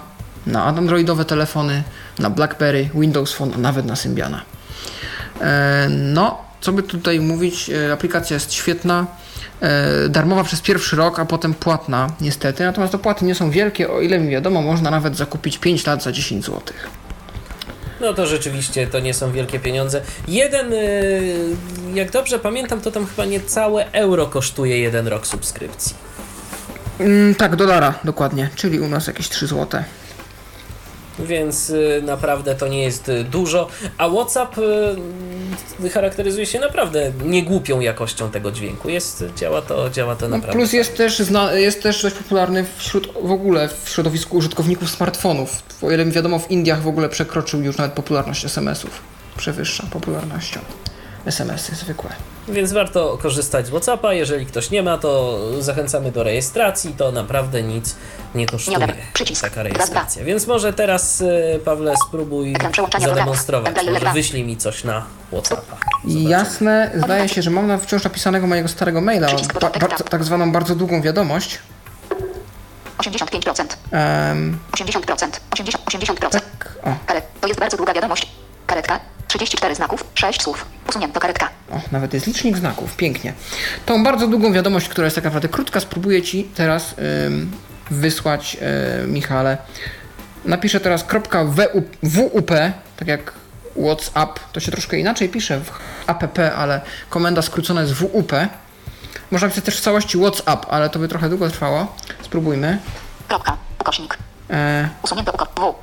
na 0.48 0.64
androidowe 0.66 1.26
telefony, 1.26 1.84
na 2.20 2.30
BlackBerry, 2.30 2.90
Windows 2.96 3.34
Phone, 3.34 3.54
a 3.56 3.58
nawet 3.58 3.86
na 3.86 3.96
Symbiana. 3.96 4.42
E, 5.42 5.88
No, 5.90 6.38
co 6.62 6.72
by 6.72 6.84
tutaj 6.84 7.20
mówić, 7.20 7.70
e, 7.70 7.94
aplikacja 7.94 8.34
jest 8.34 8.54
świetna, 8.54 9.06
e, 9.62 10.10
darmowa 10.10 10.44
przez 10.44 10.62
pierwszy 10.62 10.96
rok, 10.96 11.20
a 11.20 11.26
potem 11.26 11.54
płatna 11.54 12.10
niestety, 12.22 12.64
natomiast 12.64 12.94
dopłaty 12.94 13.26
nie 13.26 13.36
są 13.36 13.52
wielkie, 13.52 13.90
o 13.92 14.02
ile 14.02 14.20
mi 14.20 14.30
wiadomo, 14.30 14.62
można 14.62 14.92
nawet 14.92 15.18
zakupić 15.18 15.58
5 15.58 15.86
lat 15.88 16.04
za 16.04 16.12
10 16.12 16.46
zł. 16.46 16.62
No 18.02 18.14
to 18.14 18.28
rzeczywiście 18.28 18.88
to 18.88 19.00
nie 19.00 19.14
są 19.14 19.32
wielkie 19.32 19.60
pieniądze. 19.60 20.02
Jeden, 20.28 20.74
jak 21.94 22.12
dobrze 22.12 22.40
pamiętam, 22.40 22.82
to 22.82 22.92
tam 22.92 23.06
chyba 23.06 23.26
niecałe 23.26 23.92
euro 23.92 24.28
kosztuje 24.28 24.80
jeden 24.80 25.08
rok 25.08 25.28
subskrypcji. 25.28 25.96
Mm, 27.00 27.36
tak, 27.36 27.56
dolara 27.56 27.94
dokładnie, 28.04 28.50
czyli 28.56 28.80
u 28.80 28.88
nas 28.88 29.08
jakieś 29.08 29.30
3 29.30 29.48
zł. 29.48 29.84
Więc 31.26 31.70
y, 31.70 32.02
naprawdę 32.06 32.56
to 32.56 32.68
nie 32.68 32.84
jest 32.84 33.10
y, 33.10 33.24
dużo. 33.24 33.68
A 33.98 34.10
WhatsApp 34.10 34.58
y, 35.84 35.90
charakteryzuje 35.90 36.46
się 36.46 36.60
naprawdę 36.60 37.12
niegłupią 37.26 37.80
jakością 37.80 38.32
tego 38.32 38.52
dźwięku. 38.52 38.90
Jest, 38.90 39.24
działa 39.36 39.62
to, 39.62 39.90
działa 39.90 40.16
to 40.16 40.28
No, 40.28 40.38
naprawdę. 40.38 40.60
plus 40.60 40.74
jest 40.74 40.98
też, 40.98 41.20
zna, 41.20 41.54
jest 41.54 41.84
też 41.84 42.02
dość 42.02 42.16
popularny 42.16 42.66
wśród 42.78 43.14
w 43.24 43.32
ogóle 43.32 43.70
w 43.84 43.90
środowisku 43.90 44.38
użytkowników 44.38 44.90
smartfonów. 44.90 45.64
O 45.82 45.92
ile 45.92 46.06
mi 46.06 46.12
wiadomo, 46.12 46.40
w 46.40 46.52
Indiach 46.52 46.82
w 46.82 46.88
ogóle 46.88 47.10
przekroczył 47.10 47.62
już 47.62 47.78
nawet 47.78 47.94
popularność 47.94 48.46
SMS-ów. 48.46 48.92
Przewyższa 49.38 49.84
popularnością 49.92 50.60
SMS-y 51.26 51.76
zwykłe. 51.76 52.10
Więc 52.48 52.72
warto 52.74 53.18
korzystać 53.22 53.68
z 53.68 53.70
WhatsAppa. 53.70 54.14
Jeżeli 54.14 54.46
ktoś 54.46 54.70
nie 54.70 54.84
ma, 54.84 54.98
to 54.98 55.40
zachęcamy 55.64 56.12
do 56.12 56.24
rejestracji. 56.24 56.94
To 56.98 57.12
naprawdę 57.12 57.64
nic 57.64 57.96
nie 58.36 58.46
kosztuje. 58.46 58.78
Nie 58.78 58.84
odebrać. 58.84 59.06
Przycisk. 59.14 59.42
Taka 59.42 59.64
rejestracja. 59.64 60.24
Więc 60.24 60.48
może 60.48 60.74
teraz, 60.74 61.22
y, 61.22 61.60
Pawle, 61.66 61.94
spróbuj 62.08 62.56
zademonstrować. 63.00 63.76
Może 63.94 64.14
wyślij 64.14 64.44
mi 64.44 64.58
coś 64.58 64.84
na 64.84 65.06
WhatsAppa. 65.32 65.78
Jasne, 66.06 66.92
zdaje 66.96 67.30
się, 67.30 67.42
że 67.42 67.50
mam 67.50 67.68
na 67.68 67.78
wciąż 67.78 68.04
napisanego 68.04 68.48
mojego 68.48 68.68
starego 68.68 69.02
maila, 69.02 69.28
ba, 69.62 69.70
bardzo, 69.80 70.04
tak 70.04 70.24
zwaną 70.24 70.52
bardzo 70.52 70.76
długą 70.76 71.02
wiadomość. 71.02 71.60
85%, 72.98 73.78
Em, 73.92 74.58
80%, 74.72 75.40
80, 75.52 75.86
80%. 75.86 76.30
tak, 76.32 76.76
o, 76.84 76.96
Karet. 77.06 77.26
To 77.42 77.48
jest 77.48 77.60
bardzo 77.60 77.78
długa 77.78 77.94
wiadomość. 77.94 78.28
Karetka. 78.68 79.00
34 79.36 79.76
znaków, 79.76 80.04
6 80.16 80.42
słów. 80.44 80.66
Usunięto 80.90 81.20
karetka. 81.20 81.50
o, 81.72 81.82
nawet 81.92 82.14
jest 82.14 82.28
licznik 82.28 82.58
znaków, 82.58 82.96
pięknie. 82.96 83.34
Tą 83.86 84.04
bardzo 84.04 84.28
długą 84.28 84.54
wiadomość, 84.54 84.90
która 84.90 85.06
jest 85.06 85.16
tak 85.16 85.24
naprawdę 85.24 85.50
krótka, 85.50 85.80
spróbuję 85.80 86.22
Ci 86.22 86.44
teraz 86.44 86.96
em, 87.28 87.52
wysłać, 87.92 88.58
e, 89.04 89.08
Michale. 89.08 89.58
Napiszę 90.46 90.80
teraz 90.80 91.04
kropka 91.04 91.46
WU- 91.46 91.84
WUP, 92.04 92.52
tak 92.98 93.08
jak 93.08 93.34
WhatsApp, 93.86 94.40
to 94.52 94.60
się 94.60 94.72
troszkę 94.72 94.98
inaczej 95.00 95.30
pisze 95.30 95.60
w 95.60 95.72
app, 96.08 96.40
ale 96.58 96.82
komenda 97.10 97.42
skrócona 97.42 97.82
jest 97.82 97.94
WUP. 97.94 98.32
Można 99.32 99.48
pisać 99.50 99.64
też 99.64 99.78
w 99.78 99.82
całości 99.82 100.18
WhatsApp, 100.18 100.66
ale 100.70 100.90
to 100.90 101.00
by 101.00 101.08
trochę 101.08 101.30
długo 101.30 101.50
trwało. 101.50 101.96
Spróbujmy. 102.22 102.80
Kropka. 103.28 103.58
Ukośnik. 103.82 104.18
E, 104.50 104.90
Usunięto 105.04 105.32
uko. 105.32 105.46
W. 105.56 105.76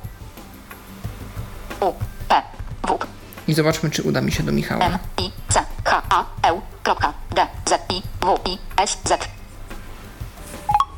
U. 1.85 1.93
P. 2.29 2.41
W. 2.87 3.18
I 3.49 3.53
zobaczmy, 3.53 3.89
czy 3.89 4.03
uda 4.03 4.21
mi 4.21 4.31
się 4.31 4.43
do 4.43 4.51
Michała. 4.51 4.85
M. 4.85 4.97
I. 5.17 5.31
C. 5.49 5.59
H. 5.83 6.01
A. 6.09 6.21
E. 6.49 6.61
Kropka. 6.83 7.13
D. 7.35 7.47
Z. 7.65 7.91
I. 7.91 8.01
W. 8.21 8.49
I. 8.49 8.57
S. 8.83 8.97
Z. 9.05 9.27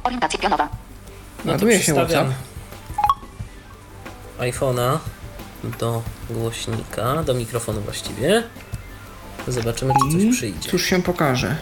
Orientacja 0.03 0.39
pionowa. 0.39 0.69
No 1.37 1.43
to 1.45 1.51
Ładuje 1.51 1.79
się 1.81 1.93
WhatsApp. 1.93 2.29
iPhone'a 4.39 4.97
do 5.79 6.01
głośnika, 6.29 7.23
do 7.23 7.33
mikrofonu 7.33 7.81
właściwie. 7.81 8.43
Zobaczymy, 9.47 9.93
czy 9.93 10.17
coś 10.17 10.37
przyjdzie. 10.37 10.69
Cóż 10.69 10.85
się 10.85 11.01
pokaże? 11.03 11.55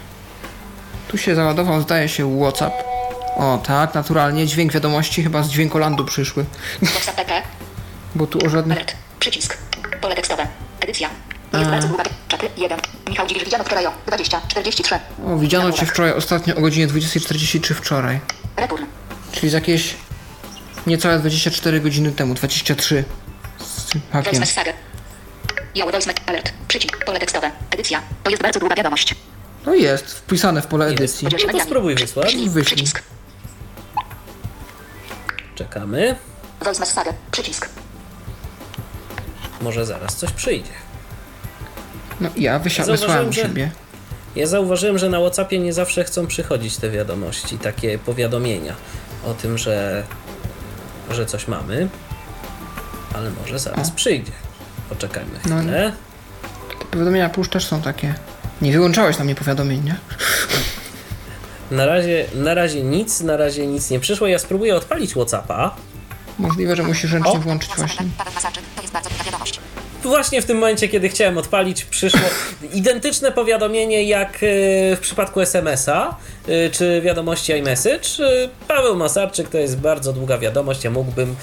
Tu 1.07 1.17
się 1.17 1.35
załadował, 1.35 1.81
zdaje 1.81 2.09
się, 2.09 2.39
WhatsApp. 2.41 2.73
O 3.37 3.59
tak, 3.65 3.93
naturalnie. 3.93 4.47
Dźwięk 4.47 4.71
wiadomości 4.71 5.23
chyba 5.23 5.43
z 5.43 5.49
dźwiękolandu 5.49 6.05
przyszły. 6.05 6.45
WhatsApp 6.83 7.15
PP. 7.15 7.41
Bo 8.15 8.27
tu 8.27 8.45
o 8.45 8.49
żadnych... 8.49 8.77
Alert. 8.77 8.95
Przycisk. 9.19 9.57
Pole 10.01 10.15
tekstowe. 10.15 10.47
Edycja. 10.89 11.09
Jest 11.53 11.69
bardzo 11.69 11.87
długa. 11.87 12.03
Czaty 12.27 12.49
1. 12.57 12.79
Michał 13.09 13.27
Dziwisz 13.27 13.43
widziano 13.45 13.63
wczoraj 13.63 13.85
o 13.85 13.91
20, 14.07 14.41
43. 14.47 14.99
O, 15.25 15.37
widziano 15.37 15.71
cię 15.71 15.85
wczoraj 15.85 16.13
ostatnio 16.13 16.55
o 16.55 16.61
godzinie 16.61 16.87
20.43 16.87 17.73
wczoraj. 17.73 18.19
Return. 18.57 18.85
Czyli 19.31 19.49
z 19.49 19.53
jakieś 19.53 19.95
niecałe 20.87 21.19
24 21.19 21.79
godziny 21.79 22.11
temu, 22.11 22.33
23 22.33 23.03
z 23.57 23.85
tym 23.85 24.01
hakiem. 24.11 24.39
voice 25.91 26.11
alert. 26.25 26.53
Przycisk. 26.67 27.05
Pole 27.05 27.19
tekstowe. 27.19 27.51
Edycja. 27.71 28.01
To 28.23 28.29
jest 28.29 28.43
bardzo 28.43 28.59
długa 28.59 28.75
wiadomość. 28.75 29.15
No 29.65 29.73
jest, 29.73 30.13
wpisane 30.13 30.61
w 30.61 30.67
pole 30.67 30.85
edycji. 30.85 31.27
No 31.31 31.51
to 31.51 31.65
spróbuj 31.65 31.95
wysłać. 31.95 32.27
Przycisk. 32.27 32.53
Wyślij. 32.53 32.87
Czekamy. 35.55 36.15
Voice 36.61 36.79
message. 36.79 37.13
Przycisk. 37.31 37.69
Może 39.61 39.85
zaraz 39.85 40.15
coś 40.15 40.31
przyjdzie. 40.31 40.71
No 42.21 42.29
ja 42.37 42.59
wysłałem 42.59 43.33
że- 43.33 43.41
siebie. 43.41 43.71
Ja 44.35 44.47
zauważyłem, 44.47 44.97
że 44.97 45.09
na 45.09 45.19
WhatsAppie 45.19 45.59
nie 45.59 45.73
zawsze 45.73 46.03
chcą 46.03 46.27
przychodzić 46.27 46.77
te 46.77 46.89
wiadomości, 46.89 47.57
takie 47.57 47.97
powiadomienia 47.99 48.73
o 49.25 49.33
tym, 49.33 49.57
że, 49.57 50.03
że 51.11 51.25
coś 51.25 51.47
mamy. 51.47 51.87
Ale 53.15 53.31
może 53.31 53.59
zaraz 53.59 53.91
przyjdzie. 53.91 54.31
Poczekajmy 54.89 55.31
No. 55.49 55.57
chwilę. 55.57 55.91
Te 56.79 56.85
powiadomienia 56.85 57.29
push 57.29 57.49
też 57.49 57.65
są 57.65 57.81
takie. 57.81 58.13
Nie 58.61 58.71
wyłączałeś 58.71 59.17
na 59.17 59.23
mnie 59.23 59.35
powiadomień, 59.35 59.83
nie? 59.83 59.95
Na 61.71 61.85
razie, 61.85 62.25
na 62.33 62.53
razie 62.53 62.83
nic, 62.83 63.21
na 63.21 63.37
razie 63.37 63.67
nic 63.67 63.89
nie 63.89 63.99
przyszło. 63.99 64.27
Ja 64.27 64.39
spróbuję 64.39 64.75
odpalić 64.75 65.11
WhatsAppa. 65.11 65.75
Możliwe, 66.39 66.75
że 66.75 66.83
musisz 66.83 67.11
ręcznie 67.11 67.31
O! 67.31 67.35
włączyć 67.37 67.69
właśnie. 67.77 68.05
Właśnie 70.03 70.41
w 70.41 70.45
tym 70.45 70.57
momencie, 70.57 70.87
kiedy 70.87 71.09
chciałem 71.09 71.37
odpalić, 71.37 71.85
przyszło 71.85 72.19
identyczne 72.73 73.31
powiadomienie 73.31 74.03
jak 74.03 74.35
e, 74.35 74.37
w 74.95 74.99
przypadku 75.01 75.41
SMS-a 75.41 76.17
e, 76.47 76.69
czy 76.69 77.01
wiadomości 77.01 77.53
iMessage. 77.53 78.07
E, 78.19 78.49
Paweł 78.67 78.95
Masarczyk 78.95 79.49
to 79.49 79.57
jest 79.57 79.79
bardzo 79.79 80.13
długa 80.13 80.37
wiadomość. 80.37 80.83
Ja 80.83 80.91
mógłbym 80.91 81.35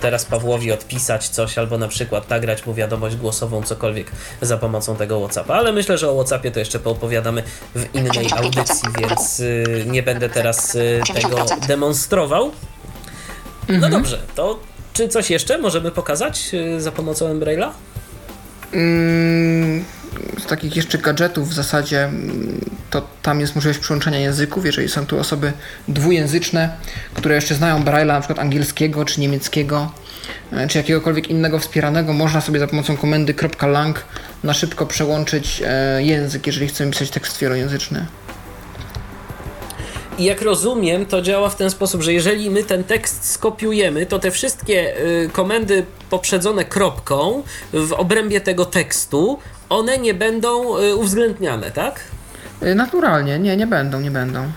teraz 0.00 0.24
Pawłowi 0.24 0.72
odpisać 0.72 1.28
coś 1.28 1.58
albo 1.58 1.78
na 1.78 1.88
przykład 1.88 2.30
nagrać 2.30 2.66
mu 2.66 2.74
wiadomość 2.74 3.16
głosową, 3.16 3.62
cokolwiek 3.62 4.10
za 4.42 4.58
pomocą 4.58 4.96
tego 4.96 5.20
WhatsAppa. 5.20 5.54
Ale 5.54 5.72
myślę, 5.72 5.98
że 5.98 6.10
o 6.10 6.14
WhatsAppie 6.14 6.50
to 6.50 6.58
jeszcze 6.58 6.78
poopowiadamy 6.78 7.42
w 7.74 7.94
innej 7.94 8.28
audycji, 8.36 8.88
więc 9.00 9.42
nie 9.86 10.02
będę 10.02 10.28
teraz 10.28 10.76
tego 11.14 11.46
demonstrował. 11.68 12.50
No 13.68 13.88
dobrze, 13.88 14.18
to 14.34 14.58
czy 14.94 15.08
coś 15.08 15.30
jeszcze 15.30 15.58
możemy 15.58 15.90
pokazać 15.90 16.50
e, 16.54 16.80
za 16.80 16.92
pomocą 16.92 17.26
Embraila? 17.26 17.74
Mm, 18.72 19.84
z 20.38 20.46
takich 20.46 20.76
jeszcze 20.76 20.98
gadżetów 20.98 21.48
w 21.48 21.52
zasadzie 21.52 22.04
mm, 22.04 22.60
to 22.90 23.08
tam 23.22 23.40
jest 23.40 23.54
możliwość 23.54 23.78
przyłączania 23.78 24.18
języków, 24.18 24.66
jeżeli 24.66 24.88
są 24.88 25.06
tu 25.06 25.18
osoby 25.18 25.52
dwujęzyczne, 25.88 26.76
które 27.14 27.34
jeszcze 27.34 27.54
znają 27.54 27.84
Braille'a 27.84 28.06
na 28.06 28.20
przykład 28.20 28.38
angielskiego 28.38 29.04
czy 29.04 29.20
niemieckiego, 29.20 29.92
e, 30.52 30.68
czy 30.68 30.78
jakiegokolwiek 30.78 31.28
innego 31.28 31.58
wspieranego, 31.58 32.12
można 32.12 32.40
sobie 32.40 32.60
za 32.60 32.66
pomocą 32.66 32.96
komendy 32.96 33.34
.lang 33.62 34.04
na 34.44 34.54
szybko 34.54 34.86
przełączyć 34.86 35.62
e, 35.66 36.02
język, 36.02 36.46
jeżeli 36.46 36.68
chcemy 36.68 36.90
pisać 36.90 37.10
tekst 37.10 37.38
wielojęzyczny. 37.38 38.06
I 40.18 40.24
jak 40.24 40.42
rozumiem, 40.42 41.06
to 41.06 41.22
działa 41.22 41.48
w 41.48 41.56
ten 41.56 41.70
sposób, 41.70 42.02
że 42.02 42.12
jeżeli 42.12 42.50
my 42.50 42.64
ten 42.64 42.84
tekst 42.84 43.30
skopiujemy, 43.30 44.06
to 44.06 44.18
te 44.18 44.30
wszystkie 44.30 45.00
y, 45.00 45.30
komendy 45.32 45.84
poprzedzone 46.10 46.64
kropką 46.64 47.42
w 47.72 47.92
obrębie 47.92 48.40
tego 48.40 48.64
tekstu, 48.64 49.38
one 49.68 49.98
nie 49.98 50.14
będą 50.14 50.78
y, 50.78 50.94
uwzględniane, 50.96 51.70
tak? 51.70 52.00
E, 52.62 52.74
Naturalnie, 52.74 53.38
nie, 53.38 53.56
nie 53.56 53.66
będą, 53.66 54.00
nie 54.00 54.10
będą. 54.10 54.52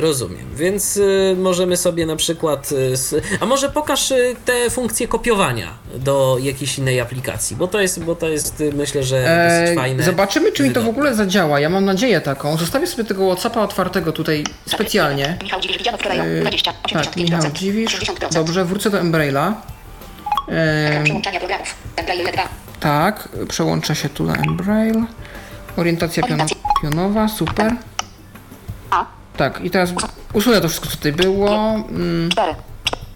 Rozumiem, 0.00 0.46
więc 0.56 0.96
y, 0.96 1.36
możemy 1.38 1.76
sobie 1.76 2.06
na 2.06 2.16
przykład. 2.16 2.72
Y, 2.72 2.76
s- 2.92 3.14
a 3.40 3.46
może 3.46 3.70
pokaż 3.70 4.10
y, 4.10 4.36
te 4.44 4.70
funkcje 4.70 5.08
kopiowania 5.08 5.68
do 5.94 6.36
jakiejś 6.42 6.78
innej 6.78 7.00
aplikacji, 7.00 7.56
bo 7.56 7.68
to 7.68 7.80
jest, 7.80 8.04
bo 8.04 8.14
to 8.16 8.28
jest 8.28 8.60
y, 8.60 8.72
myślę, 8.72 9.02
że 9.02 9.16
dosyć 9.16 9.72
E, 9.72 9.74
fajne. 9.74 10.02
zobaczymy, 10.02 10.52
czy 10.52 10.62
mi 10.62 10.70
to 10.70 10.82
w 10.82 10.88
ogóle 10.88 11.14
zadziała. 11.14 11.60
Ja 11.60 11.68
mam 11.68 11.84
nadzieję 11.84 12.20
taką. 12.20 12.56
Zostawię 12.56 12.86
sobie 12.86 13.04
tego 13.04 13.26
WhatsAppa 13.26 13.60
otwartego 13.60 14.12
tutaj 14.12 14.44
specjalnie. 14.66 15.38
Michał 15.42 15.60
Dziwisz 15.60 15.78
widziano 15.78 15.98
wczoraj 15.98 16.18
E, 16.18 16.22
o 16.38 16.40
20, 16.40 16.72
Tak, 16.72 17.16
Michał 17.16 17.40
85%. 17.40 17.52
Dziwisz. 17.52 18.00
80%. 18.00 18.32
Dobrze, 18.34 18.64
wrócę 18.64 18.90
do 18.90 18.98
Embraille'a. 18.98 19.52
E, 20.48 21.00
Przełączania 21.04 21.38
programów. 21.40 21.74
Embraille 21.96 22.32
2. 22.32 22.42
tak, 22.80 23.28
przełączę 23.48 23.94
się 23.94 24.08
tu 24.08 24.24
na 24.24 24.34
Embraille. 24.36 25.04
Orientacja 25.76 26.22
piono, 26.22 26.44
pionowa, 26.82 27.28
super. 27.28 27.72
Tak, 29.40 29.60
i 29.64 29.70
teraz 29.70 29.92
usunę 30.32 30.60
to 30.60 30.68
wszystko, 30.68 30.88
co 30.88 30.96
tutaj 30.96 31.12
było. 31.12 31.74
Mm, 31.88 32.28
4. 32.30 32.54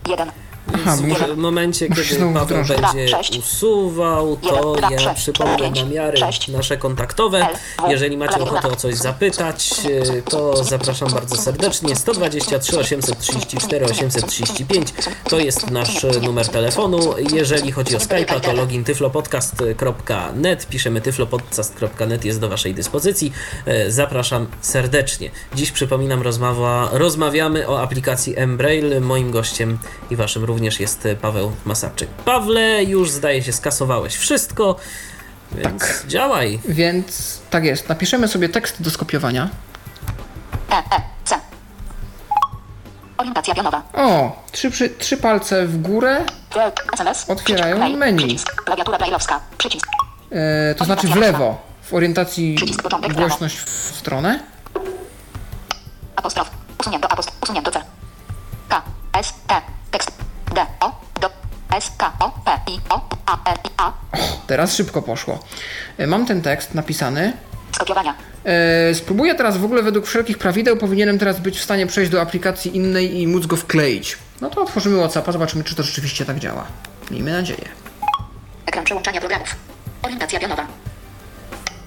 1. 0.08 0.30
Aha, 0.72 0.96
Więc 0.96 1.18
w 1.18 1.36
momencie, 1.36 1.88
kiedy 1.88 2.16
Paweł 2.34 2.44
wdrożyć. 2.44 2.76
będzie 2.82 3.06
Dwa, 3.06 3.16
sześć. 3.22 3.38
usuwał, 3.38 4.36
to 4.36 4.74
Jeden, 4.76 4.90
dwa, 4.98 5.02
ja 5.02 5.14
przypomnę 5.14 5.58
pięć, 5.58 5.80
namiary 5.80 6.16
sześć. 6.18 6.48
nasze 6.48 6.76
kontaktowe. 6.76 7.38
L, 7.38 7.90
Jeżeli 7.90 8.16
macie 8.16 8.40
ochotę 8.40 8.68
o 8.68 8.76
coś 8.76 8.94
zapytać, 8.94 9.70
e, 10.18 10.22
to 10.22 10.64
zapraszam 10.64 11.08
bardzo 11.12 11.36
serdecznie. 11.36 11.96
123 11.96 12.78
834 12.78 13.86
835 13.86 14.88
to 15.28 15.38
jest 15.38 15.70
nasz 15.70 16.06
numer 16.22 16.48
telefonu. 16.48 16.98
Jeżeli 17.32 17.72
chodzi 17.72 17.96
o 17.96 17.98
Skype'a, 17.98 18.40
to 18.40 18.52
login 18.52 18.84
tyflopodcast.net. 18.84 20.66
Piszemy 20.66 21.00
tyflopodcast.net 21.00 22.24
jest 22.24 22.40
do 22.40 22.48
Waszej 22.48 22.74
dyspozycji. 22.74 23.32
E, 23.66 23.90
Zapraszam 23.90 24.46
serdecznie. 24.60 25.30
Dziś 25.54 25.70
przypominam, 25.72 26.22
rozmowa, 26.22 26.88
rozmawiamy 26.92 27.68
o 27.68 27.82
aplikacji 27.82 28.38
Embraille. 28.38 29.00
Moim 29.00 29.30
gościem 29.30 29.78
i 30.10 30.16
Waszym 30.16 30.44
również 30.44 30.53
jest 30.62 31.09
Paweł 31.22 31.52
Masarczyk. 31.64 32.09
Pawle, 32.11 32.84
już 32.84 33.11
zdaje 33.11 33.42
się 33.42 33.52
skasowałeś 33.52 34.16
wszystko, 34.16 34.76
więc 35.52 36.05
działaj. 36.07 36.61
więc 36.68 37.40
tak 37.50 37.64
jest, 37.64 37.88
napiszemy 37.88 38.28
sobie 38.28 38.48
tekst 38.48 38.82
do 38.82 38.90
skopiowania. 38.90 39.48
E, 40.70 40.74
E, 40.76 41.00
C. 41.24 41.36
Orientacja 43.18 43.55
pionowa. 43.55 43.82
O, 43.92 44.42
trzy, 44.52 44.70
przy, 44.70 44.90
trzy 44.90 45.16
palce 45.16 45.66
w 45.66 45.82
górę, 45.82 46.24
SMS. 46.92 47.30
Otwierają 47.30 47.96
menu. 47.96 48.18
Przycisk. 48.18 48.55
Klawiatura 48.64 48.98
brajlowska. 48.98 49.40
Przycisk. 49.59 49.86
e, 50.32 50.74
to 50.74 50.84
znaczy 50.84 51.09
w 51.09 51.16
lewo. 51.16 51.62
W 51.82 51.94
orientacji 51.94 52.57
głośność 53.14 53.57
w 53.57 53.68
stronę. 53.96 54.40
Apostrof. 56.16 56.50
Usunięto 56.80 57.09
apostrof. 57.12 57.36
Usunięto 57.42 57.70
C. 57.70 57.82
K. 58.68 58.82
S. 59.12 59.34
T. 59.46 59.55
Teraz 64.47 64.74
szybko 64.74 65.03
poszło. 65.03 65.39
E, 65.99 66.07
Mam 66.07 66.26
ten 66.26 66.43
tekst 66.43 66.74
napisany. 66.74 67.32
Skopiowania. 67.72 68.14
E, 68.45 68.95
spróbuję 68.95 69.35
teraz 69.35 69.57
w 69.57 69.64
ogóle 69.64 69.82
według 69.82 70.07
wszelkich 70.07 70.39
prawideł 70.39 70.76
powinienem 70.76 71.18
teraz 71.18 71.41
być 71.41 71.59
w 71.59 71.64
stanie 71.64 71.87
przejść 71.87 72.11
do 72.11 72.20
aplikacji 72.20 72.76
innej 72.76 73.20
i 73.20 73.26
móc 73.26 73.47
go 73.47 73.57
wkleić. 73.57 74.18
No 74.41 74.51
to 74.51 74.62
otworzymy 74.62 74.99
WhatsAppa, 74.99 75.32
zobaczymy 75.32 75.64
czy 75.64 75.74
to 75.74 75.82
rzeczywiście 75.82 76.24
tak 76.24 76.39
działa. 76.39 76.66
Miejmy 77.11 77.32
nadzieję. 77.32 77.68
Ekran 78.66 78.85
przełączania 78.85 79.20
programów. 79.20 79.57
Orientacja 80.03 80.41
pionowa. 80.41 80.66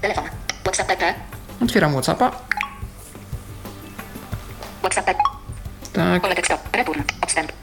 Telefon. 0.02 0.24
WhatsApp 0.64 0.88
PP. 0.88 1.14
Otwieram 1.64 1.92
WhatsAppa. 1.92 2.32
WhatsApp 4.82 5.06
PP. 5.06 5.37
Tak. 5.98 6.24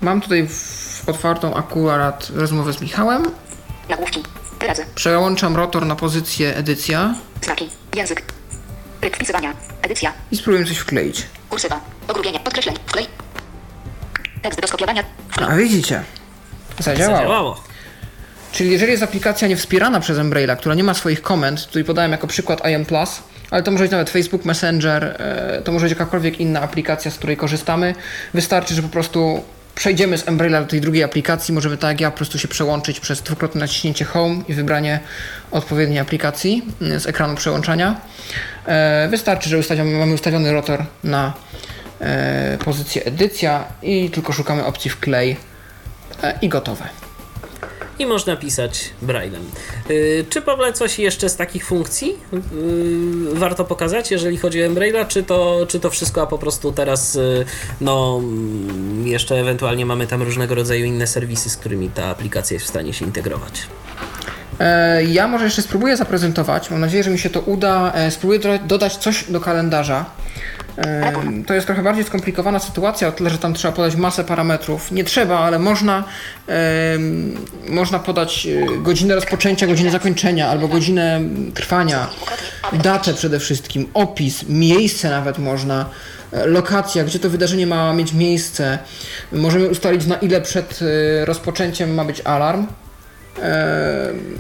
Mam 0.01 0.21
tutaj 0.21 0.49
w, 0.49 1.03
otwartą 1.07 1.55
akurat 1.55 2.31
rozmowę 2.35 2.73
z 2.73 2.81
Michałem. 2.81 3.23
Nagłówki. 3.89 4.23
Wyrazy. 4.61 4.87
Przełączam 4.95 5.57
rotor 5.57 5.87
na 5.87 5.97
pozycję 5.97 6.57
edycja 6.57 7.15
Znaki. 7.43 7.71
Język. 7.97 8.23
Tryb 9.01 9.17
wpisywania. 9.17 9.55
Edycja. 9.83 10.13
i 10.33 10.37
spróbuję 10.37 10.65
coś 10.65 10.77
wkleić. 10.77 11.27
Kursywa. 11.51 11.81
Pogrubienie. 12.07 12.41
Podkreśleń. 12.41 12.77
Wklej. 12.87 13.07
Tekst 14.43 14.61
do 14.61 14.69
skopiowania. 14.69 15.05
Wklej. 15.29 15.51
A 15.51 15.57
widzicie. 15.57 16.03
Zadziałało. 16.79 17.17
Zadziałało. 17.17 17.63
Czyli 18.53 18.71
jeżeli 18.71 18.93
jest 18.93 19.03
aplikacja 19.03 19.49
niewspierana 19.49 20.01
przez 20.01 20.19
Embraille'a, 20.19 20.57
która 20.57 20.75
nie 20.75 20.85
ma 20.85 20.95
swoich 20.95 21.23
komend, 21.23 21.67
tutaj 21.67 21.85
podałem 21.85 22.13
jako 22.13 22.27
przykład 22.27 22.69
IM 22.69 22.87
Plus, 22.87 23.23
ale 23.55 23.63
to 23.63 23.71
może 23.71 23.85
być 23.85 23.91
nawet 23.93 24.11
Facebook 24.11 24.45
Messenger, 24.45 25.05
e, 25.05 25.63
to 25.65 25.73
może 25.73 25.85
być 25.85 25.91
jakakolwiek 25.91 26.41
inna 26.41 26.61
aplikacja, 26.61 27.11
z 27.11 27.15
której 27.19 27.37
korzystamy. 27.37 27.95
Wystarczy, 28.35 28.75
że 28.75 28.83
po 28.83 28.89
prostu 28.89 29.43
przejdziemy 29.75 30.19
z 30.19 30.25
Embraille'a 30.25 30.61
do 30.61 30.67
tej 30.67 30.81
drugiej 30.81 31.03
aplikacji, 31.03 31.55
możemy 31.55 31.77
tak 31.77 31.91
jak 31.91 32.01
ja 32.01 32.11
po 32.11 32.17
prostu 32.17 32.39
się 32.39 32.49
przełączyć 32.49 33.01
przez 33.01 33.23
dwukrotne 33.23 33.61
naciśnięcie 33.61 34.05
Home 34.05 34.43
i 34.49 34.55
wybranie 34.55 35.01
odpowiedniej 35.51 35.99
aplikacji 35.99 36.63
mm, 36.83 37.01
z 37.01 37.07
ekranu 37.07 37.35
przełączania. 37.35 38.01
E, 38.67 39.09
Wystarczy, 39.09 39.51
że 39.51 39.59
ustawiamy, 39.59 39.99
mamy 39.99 40.15
ustawiony 40.15 40.53
rotor 40.53 40.85
na 41.05 41.33
e, 42.01 42.59
pozycję 42.65 43.05
edycja 43.05 43.65
i 43.83 44.11
tylko 44.11 44.33
szukamy 44.33 44.65
opcji 44.65 44.91
wklej 44.91 45.37
e, 46.23 46.39
i 46.43 46.49
gotowe. 46.49 47.04
I 47.99 48.07
można 48.07 48.37
pisać 48.37 48.91
braillem. 49.03 49.43
Yy, 49.89 50.25
czy 50.31 50.43
Pawle 50.43 50.73
coś 50.73 50.99
jeszcze 50.99 51.29
z 51.29 51.37
takich 51.37 51.67
funkcji 51.67 52.15
yy, 52.33 52.41
warto 53.35 53.65
pokazać, 53.65 54.11
jeżeli 54.11 54.37
chodzi 54.37 54.63
o 54.63 54.67
Embraila, 54.67 55.05
czy 55.05 55.23
to, 55.23 55.67
czy 55.69 55.81
to 55.81 55.91
wszystko, 55.91 56.23
a 56.23 56.27
po 56.27 56.39
prostu 56.39 56.73
teraz 56.73 57.15
yy, 57.15 57.45
no 57.81 58.21
mm, 58.23 59.07
jeszcze 59.07 59.35
ewentualnie 59.41 59.87
mamy 59.87 60.07
tam 60.07 60.23
różnego 60.23 60.55
rodzaju 60.55 60.85
inne 60.85 61.07
serwisy, 61.07 61.51
z 61.51 61.57
którymi 61.57 61.89
ta 61.91 62.05
aplikacja 62.05 62.55
jest 62.55 62.67
w 62.67 62.69
stanie 62.69 62.93
się 62.93 63.05
integrować. 63.05 63.63
E, 64.61 65.05
Ja 65.05 65.29
może 65.29 65.45
jeszcze 65.45 65.63
spróbuję 65.63 65.97
zaprezentować. 65.97 66.71
Mam 66.71 66.81
nadzieję, 66.81 67.05
że 67.05 67.11
mi 67.11 67.19
się 67.19 67.31
to 67.31 67.41
uda. 67.41 67.93
E, 67.95 68.11
Spróbuję 68.11 68.39
doda- 68.41 68.59
dodać 68.67 68.97
coś 68.97 69.25
do 69.31 69.41
kalendarza. 69.41 70.05
To 71.47 71.55
jest 71.55 71.67
trochę 71.67 71.83
bardziej 71.83 72.05
skomplikowana 72.05 72.59
sytuacja, 72.59 73.09
o 73.09 73.13
tyle, 73.13 73.31
że 73.31 73.39
tam 73.39 73.55
trzeba 73.55 73.75
podać 73.75 73.97
masę 73.97 74.25
parametrów. 74.25 74.93
Nie 74.93 75.05
trzeba, 75.05 75.39
ale 75.39 75.59
można, 75.59 76.05
można 77.69 77.99
podać 77.99 78.47
e, 78.47 78.79
godzinę 78.79 79.15
rozpoczęcia, 79.15 79.67
godzinę 79.67 79.91
zakończenia 79.91 80.49
albo 80.49 80.69
godzinę 80.69 81.21
trwania, 81.55 82.11
datę 82.73 83.15
przede 83.15 83.39
wszystkim, 83.39 83.87
opis, 83.95 84.49
miejsce 84.49 85.11
nawet 85.11 85.39
można, 85.39 85.91
e, 86.33 86.47
lokacja, 86.47 87.05
gdzie 87.05 87.19
to 87.19 87.31
wydarzenie 87.31 87.67
ma 87.67 87.93
mieć 87.93 88.13
miejsce. 88.13 88.79
Możemy 89.33 89.69
ustalić 89.69 90.07
na 90.07 90.17
ile 90.17 90.41
przed 90.41 90.81
e, 90.83 91.25
rozpoczęciem 91.25 91.95
ma 91.95 92.05
być 92.05 92.21
alarm. 92.21 92.67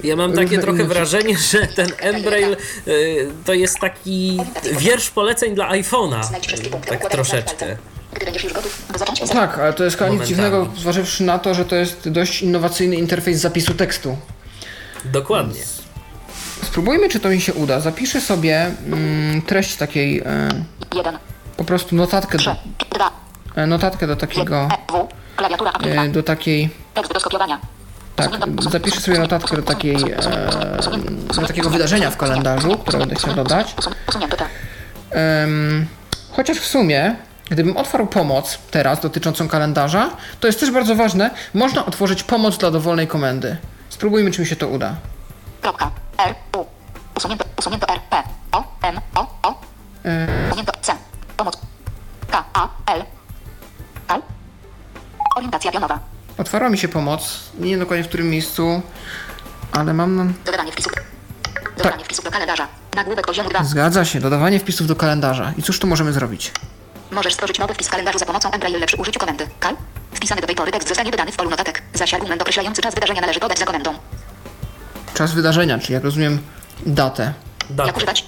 Ja 0.04 0.16
mam 0.16 0.32
takie 0.32 0.58
trochę 0.58 0.82
inne- 0.82 0.88
wrażenie, 0.88 1.38
że 1.38 1.66
ten 1.66 1.88
Embrail 1.98 2.56
yy, 2.86 3.30
to 3.44 3.54
jest 3.54 3.78
taki 3.78 4.40
wiersz 4.72 5.10
poleceń 5.10 5.54
dla 5.54 5.70
iPhone'a. 5.70 6.20
Tak 6.88 7.10
troszeczkę. 7.10 7.76
Tak, 9.32 9.58
ale 9.58 9.72
to 9.72 9.84
jest 9.84 9.98
chyba 9.98 10.10
nic 10.10 10.22
dziwnego, 10.24 10.68
zważywszy 10.76 11.24
na 11.24 11.38
to, 11.38 11.54
że 11.54 11.64
to 11.64 11.76
jest 11.76 12.08
dość 12.08 12.42
innowacyjny 12.42 12.96
interfejs 12.96 13.40
zapisu 13.40 13.74
tekstu. 13.74 14.16
Dokładnie. 15.04 15.60
Spróbujmy, 16.62 17.08
czy 17.08 17.20
to 17.20 17.28
mi 17.28 17.40
się 17.40 17.54
uda. 17.54 17.80
Zapiszę 17.80 18.20
sobie 18.20 18.70
mm, 18.86 19.42
treść 19.42 19.76
takiej, 19.76 20.22
Jeden, 20.94 21.18
po 21.56 21.64
prostu 21.64 21.96
notatkę 21.96 22.38
do, 22.38 22.54
e, 23.56 23.66
notatkę 23.66 24.06
do 24.06 24.16
takiego, 24.16 24.68
W, 24.90 25.08
klawiatura 25.36 25.70
aplika, 25.72 26.08
do 26.08 26.22
takiej, 26.22 26.70
tekst 26.94 27.12
do 27.12 27.20
skopiowania. 27.20 27.60
Tak, 28.16 28.30
zapiszę 28.70 29.00
sobie 29.00 29.18
notatkę 29.18 29.56
do 29.56 29.62
takiej, 29.62 29.96
e, 29.96 30.16
do 31.34 31.46
takiego 31.46 31.70
wydarzenia 31.70 32.10
w 32.10 32.16
kalendarzu, 32.16 32.78
które 32.78 32.98
będę 32.98 33.14
chciał 33.14 33.34
dodać. 33.34 33.74
Em, 35.10 35.86
chociaż 36.32 36.58
w 36.58 36.66
sumie, 36.66 37.16
gdybym 37.50 37.76
otwarł 37.76 38.06
pomoc 38.06 38.58
teraz 38.70 39.00
dotyczącą 39.00 39.48
kalendarza, 39.48 40.10
to 40.40 40.46
jest 40.46 40.60
też 40.60 40.70
bardzo 40.70 40.94
ważne, 40.96 41.30
można 41.54 41.86
otworzyć 41.86 42.22
pomoc 42.22 42.58
dla 42.58 42.70
dowolnej 42.70 43.06
komendy. 43.06 43.56
Spróbujmy, 43.88 44.30
czy 44.30 44.40
mi 44.40 44.46
się 44.46 44.56
to 44.56 44.68
uda. 44.68 44.94
Kropka, 45.60 45.90
R, 46.26 46.34
U. 46.56 46.64
Usunięto, 47.16 47.44
usunięto 47.58 47.88
R, 47.88 48.00
P, 48.10 48.22
O, 48.52 48.64
M, 48.82 49.00
O, 49.14 49.20
O. 49.42 49.60
Usunięto 50.04 50.43
Otwarła 56.54 56.70
mi 56.70 56.78
się 56.78 56.88
pomoc, 56.88 57.40
nie 57.58 57.70
wiem 57.70 57.80
dokładnie 57.80 58.04
w 58.04 58.08
którym 58.08 58.30
miejscu, 58.30 58.82
ale 59.72 59.94
mam 59.94 60.16
na... 60.16 60.26
Dodawanie 60.44 60.72
wpisów. 60.72 60.92
Dodawanie 61.76 62.04
wpisów 62.04 62.24
do 62.24 62.30
kalendarza. 62.30 62.68
Nagłówek 62.96 63.26
poziomu 63.26 63.50
2. 63.50 63.64
Zgadza 63.64 64.04
się, 64.04 64.20
dodawanie 64.20 64.60
wpisów 64.60 64.86
do 64.86 64.96
kalendarza. 64.96 65.52
I 65.58 65.62
cóż 65.62 65.78
tu 65.78 65.86
możemy 65.86 66.12
zrobić? 66.12 66.52
Możesz 67.10 67.34
stworzyć 67.34 67.58
nowy 67.58 67.74
wpis 67.74 67.88
w 67.88 67.90
kalendarzu 67.90 68.18
za 68.18 68.26
pomocą 68.26 68.50
Embraille 68.50 68.86
przy 68.86 68.96
użyciu 68.96 69.20
komendy. 69.20 69.46
Kal. 69.60 69.76
Wpisany 70.12 70.40
do 70.40 70.46
tej 70.46 70.56
pory 70.56 70.72
tekst 70.72 70.88
zostanie 70.88 71.10
wydany 71.10 71.32
w 71.32 71.36
polu 71.36 71.50
notatek. 71.50 71.82
Zaś 71.94 72.14
argument 72.14 72.42
określający 72.42 72.82
czas 72.82 72.94
wydarzenia 72.94 73.20
należy 73.20 73.40
podać 73.40 73.58
za 73.58 73.64
komendą. 73.64 73.94
Czas 75.14 75.32
wydarzenia, 75.32 75.78
czyli 75.78 75.94
jak 75.94 76.04
rozumiem 76.04 76.38
datę. 76.86 77.22
Jak 77.22 77.76
Datę. 77.76 77.92
używać? 77.96 78.24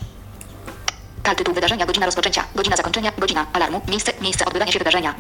Kal 1.23 1.37
tytuł 1.37 1.55
wydarzenia, 1.55 1.87
godzina 1.87 2.07
rozpoczęcia, 2.07 2.45
godzina 2.55 2.77
zakończenia, 2.77 3.13
godzina 3.19 3.47
alarmu, 3.53 3.81
miejsce, 3.89 4.13
miejsce 4.21 4.45
odbywania 4.45 4.73
się 4.73 4.79
wydarzenia. 4.79 5.15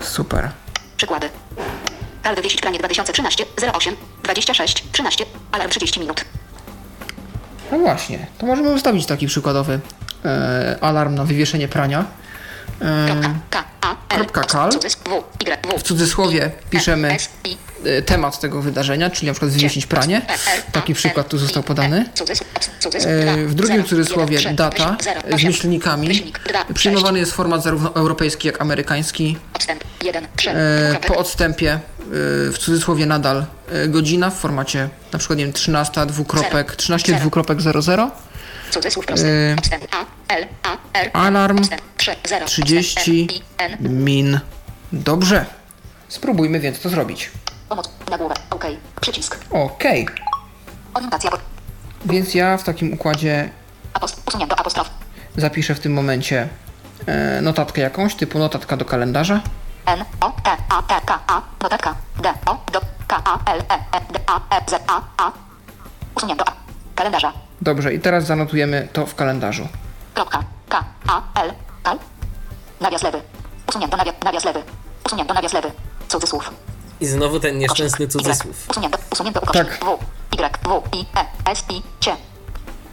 Super. 0.00 0.50
Przykłady. 0.96 1.30
Kal 2.26 2.36
wywiesić 2.36 2.60
pranie 2.60 2.78
2013 2.78 3.44
08 3.74 3.96
26 4.22 4.84
13 4.92 5.24
alarm 5.52 5.70
30 5.70 6.00
minut. 6.00 6.24
No 7.72 7.78
właśnie, 7.78 8.26
to 8.38 8.46
możemy 8.46 8.70
ustawić 8.70 9.06
taki 9.06 9.26
przykładowy 9.26 9.80
e, 10.24 10.78
alarm 10.80 11.14
na 11.14 11.24
wywieszenie 11.24 11.68
prania. 11.68 12.04
E, 12.80 13.06
Kropka, 13.06 13.34
K, 13.50 13.64
A, 13.80 13.90
L, 13.90 13.96
Kropka 14.18 14.40
kal. 14.40 14.70
W, 14.72 15.76
Y, 15.76 15.82
cudzysłowie 15.82 16.50
piszemy 16.70 17.12
S, 17.12 17.28
I, 17.44 17.52
e, 17.52 17.56
temat 18.06 18.40
tego 18.40 18.62
wydarzenia, 18.62 19.10
czyli 19.10 19.26
na 19.26 19.32
przykład 19.32 19.50
wywiesić 19.52 19.86
pranie. 19.86 20.22
Taki 20.72 20.94
przykład 20.94 21.28
tu 21.28 21.38
został 21.38 21.62
podany. 21.62 22.04
E, 23.06 23.36
W 23.46 23.54
drugim 23.54 23.84
cudzysłowie 23.84 24.38
data 24.54 24.96
z 25.38 25.44
myślnikami. 25.44 26.32
Przyjmowany 26.74 27.18
jest 27.18 27.32
format 27.32 27.62
zarówno 27.62 27.94
europejski, 27.94 28.46
jak 28.48 28.60
amerykański. 28.60 29.36
E, 30.46 30.98
Po 31.06 31.16
odstępie 31.16 31.72
e, 31.72 31.80
w 32.52 32.56
cudzysłowie 32.58 33.06
nadal 33.06 33.46
e, 33.72 33.88
godzina 33.88 34.30
w 34.30 34.34
formacie 34.38 34.88
na 35.12 35.18
przykład 35.18 35.38
nie 35.38 35.44
wiem, 35.44 35.52
13 35.54 36.06
dwukropek, 36.06 36.66
Zero. 36.66 36.76
13 36.76 37.06
Zero. 37.12 37.20
dwukropek 37.20 37.60
00. 37.60 38.10
cudzysłów 38.70 39.06
prosty, 39.06 39.26
e, 39.26 39.56
odstęp 39.58 39.84
A, 39.94 40.04
L, 40.34 40.46
A, 40.62 40.76
R, 40.98 41.10
Alarm 41.12 41.58
odstęp, 41.58 41.82
trzy, 41.96 42.14
zero, 42.28 42.46
30 42.46 42.98
odstęp, 42.98 43.42
M, 43.58 43.70
I, 43.70 43.86
N, 43.86 44.04
min. 44.04 44.40
Dobrze. 44.92 45.44
Spróbujmy 46.08 46.60
więc 46.60 46.80
to 46.80 46.88
zrobić. 46.88 47.30
Pomoc, 47.68 47.90
nagłówek, 48.10 48.38
OK, 48.50 48.64
przycisk, 49.00 49.38
Okej. 49.50 50.08
orientacja, 50.94 51.30
Więc 52.04 52.34
ja 52.34 52.56
w 52.56 52.64
takim 52.64 52.92
układzie 52.92 53.50
usunięto 54.26 54.58
apostrof, 54.60 54.90
zapiszę 55.36 55.74
w 55.74 55.80
tym 55.80 55.92
momencie 55.92 56.48
e, 57.06 57.40
notatkę 57.42 57.80
jakąś, 57.80 58.14
typu 58.14 58.38
notatka 58.38 58.76
do 58.76 58.84
kalendarza. 58.84 59.40
N, 59.86 60.04
O, 60.20 60.30
T, 60.44 60.50
A, 60.68 60.82
T, 60.82 60.94
K, 61.06 61.18
A, 61.26 61.42
notatka, 61.62 61.94
D, 62.22 62.34
O, 62.46 62.58
do, 62.72 62.80
K, 63.06 63.22
A, 63.24 63.52
L, 63.52 63.60
E, 63.60 63.74
E, 63.74 64.12
D, 64.12 64.20
A, 64.26 64.56
E, 64.56 64.70
Z, 64.70 64.82
A, 64.86 65.00
A, 65.16 65.32
usunięto 66.16 66.44
A, 66.48 66.52
kalendarza, 66.94 67.32
Dobrze, 67.62 67.94
i 67.94 68.00
teraz 68.00 68.24
zanotujemy 68.26 68.88
to 68.92 69.06
w 69.06 69.14
kalendarzu. 69.14 69.68
Kropka. 70.14 70.44
K. 70.68 70.84
A. 71.08 71.22
L. 71.42 71.52
Kal. 71.82 71.98
Nawias 72.80 73.02
lewy. 73.02 73.22
Usunięto 73.68 73.96
nawias, 73.96 74.14
nawias 74.24 74.44
lewy. 74.44 74.62
Usunięto 75.06 75.34
nawias 75.34 75.52
lewy. 75.52 75.70
Cudzysłów. 76.08 76.50
I 77.00 77.06
znowu 77.06 77.40
ten 77.40 77.58
nieszczęsny 77.58 78.04
Ukośnik. 78.06 78.22
cudzysłów. 78.24 78.66
Y. 78.66 78.70
Usunięto. 78.70 78.98
Usunięto 79.12 79.40
ukośnik. 79.40 79.68
Tak. 79.68 79.84
W. 79.84 79.98
Y. 80.34 80.58
W. 80.68 80.82
I. 80.96 81.00
E. 81.00 81.50
S. 81.50 81.64
I. 81.70 81.82
C. 82.04 82.16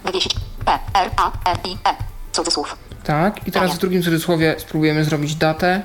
Wywiesić. 0.06 0.36
P. 0.66 0.72
R. 0.94 1.12
A. 1.18 1.32
N. 1.52 1.58
I. 1.66 1.74
E. 1.74 1.96
Cudzysłów. 2.32 2.76
Tak, 3.04 3.48
i 3.48 3.52
teraz 3.52 3.76
w 3.76 3.78
drugim 3.78 4.04
cudzysłowie 4.04 4.56
spróbujemy 4.58 5.06
zrobić 5.06 5.36
datę. 5.36 5.82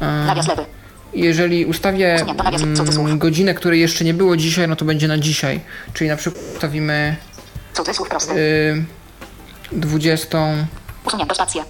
Nawias 0.00 0.48
lewy. 0.48 0.66
Jeżeli 1.12 1.66
ustawię 1.66 2.14
mm, 2.20 3.18
godzinę, 3.18 3.54
której 3.54 3.80
jeszcze 3.80 4.04
nie 4.04 4.14
było 4.14 4.36
dzisiaj, 4.36 4.68
no 4.68 4.76
to 4.76 4.84
będzie 4.84 5.08
na 5.08 5.18
dzisiaj. 5.18 5.60
Czyli 5.94 6.10
na 6.10 6.16
przykład 6.16 6.44
ustawimy 6.54 7.16
Cudzysłów 7.74 8.08
prosty. 8.08 8.32
y, 8.32 8.84
20, 9.72 10.38
Usunięto 11.06 11.34
spację. 11.34 11.64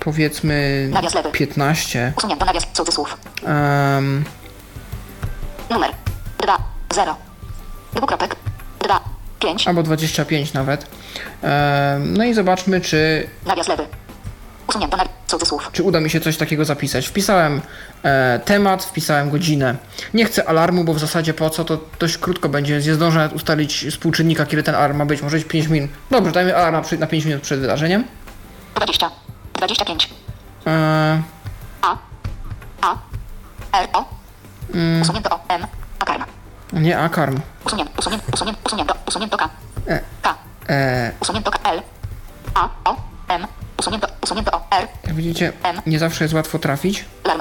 powiedzmy 0.00 0.88
Nawias 0.92 1.14
lewy. 1.14 1.30
15. 1.30 2.12
Usunięto 2.16 2.44
nawias 2.44 2.66
cudzysłów. 2.72 3.16
Um, 3.46 4.24
Numer. 5.74 5.90
2. 6.38 6.58
0. 6.94 7.16
Dwukropek. 7.94 8.36
2. 8.80 9.00
5. 9.40 9.68
albo 9.68 9.82
25 9.82 10.52
nawet. 10.52 10.86
No 12.00 12.24
i 12.24 12.34
zobaczmy, 12.34 12.80
czy, 12.80 13.28
Nawias 13.46 13.68
lewy. 13.68 13.86
Usunięto 14.68 14.96
nawias 14.96 15.14
cudzysłów. 15.26 15.70
czy 15.72 15.82
uda 15.82 16.00
mi 16.00 16.10
się 16.10 16.20
coś 16.20 16.36
takiego 16.36 16.64
zapisać. 16.64 17.06
Wpisałem 17.06 17.60
e, 18.02 18.40
temat, 18.44 18.84
wpisałem 18.84 19.30
godzinę. 19.30 19.76
Nie 20.14 20.24
chcę 20.24 20.48
alarmu, 20.48 20.84
bo 20.84 20.94
w 20.94 20.98
zasadzie 20.98 21.34
po 21.34 21.50
co, 21.50 21.64
to 21.64 21.78
dość 21.98 22.18
krótko 22.18 22.48
będzie, 22.48 22.74
więc 22.74 22.86
nie 22.86 22.94
zdążę 22.94 23.30
ustalić 23.34 23.86
współczynnika, 23.90 24.46
kiedy 24.46 24.62
ten 24.62 24.74
alarm 24.74 24.96
ma 24.96 25.06
być. 25.06 25.22
Może 25.22 25.36
być 25.36 25.46
5 25.46 25.66
minut. 25.68 25.90
Dobrze, 26.10 26.32
dajmy 26.32 26.56
alarm 26.56 26.76
na 26.92 26.98
na 26.98 27.06
5 27.06 27.24
minut 27.24 27.42
przed 27.42 27.60
wydarzeniem. 27.60 28.04
20. 28.74 29.10
25. 29.54 30.10
E, 30.66 31.22
A. 31.82 31.96
A. 32.80 32.96
R. 33.82 33.88
O. 33.92 34.23
Usunięto 35.02 35.30
O. 35.36 35.40
M. 35.48 35.66
A 35.98 36.04
karma. 36.04 36.26
nie, 36.72 36.98
akarm. 36.98 37.40
Usunięto, 37.66 37.92
usunięto, 37.98 38.26
usunięto, 38.34 38.60
usunięto, 38.66 38.94
usunięto 39.08 39.36
K. 39.36 39.48
E. 39.88 40.00
K. 40.22 40.34
E, 40.68 41.12
Usunięto 41.20 41.50
K. 41.50 41.58
L. 41.70 41.82
A. 42.54 42.68
O. 42.84 42.96
M. 43.28 43.46
Usunięto, 43.78 44.08
usunięto 44.22 44.52
O. 44.52 44.66
R. 44.70 44.88
jak 45.06 45.14
widzicie, 45.14 45.52
nie 45.86 45.98
zawsze 45.98 46.24
jest 46.24 46.34
łatwo 46.34 46.58
trafić. 46.58 47.04
Larm. 47.24 47.40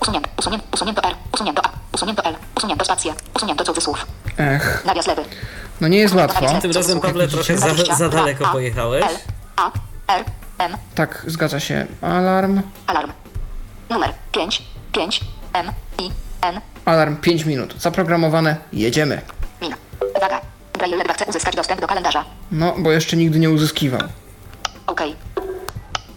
Usunięto, 0.00 0.28
usunięto, 0.38 0.66
usunięto 0.74 1.02
R. 1.08 1.14
Usunięto 1.34 1.62
A. 1.64 1.70
Usunięto 1.92 2.24
L. 2.24 2.36
Usunięto 2.56 2.84
spację. 2.84 3.14
Usunięto 3.36 3.64
cudzysłów. 3.64 4.06
Ech, 4.38 4.82
Nawias 4.84 5.06
lewy. 5.06 5.22
no 5.80 5.88
nie 5.88 5.98
jest 5.98 6.14
łatwo. 6.14 6.60
Tym 6.60 6.72
razem, 6.72 7.00
Pawle, 7.00 7.28
trochę 7.28 7.58
za, 7.58 7.74
za 7.96 8.08
daleko 8.08 8.46
A, 8.48 8.52
pojechałeś. 8.52 9.04
L. 9.04 9.16
A. 9.56 9.70
R. 10.12 10.24
M. 10.58 10.76
Tak, 10.94 11.24
zgadza 11.26 11.60
się. 11.60 11.86
Alarm. 12.02 12.62
Alarm. 12.86 13.12
Numer 13.90 14.10
5. 14.32 14.62
5. 14.92 15.20
M. 15.52 15.72
I. 15.98 16.10
N. 16.42 16.60
Alarm 16.84 17.16
5 17.16 17.44
minut. 17.44 17.74
Zaprogramowane, 17.78 18.56
jedziemy. 18.72 19.20
Min. 19.62 19.74
Uwaga. 20.16 20.40
Braille 20.72 20.96
ledwa 20.96 21.12
chce 21.14 21.24
uzyskać 21.24 21.56
dostęp 21.56 21.80
do 21.80 21.86
kalendarza. 21.86 22.24
No, 22.52 22.74
bo 22.78 22.92
jeszcze 22.92 23.16
nigdy 23.16 23.38
nie 23.38 23.50
uzyskiwał. 23.50 24.00
OK. 24.86 25.00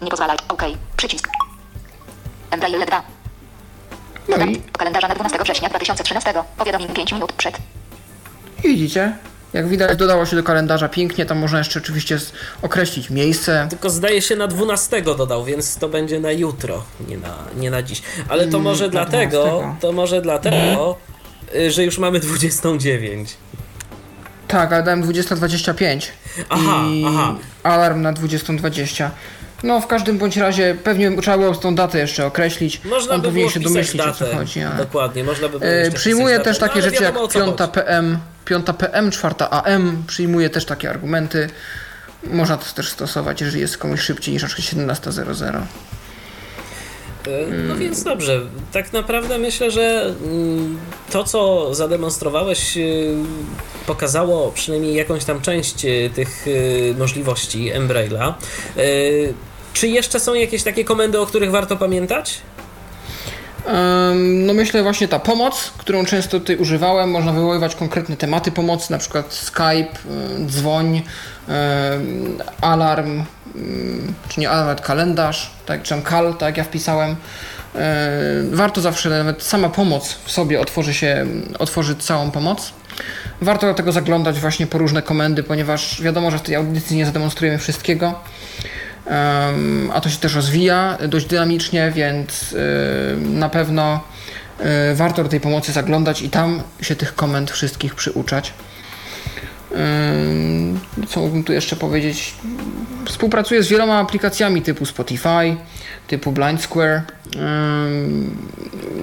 Nie 0.02 0.10
pozwalaj. 0.12 0.38
OK. 0.48 0.62
Przycisk. 0.98 1.28
Braille 2.60 2.78
ledwa. 2.78 3.04
No 4.28 4.34
Dodam 4.38 4.52
i 4.52 4.62
kalendarza 4.62 5.08
na 5.08 5.16
12 5.16 5.40
września 5.44 5.70
2013. 5.70 6.34
Powiadomień 6.58 6.88
5 6.88 7.12
minut 7.12 7.34
przed. 7.34 7.58
widzicie, 8.64 9.18
jak 9.54 9.68
widać 9.68 9.97
dodało 9.97 10.26
się 10.26 10.36
do 10.36 10.43
kalendarza 10.43 10.89
pięknie, 10.89 11.26
tam 11.26 11.38
można 11.39 11.58
jeszcze 11.58 11.80
oczywiście 11.80 12.18
określić 12.62 13.10
miejsce. 13.10 13.68
Tylko 13.70 13.89
zdaje 13.89 14.22
się 14.22 14.36
na 14.36 14.47
12 14.47 15.02
dodał, 15.02 15.45
więc 15.45 15.76
to 15.78 15.89
będzie 15.89 16.20
na 16.20 16.32
jutro, 16.32 16.84
nie 17.08 17.18
na, 17.18 17.38
nie 17.58 17.72
na 17.72 17.84
dziś. 17.84 18.02
Ale 18.30 18.47
to 18.47 18.60
może 18.60 18.84
Mm, 18.86 18.91
dlatego, 18.91 19.43
12. 19.43 19.82
to 19.82 19.91
może 19.91 20.22
dlatego, 20.22 20.95
y, 21.56 21.72
że 21.72 21.84
już 21.84 21.97
mamy 21.97 22.20
29. 22.20 23.30
Tak, 24.47 24.74
ale 24.74 24.84
dałem 24.84 25.04
20.25 25.04 26.08
Aha, 26.49 26.84
i 26.91 27.06
aha. 27.08 27.36
alarm 27.64 28.02
na 28.02 28.14
20.20. 28.14 29.10
No, 29.64 29.82
w 29.82 29.88
każdym 29.88 30.18
bądź 30.18 30.38
razie 30.38 30.76
pewnie 30.84 31.22
trzeba 31.22 31.38
było 31.38 31.56
tą 31.56 31.76
datę 31.76 31.99
jeszcze 31.99 32.26
określić. 32.26 32.82
Można 32.86 33.16
On 33.16 33.22
by 33.22 33.28
powinien 33.28 33.49
było 33.49 33.54
się 33.54 33.60
domyślić 33.60 33.97
datę. 33.97 34.12
o 34.12 34.14
co 34.32 34.36
chodzi. 34.38 34.62
Ale... 34.62 34.78
Dokładnie, 34.78 35.24
można 35.24 35.49
by 35.49 35.60
było 35.60 35.72
E, 35.72 35.91
wpisać 35.91 36.04
też 36.43 36.60
datę, 36.60 36.60
takie 36.60 36.80
no, 36.80 36.86
rzeczy 36.86 37.04
jak 37.04 37.14
wiadomo, 37.14 37.26
o 37.26 37.28
co 37.28 37.39
5 37.45 37.58
chodzi. 37.60 37.72
PM, 37.74 38.18
5 38.46 38.66
PM, 38.78 39.12
4 39.12 39.36
AM. 39.50 40.04
Przyjmuję 40.08 40.50
też 40.50 40.66
takie 40.66 40.89
argumenty. 40.89 41.50
Można 42.24 42.58
to 42.58 42.66
też 42.76 42.89
stosować, 42.89 43.42
jeżeli 43.42 43.62
jest 43.62 43.78
komuś 43.78 44.02
szybciej 44.02 44.34
niż 44.34 44.44
na 44.44 44.50
przykład 44.50 44.88
17.00. 44.88 45.62
E, 47.28 47.48
No 47.68 47.76
więc 47.76 48.04
dobrze, 48.04 48.42
tak 48.72 48.94
naprawdę 48.94 49.38
myślę, 49.38 49.72
że 49.72 50.16
mm, 50.24 50.80
to 51.12 51.24
co 51.24 51.74
zademonstrowałeś 51.76 52.78
y, 52.78 53.16
pokazało 53.88 54.52
przynajmniej 54.52 54.96
jakąś 54.96 55.26
tam 55.26 55.42
część 55.42 55.86
y, 55.86 56.10
tych 56.16 56.48
y, 56.48 56.96
możliwości 56.98 57.70
Embraila. 57.72 58.38
Czy 59.74 59.88
jeszcze 59.88 60.20
są 60.20 60.34
jakieś 60.34 60.64
takie 60.64 60.84
komendy, 60.84 61.20
o 61.20 61.26
których 61.26 61.52
warto 61.52 61.78
pamiętać? 61.78 62.42
No 64.16 64.53
myślę 64.53 64.84
właśnie 64.84 65.07
ta 65.07 65.20
pomoc, 65.20 65.72
którą 65.78 66.05
często 66.05 66.39
tutaj 66.39 66.55
używałem, 66.55 67.12
można 67.12 67.34
wywoływać 67.34 67.76
konkretne 67.76 68.18
tematy 68.18 68.51
pomocy, 68.51 68.91
na 68.91 68.97
przykład 68.97 69.34
Skype, 69.34 69.97
dzwoń, 70.45 71.01
alarm, 72.62 73.24
czy 74.30 74.39
nie 74.39 74.49
alarm, 74.49 74.68
nawet 74.68 74.82
kalendarz, 74.82 75.51
tak, 75.66 75.84
czy 75.84 76.01
kal, 76.01 76.36
tak 76.36 76.57
ja 76.57 76.64
wpisałem. 76.64 77.16
Warto 78.51 78.82
zawsze, 78.82 79.09
nawet 79.09 79.43
sama 79.43 79.70
pomoc 79.70 80.18
w 80.26 80.32
sobie 80.32 80.59
otworzy 80.59 80.93
się, 80.93 81.26
otworzy 81.59 81.95
całą 81.95 82.32
pomoc. 82.32 82.74
Warto 83.41 83.68
do 83.68 83.74
tego 83.74 83.91
zaglądać 83.91 84.39
właśnie 84.39 84.68
po 84.68 84.78
różne 84.78 85.01
komendy, 85.01 85.43
ponieważ 85.43 86.01
wiadomo, 86.01 86.32
że 86.32 86.38
w 86.38 86.41
tej 86.41 86.55
audycji 86.55 86.97
nie 86.97 87.05
zademonstrujemy 87.05 87.57
wszystkiego. 87.59 88.20
A 89.93 90.01
to 90.01 90.09
się 90.09 90.18
też 90.18 90.36
rozwija 90.36 90.97
dość 91.07 91.26
dynamicznie, 91.26 91.91
więc 91.95 92.53
y, 92.53 92.57
na 93.20 93.49
pewno 93.49 93.99
y, 94.91 94.95
warto 94.95 95.24
do 95.24 95.30
tej 95.30 95.39
pomocy 95.39 95.72
zaglądać 95.72 96.22
i 96.22 96.30
tam 96.30 96.64
się 96.82 96.95
tych 96.95 97.16
komend 97.16 97.51
wszystkich 97.51 97.95
przyuczać. 97.95 98.53
Co 101.07 101.20
mógłbym 101.20 101.43
tu 101.43 101.53
jeszcze 101.53 101.76
powiedzieć? 101.76 102.36
Współpracuję 103.05 103.64
z 103.64 103.68
wieloma 103.68 103.99
aplikacjami 103.99 104.62
typu 104.62 104.86
Spotify, 104.86 105.55
typu 106.07 106.32
Blind 106.32 106.62
Square. 106.62 107.01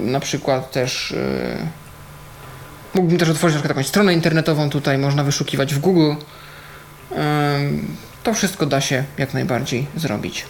Na 0.04 0.20
przykład 0.20 0.72
też. 0.72 1.10
y, 1.10 1.56
Mógłbym 2.94 3.18
też 3.18 3.28
otworzyć 3.28 3.54
na 3.54 3.60
przykład 3.60 3.76
jakąś 3.76 3.86
stronę 3.86 4.14
internetową 4.14 4.70
tutaj, 4.70 4.98
można 4.98 5.24
wyszukiwać 5.24 5.74
w 5.74 5.78
Google. 5.78 6.12
To 8.22 8.34
wszystko 8.34 8.66
da 8.66 8.80
się 8.80 9.04
jak 9.18 9.34
najbardziej 9.34 9.86
zrobić. 9.96 10.44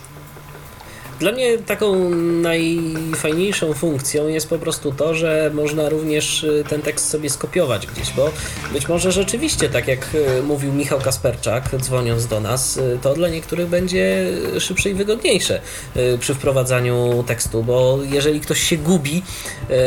Dla 1.18 1.32
mnie 1.32 1.58
taką 1.58 2.10
najfajniejszą 2.42 3.74
funkcją 3.74 4.28
jest 4.28 4.48
po 4.48 4.58
prostu 4.58 4.92
to, 4.92 5.14
że 5.14 5.50
można 5.54 5.88
również 5.88 6.44
y, 6.44 6.64
ten 6.68 6.82
tekst 6.82 7.08
sobie 7.08 7.30
skopiować 7.30 7.86
gdzieś, 7.86 8.12
bo 8.12 8.30
być 8.72 8.88
może 8.88 9.12
rzeczywiście, 9.12 9.68
tak 9.68 9.88
jak 9.88 10.14
y, 10.14 10.42
mówił 10.42 10.72
Michał 10.72 11.00
Kasperczak, 11.00 11.76
dzwoniąc 11.80 12.26
do 12.26 12.40
nas, 12.40 12.76
y, 12.76 12.98
to 13.02 13.14
dla 13.14 13.28
niektórych 13.28 13.68
będzie 13.68 14.26
szybsze 14.58 14.90
i 14.90 14.94
wygodniejsze 14.94 15.60
przy 16.20 16.34
wprowadzaniu 16.34 17.24
tekstu, 17.26 17.62
bo 17.62 17.98
jeżeli 18.12 18.40
ktoś 18.40 18.60
się 18.60 18.76
gubi 18.76 19.22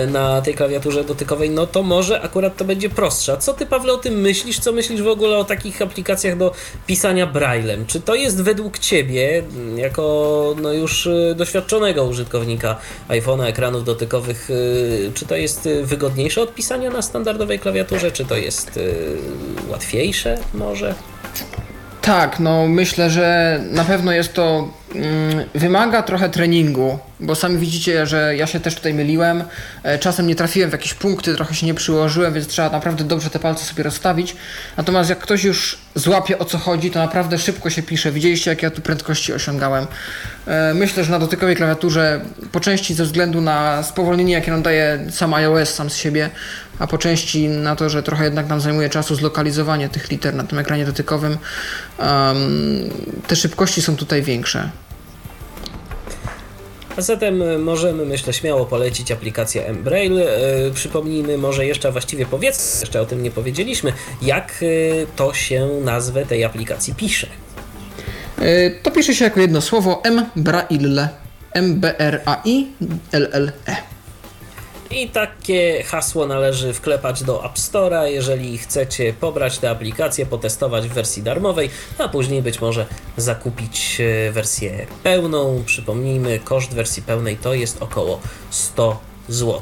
na 0.08 0.42
tej 0.42 0.54
klawiaturze 0.54 1.04
dotykowej, 1.04 1.50
no 1.50 1.68
to 1.68 1.84
może 1.84 2.22
akurat 2.22 2.58
to 2.58 2.66
będzie 2.66 2.90
prostsze. 2.90 3.34
A 3.34 3.38
co 3.38 3.54
ty, 3.54 3.66
Pawle, 3.66 3.94
o 3.94 3.98
tym 3.98 4.22
myślisz? 4.22 4.60
Co 4.60 4.72
myślisz 4.72 5.02
w 5.02 5.08
ogóle 5.08 5.38
o 5.38 5.44
takich 5.44 5.82
aplikacjach 5.82 6.38
do 6.38 6.54
pisania 6.88 7.28
braillem? 7.28 7.86
Czy 7.86 8.02
to 8.02 8.16
jest 8.16 8.44
według 8.44 8.80
ciebie, 8.80 9.44
mm, 9.56 9.78
jako 9.78 10.56
no 10.62 10.74
już 10.74 11.08
doświadczonego 11.36 12.06
użytkownika 12.06 12.78
iPhone'a, 13.10 13.44
ekranów 13.44 13.84
dotykowych, 13.84 14.50
y, 14.50 15.12
czy 15.14 15.26
to 15.26 15.36
jest 15.36 15.66
y, 15.66 15.86
wygodniejsze 15.86 16.42
od 16.42 16.54
pisania 16.56 16.90
na 16.90 17.02
standardowej 17.02 17.60
klawiaturze, 17.60 18.12
czy 18.12 18.26
to 18.26 18.36
jest 18.36 18.78
y, 18.78 18.96
łatwiejsze 19.70 20.38
może? 20.54 20.96
Tak, 22.02 22.40
no 22.40 22.68
myślę, 22.68 23.10
że 23.10 23.60
na 23.72 23.84
pewno 23.84 24.12
jest 24.12 24.34
to. 24.34 24.68
Mm, 24.96 25.46
wymaga 25.56 26.04
trochę 26.04 26.30
treningu, 26.30 27.00
bo 27.20 27.36
sami 27.36 27.58
widzicie, 27.58 28.06
że 28.08 28.36
ja 28.36 28.48
się 28.48 28.60
też 28.60 28.76
tutaj 28.76 28.94
myliłem. 28.94 29.44
E, 29.84 30.00
Czasem 30.00 30.28
nie 30.28 30.36
trafiłem 30.36 30.70
w 30.70 30.74
jakieś 30.74 30.94
punkty, 30.94 31.36
trochę 31.36 31.56
się 31.56 31.66
nie 31.66 31.74
przyłożyłem, 31.74 32.34
więc 32.34 32.48
trzeba 32.48 32.70
naprawdę 32.70 33.04
dobrze 33.04 33.30
te 33.30 33.40
palce 33.40 33.66
sobie 33.66 33.84
rozstawić. 33.84 34.36
Natomiast 34.78 35.10
jak 35.10 35.20
ktoś 35.20 35.44
już 35.44 35.78
złapie 35.96 36.40
o 36.40 36.46
co 36.46 36.58
chodzi, 36.58 36.92
to 36.92 37.00
naprawdę 37.00 37.38
szybko 37.40 37.70
się 37.70 37.84
pisze. 37.84 38.12
Widzieliście, 38.12 38.50
jakie 38.52 38.66
ja 38.66 38.72
tu 38.72 38.82
prędkości 38.82 39.34
osiągałem. 39.34 39.88
E, 40.48 40.74
Myślę, 40.74 41.04
że 41.04 41.12
na 41.12 41.20
dotykowej 41.20 41.56
klawiaturze, 41.56 42.22
po 42.52 42.60
części 42.60 42.94
ze 42.94 43.04
względu 43.04 43.42
na 43.42 43.84
spowolnienie, 43.84 44.34
jakie 44.34 44.52
nam 44.52 44.62
daje 44.62 45.00
sam 45.12 45.34
iOS 45.34 45.70
sam 45.74 45.90
z 45.90 45.96
siebie, 45.96 46.30
a 46.80 46.88
po 46.88 46.98
części 46.98 47.50
na 47.50 47.76
to, 47.76 47.90
że 47.90 48.04
trochę 48.04 48.24
jednak 48.24 48.48
nam 48.48 48.62
zajmuje 48.62 48.90
czasu 48.90 49.16
zlokalizowanie 49.16 49.90
tych 49.90 50.12
liter 50.12 50.34
na 50.36 50.44
tym 50.44 50.60
ekranie 50.60 50.86
dotykowym, 50.86 51.38
te 53.28 53.36
szybkości 53.36 53.82
są 53.82 53.96
tutaj 53.96 54.22
większe. 54.22 54.70
A 56.98 57.02
zatem 57.02 57.42
y, 57.42 57.58
możemy, 57.58 58.06
myślę, 58.06 58.34
śmiało 58.34 58.66
polecić 58.66 59.12
aplikację 59.12 59.68
Embrail. 59.68 60.20
E, 60.20 60.26
Przypomnijmy 60.74 61.38
może 61.38 61.66
jeszcze, 61.66 61.92
właściwie 61.92 62.26
powiedzmy, 62.26 62.80
jeszcze 62.82 63.02
o 63.02 63.06
tym 63.06 63.24
nie 63.24 63.32
powiedzieliśmy, 63.32 63.94
jak 64.22 64.54
y, 64.62 65.08
to 65.16 65.34
się 65.34 65.68
nazwę 65.84 66.26
tej 66.26 66.44
aplikacji 66.44 66.96
pisze. 66.96 67.28
E, 68.42 68.72
To 68.72 68.92
pisze 68.92 69.16
się 69.16 69.26
jako 69.26 69.40
jedno 69.40 69.62
słowo 69.62 70.02
M-Braille. 70.04 71.10
M-B-R-A-I-L-L-E. 71.54 73.76
I 74.92 75.10
takie 75.10 75.84
hasło 75.84 76.28
należy 76.28 76.74
wklepać 76.74 77.24
do 77.24 77.46
App 77.46 77.56
Store'a, 77.56 78.04
jeżeli 78.04 78.58
chcecie 78.58 79.14
pobrać 79.14 79.58
tę 79.58 79.70
aplikację, 79.70 80.26
potestować 80.26 80.88
w 80.88 80.94
wersji 80.94 81.24
darmowej, 81.24 81.70
a 81.98 82.10
później 82.10 82.42
być 82.42 82.62
może 82.62 82.86
zakupić 83.18 84.02
e, 84.02 84.32
wersję 84.32 84.88
pełną. 85.04 85.64
Przypomnijmy, 85.66 86.40
koszt 86.40 86.74
wersji 86.74 87.04
pełnej 87.04 87.38
to 87.38 87.54
jest 87.54 87.82
około 87.82 88.20
100 88.50 89.00
zł. 89.30 89.62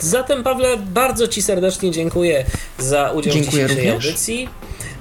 Zatem, 0.00 0.42
Pawle, 0.42 0.76
bardzo 0.76 1.28
Ci 1.28 1.42
serdecznie 1.42 1.90
dziękuję 1.90 2.44
za 2.78 3.10
udział 3.10 3.34
Dziękuję 3.34 3.66
w 3.66 3.68
dzisiejszej 3.68 3.90
również. 3.90 4.06
audycji. 4.06 4.48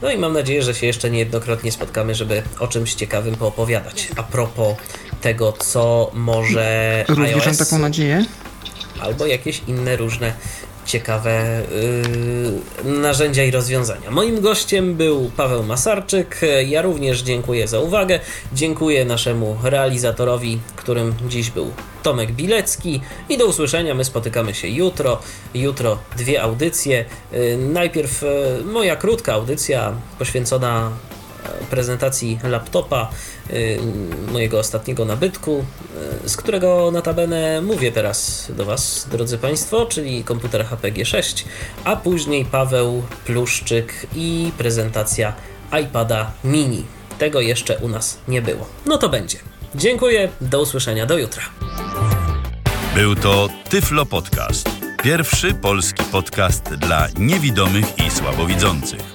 No 0.02 0.12
i 0.12 0.18
mam 0.18 0.34
nadzieję, 0.34 0.64
że 0.64 0.74
się 0.76 0.88
jeszcze 0.88 1.10
niejednokrotnie 1.10 1.72
spotkamy, 1.72 2.16
żeby 2.16 2.44
o 2.60 2.68
czymś 2.68 2.94
ciekawym 2.94 3.36
poopowiadać. 3.36 4.08
A 4.16 4.24
propos 4.24 4.76
tego, 5.26 5.52
co 5.52 6.12
może 6.14 7.06
Również 7.08 7.46
mam 7.46 7.58
taką 7.58 7.80
nadzieję. 7.80 8.26
albo 9.00 9.26
jakieś 9.26 9.62
inne 9.68 9.96
różne 9.96 10.34
ciekawe 10.86 11.62
yy, 12.84 12.92
narzędzia 12.92 13.44
i 13.44 13.52
rozwiązania. 13.52 14.12
Moim 14.12 14.42
gościem 14.42 14.96
był 14.96 15.32
Paweł 15.38 15.64
Masarczyk. 15.64 16.42
Ja 16.68 16.82
również 16.82 17.22
dziękuję 17.22 17.68
za 17.68 17.80
uwagę. 17.80 18.20
Dziękuję 18.54 19.06
naszemu 19.06 19.58
realizatorowi, 19.64 20.60
którym 20.76 21.14
dziś 21.30 21.50
był 21.50 21.72
Tomek 22.04 22.32
Bilecki. 22.32 23.02
I 23.30 23.38
do 23.38 23.46
usłyszenia. 23.46 23.96
My 23.96 24.06
spotykamy 24.06 24.54
się 24.54 24.68
jutro. 24.68 25.20
Jutro 25.54 25.98
dwie 26.18 26.42
audycje. 26.42 27.06
Yy, 27.32 27.58
najpierw 27.58 28.22
yy, 28.22 28.64
moja 28.66 28.96
krótka 28.96 29.34
audycja 29.34 29.94
poświęcona 30.20 30.92
prezentacji 31.70 32.40
laptopa 32.44 33.10
y, 33.50 33.80
mojego 34.32 34.60
ostatniego 34.60 35.06
nabytku, 35.06 35.66
y, 36.26 36.30
z 36.30 36.38
którego 36.38 36.92
notabene 36.92 37.62
mówię 37.62 37.92
teraz 37.92 38.48
do 38.58 38.66
Was, 38.66 39.08
drodzy 39.12 39.38
Państwo, 39.38 39.86
czyli 39.86 40.24
komputer 40.24 40.66
HP 40.66 40.92
G6, 40.92 41.46
a 41.84 41.96
później 41.96 42.46
Paweł 42.46 43.04
Pluszczyk 43.26 44.08
i 44.16 44.52
prezentacja 44.58 45.34
iPada 45.82 46.32
mini. 46.44 46.86
Tego 47.18 47.42
jeszcze 47.42 47.78
u 47.78 47.88
nas 47.88 48.18
nie 48.28 48.42
było. 48.42 48.68
No 48.86 48.98
to 48.98 49.10
będzie. 49.10 49.38
Dziękuję, 49.76 50.30
do 50.42 50.62
usłyszenia, 50.62 51.06
do 51.06 51.18
jutra. 51.18 51.44
Był 52.96 53.16
to 53.16 53.50
Tyflo 53.70 54.06
Podcast. 54.06 54.70
Pierwszy 55.04 55.54
polski 55.54 56.04
podcast 56.12 56.64
dla 56.64 57.08
niewidomych 57.18 57.86
i 58.08 58.12
słabowidzących. 58.12 59.15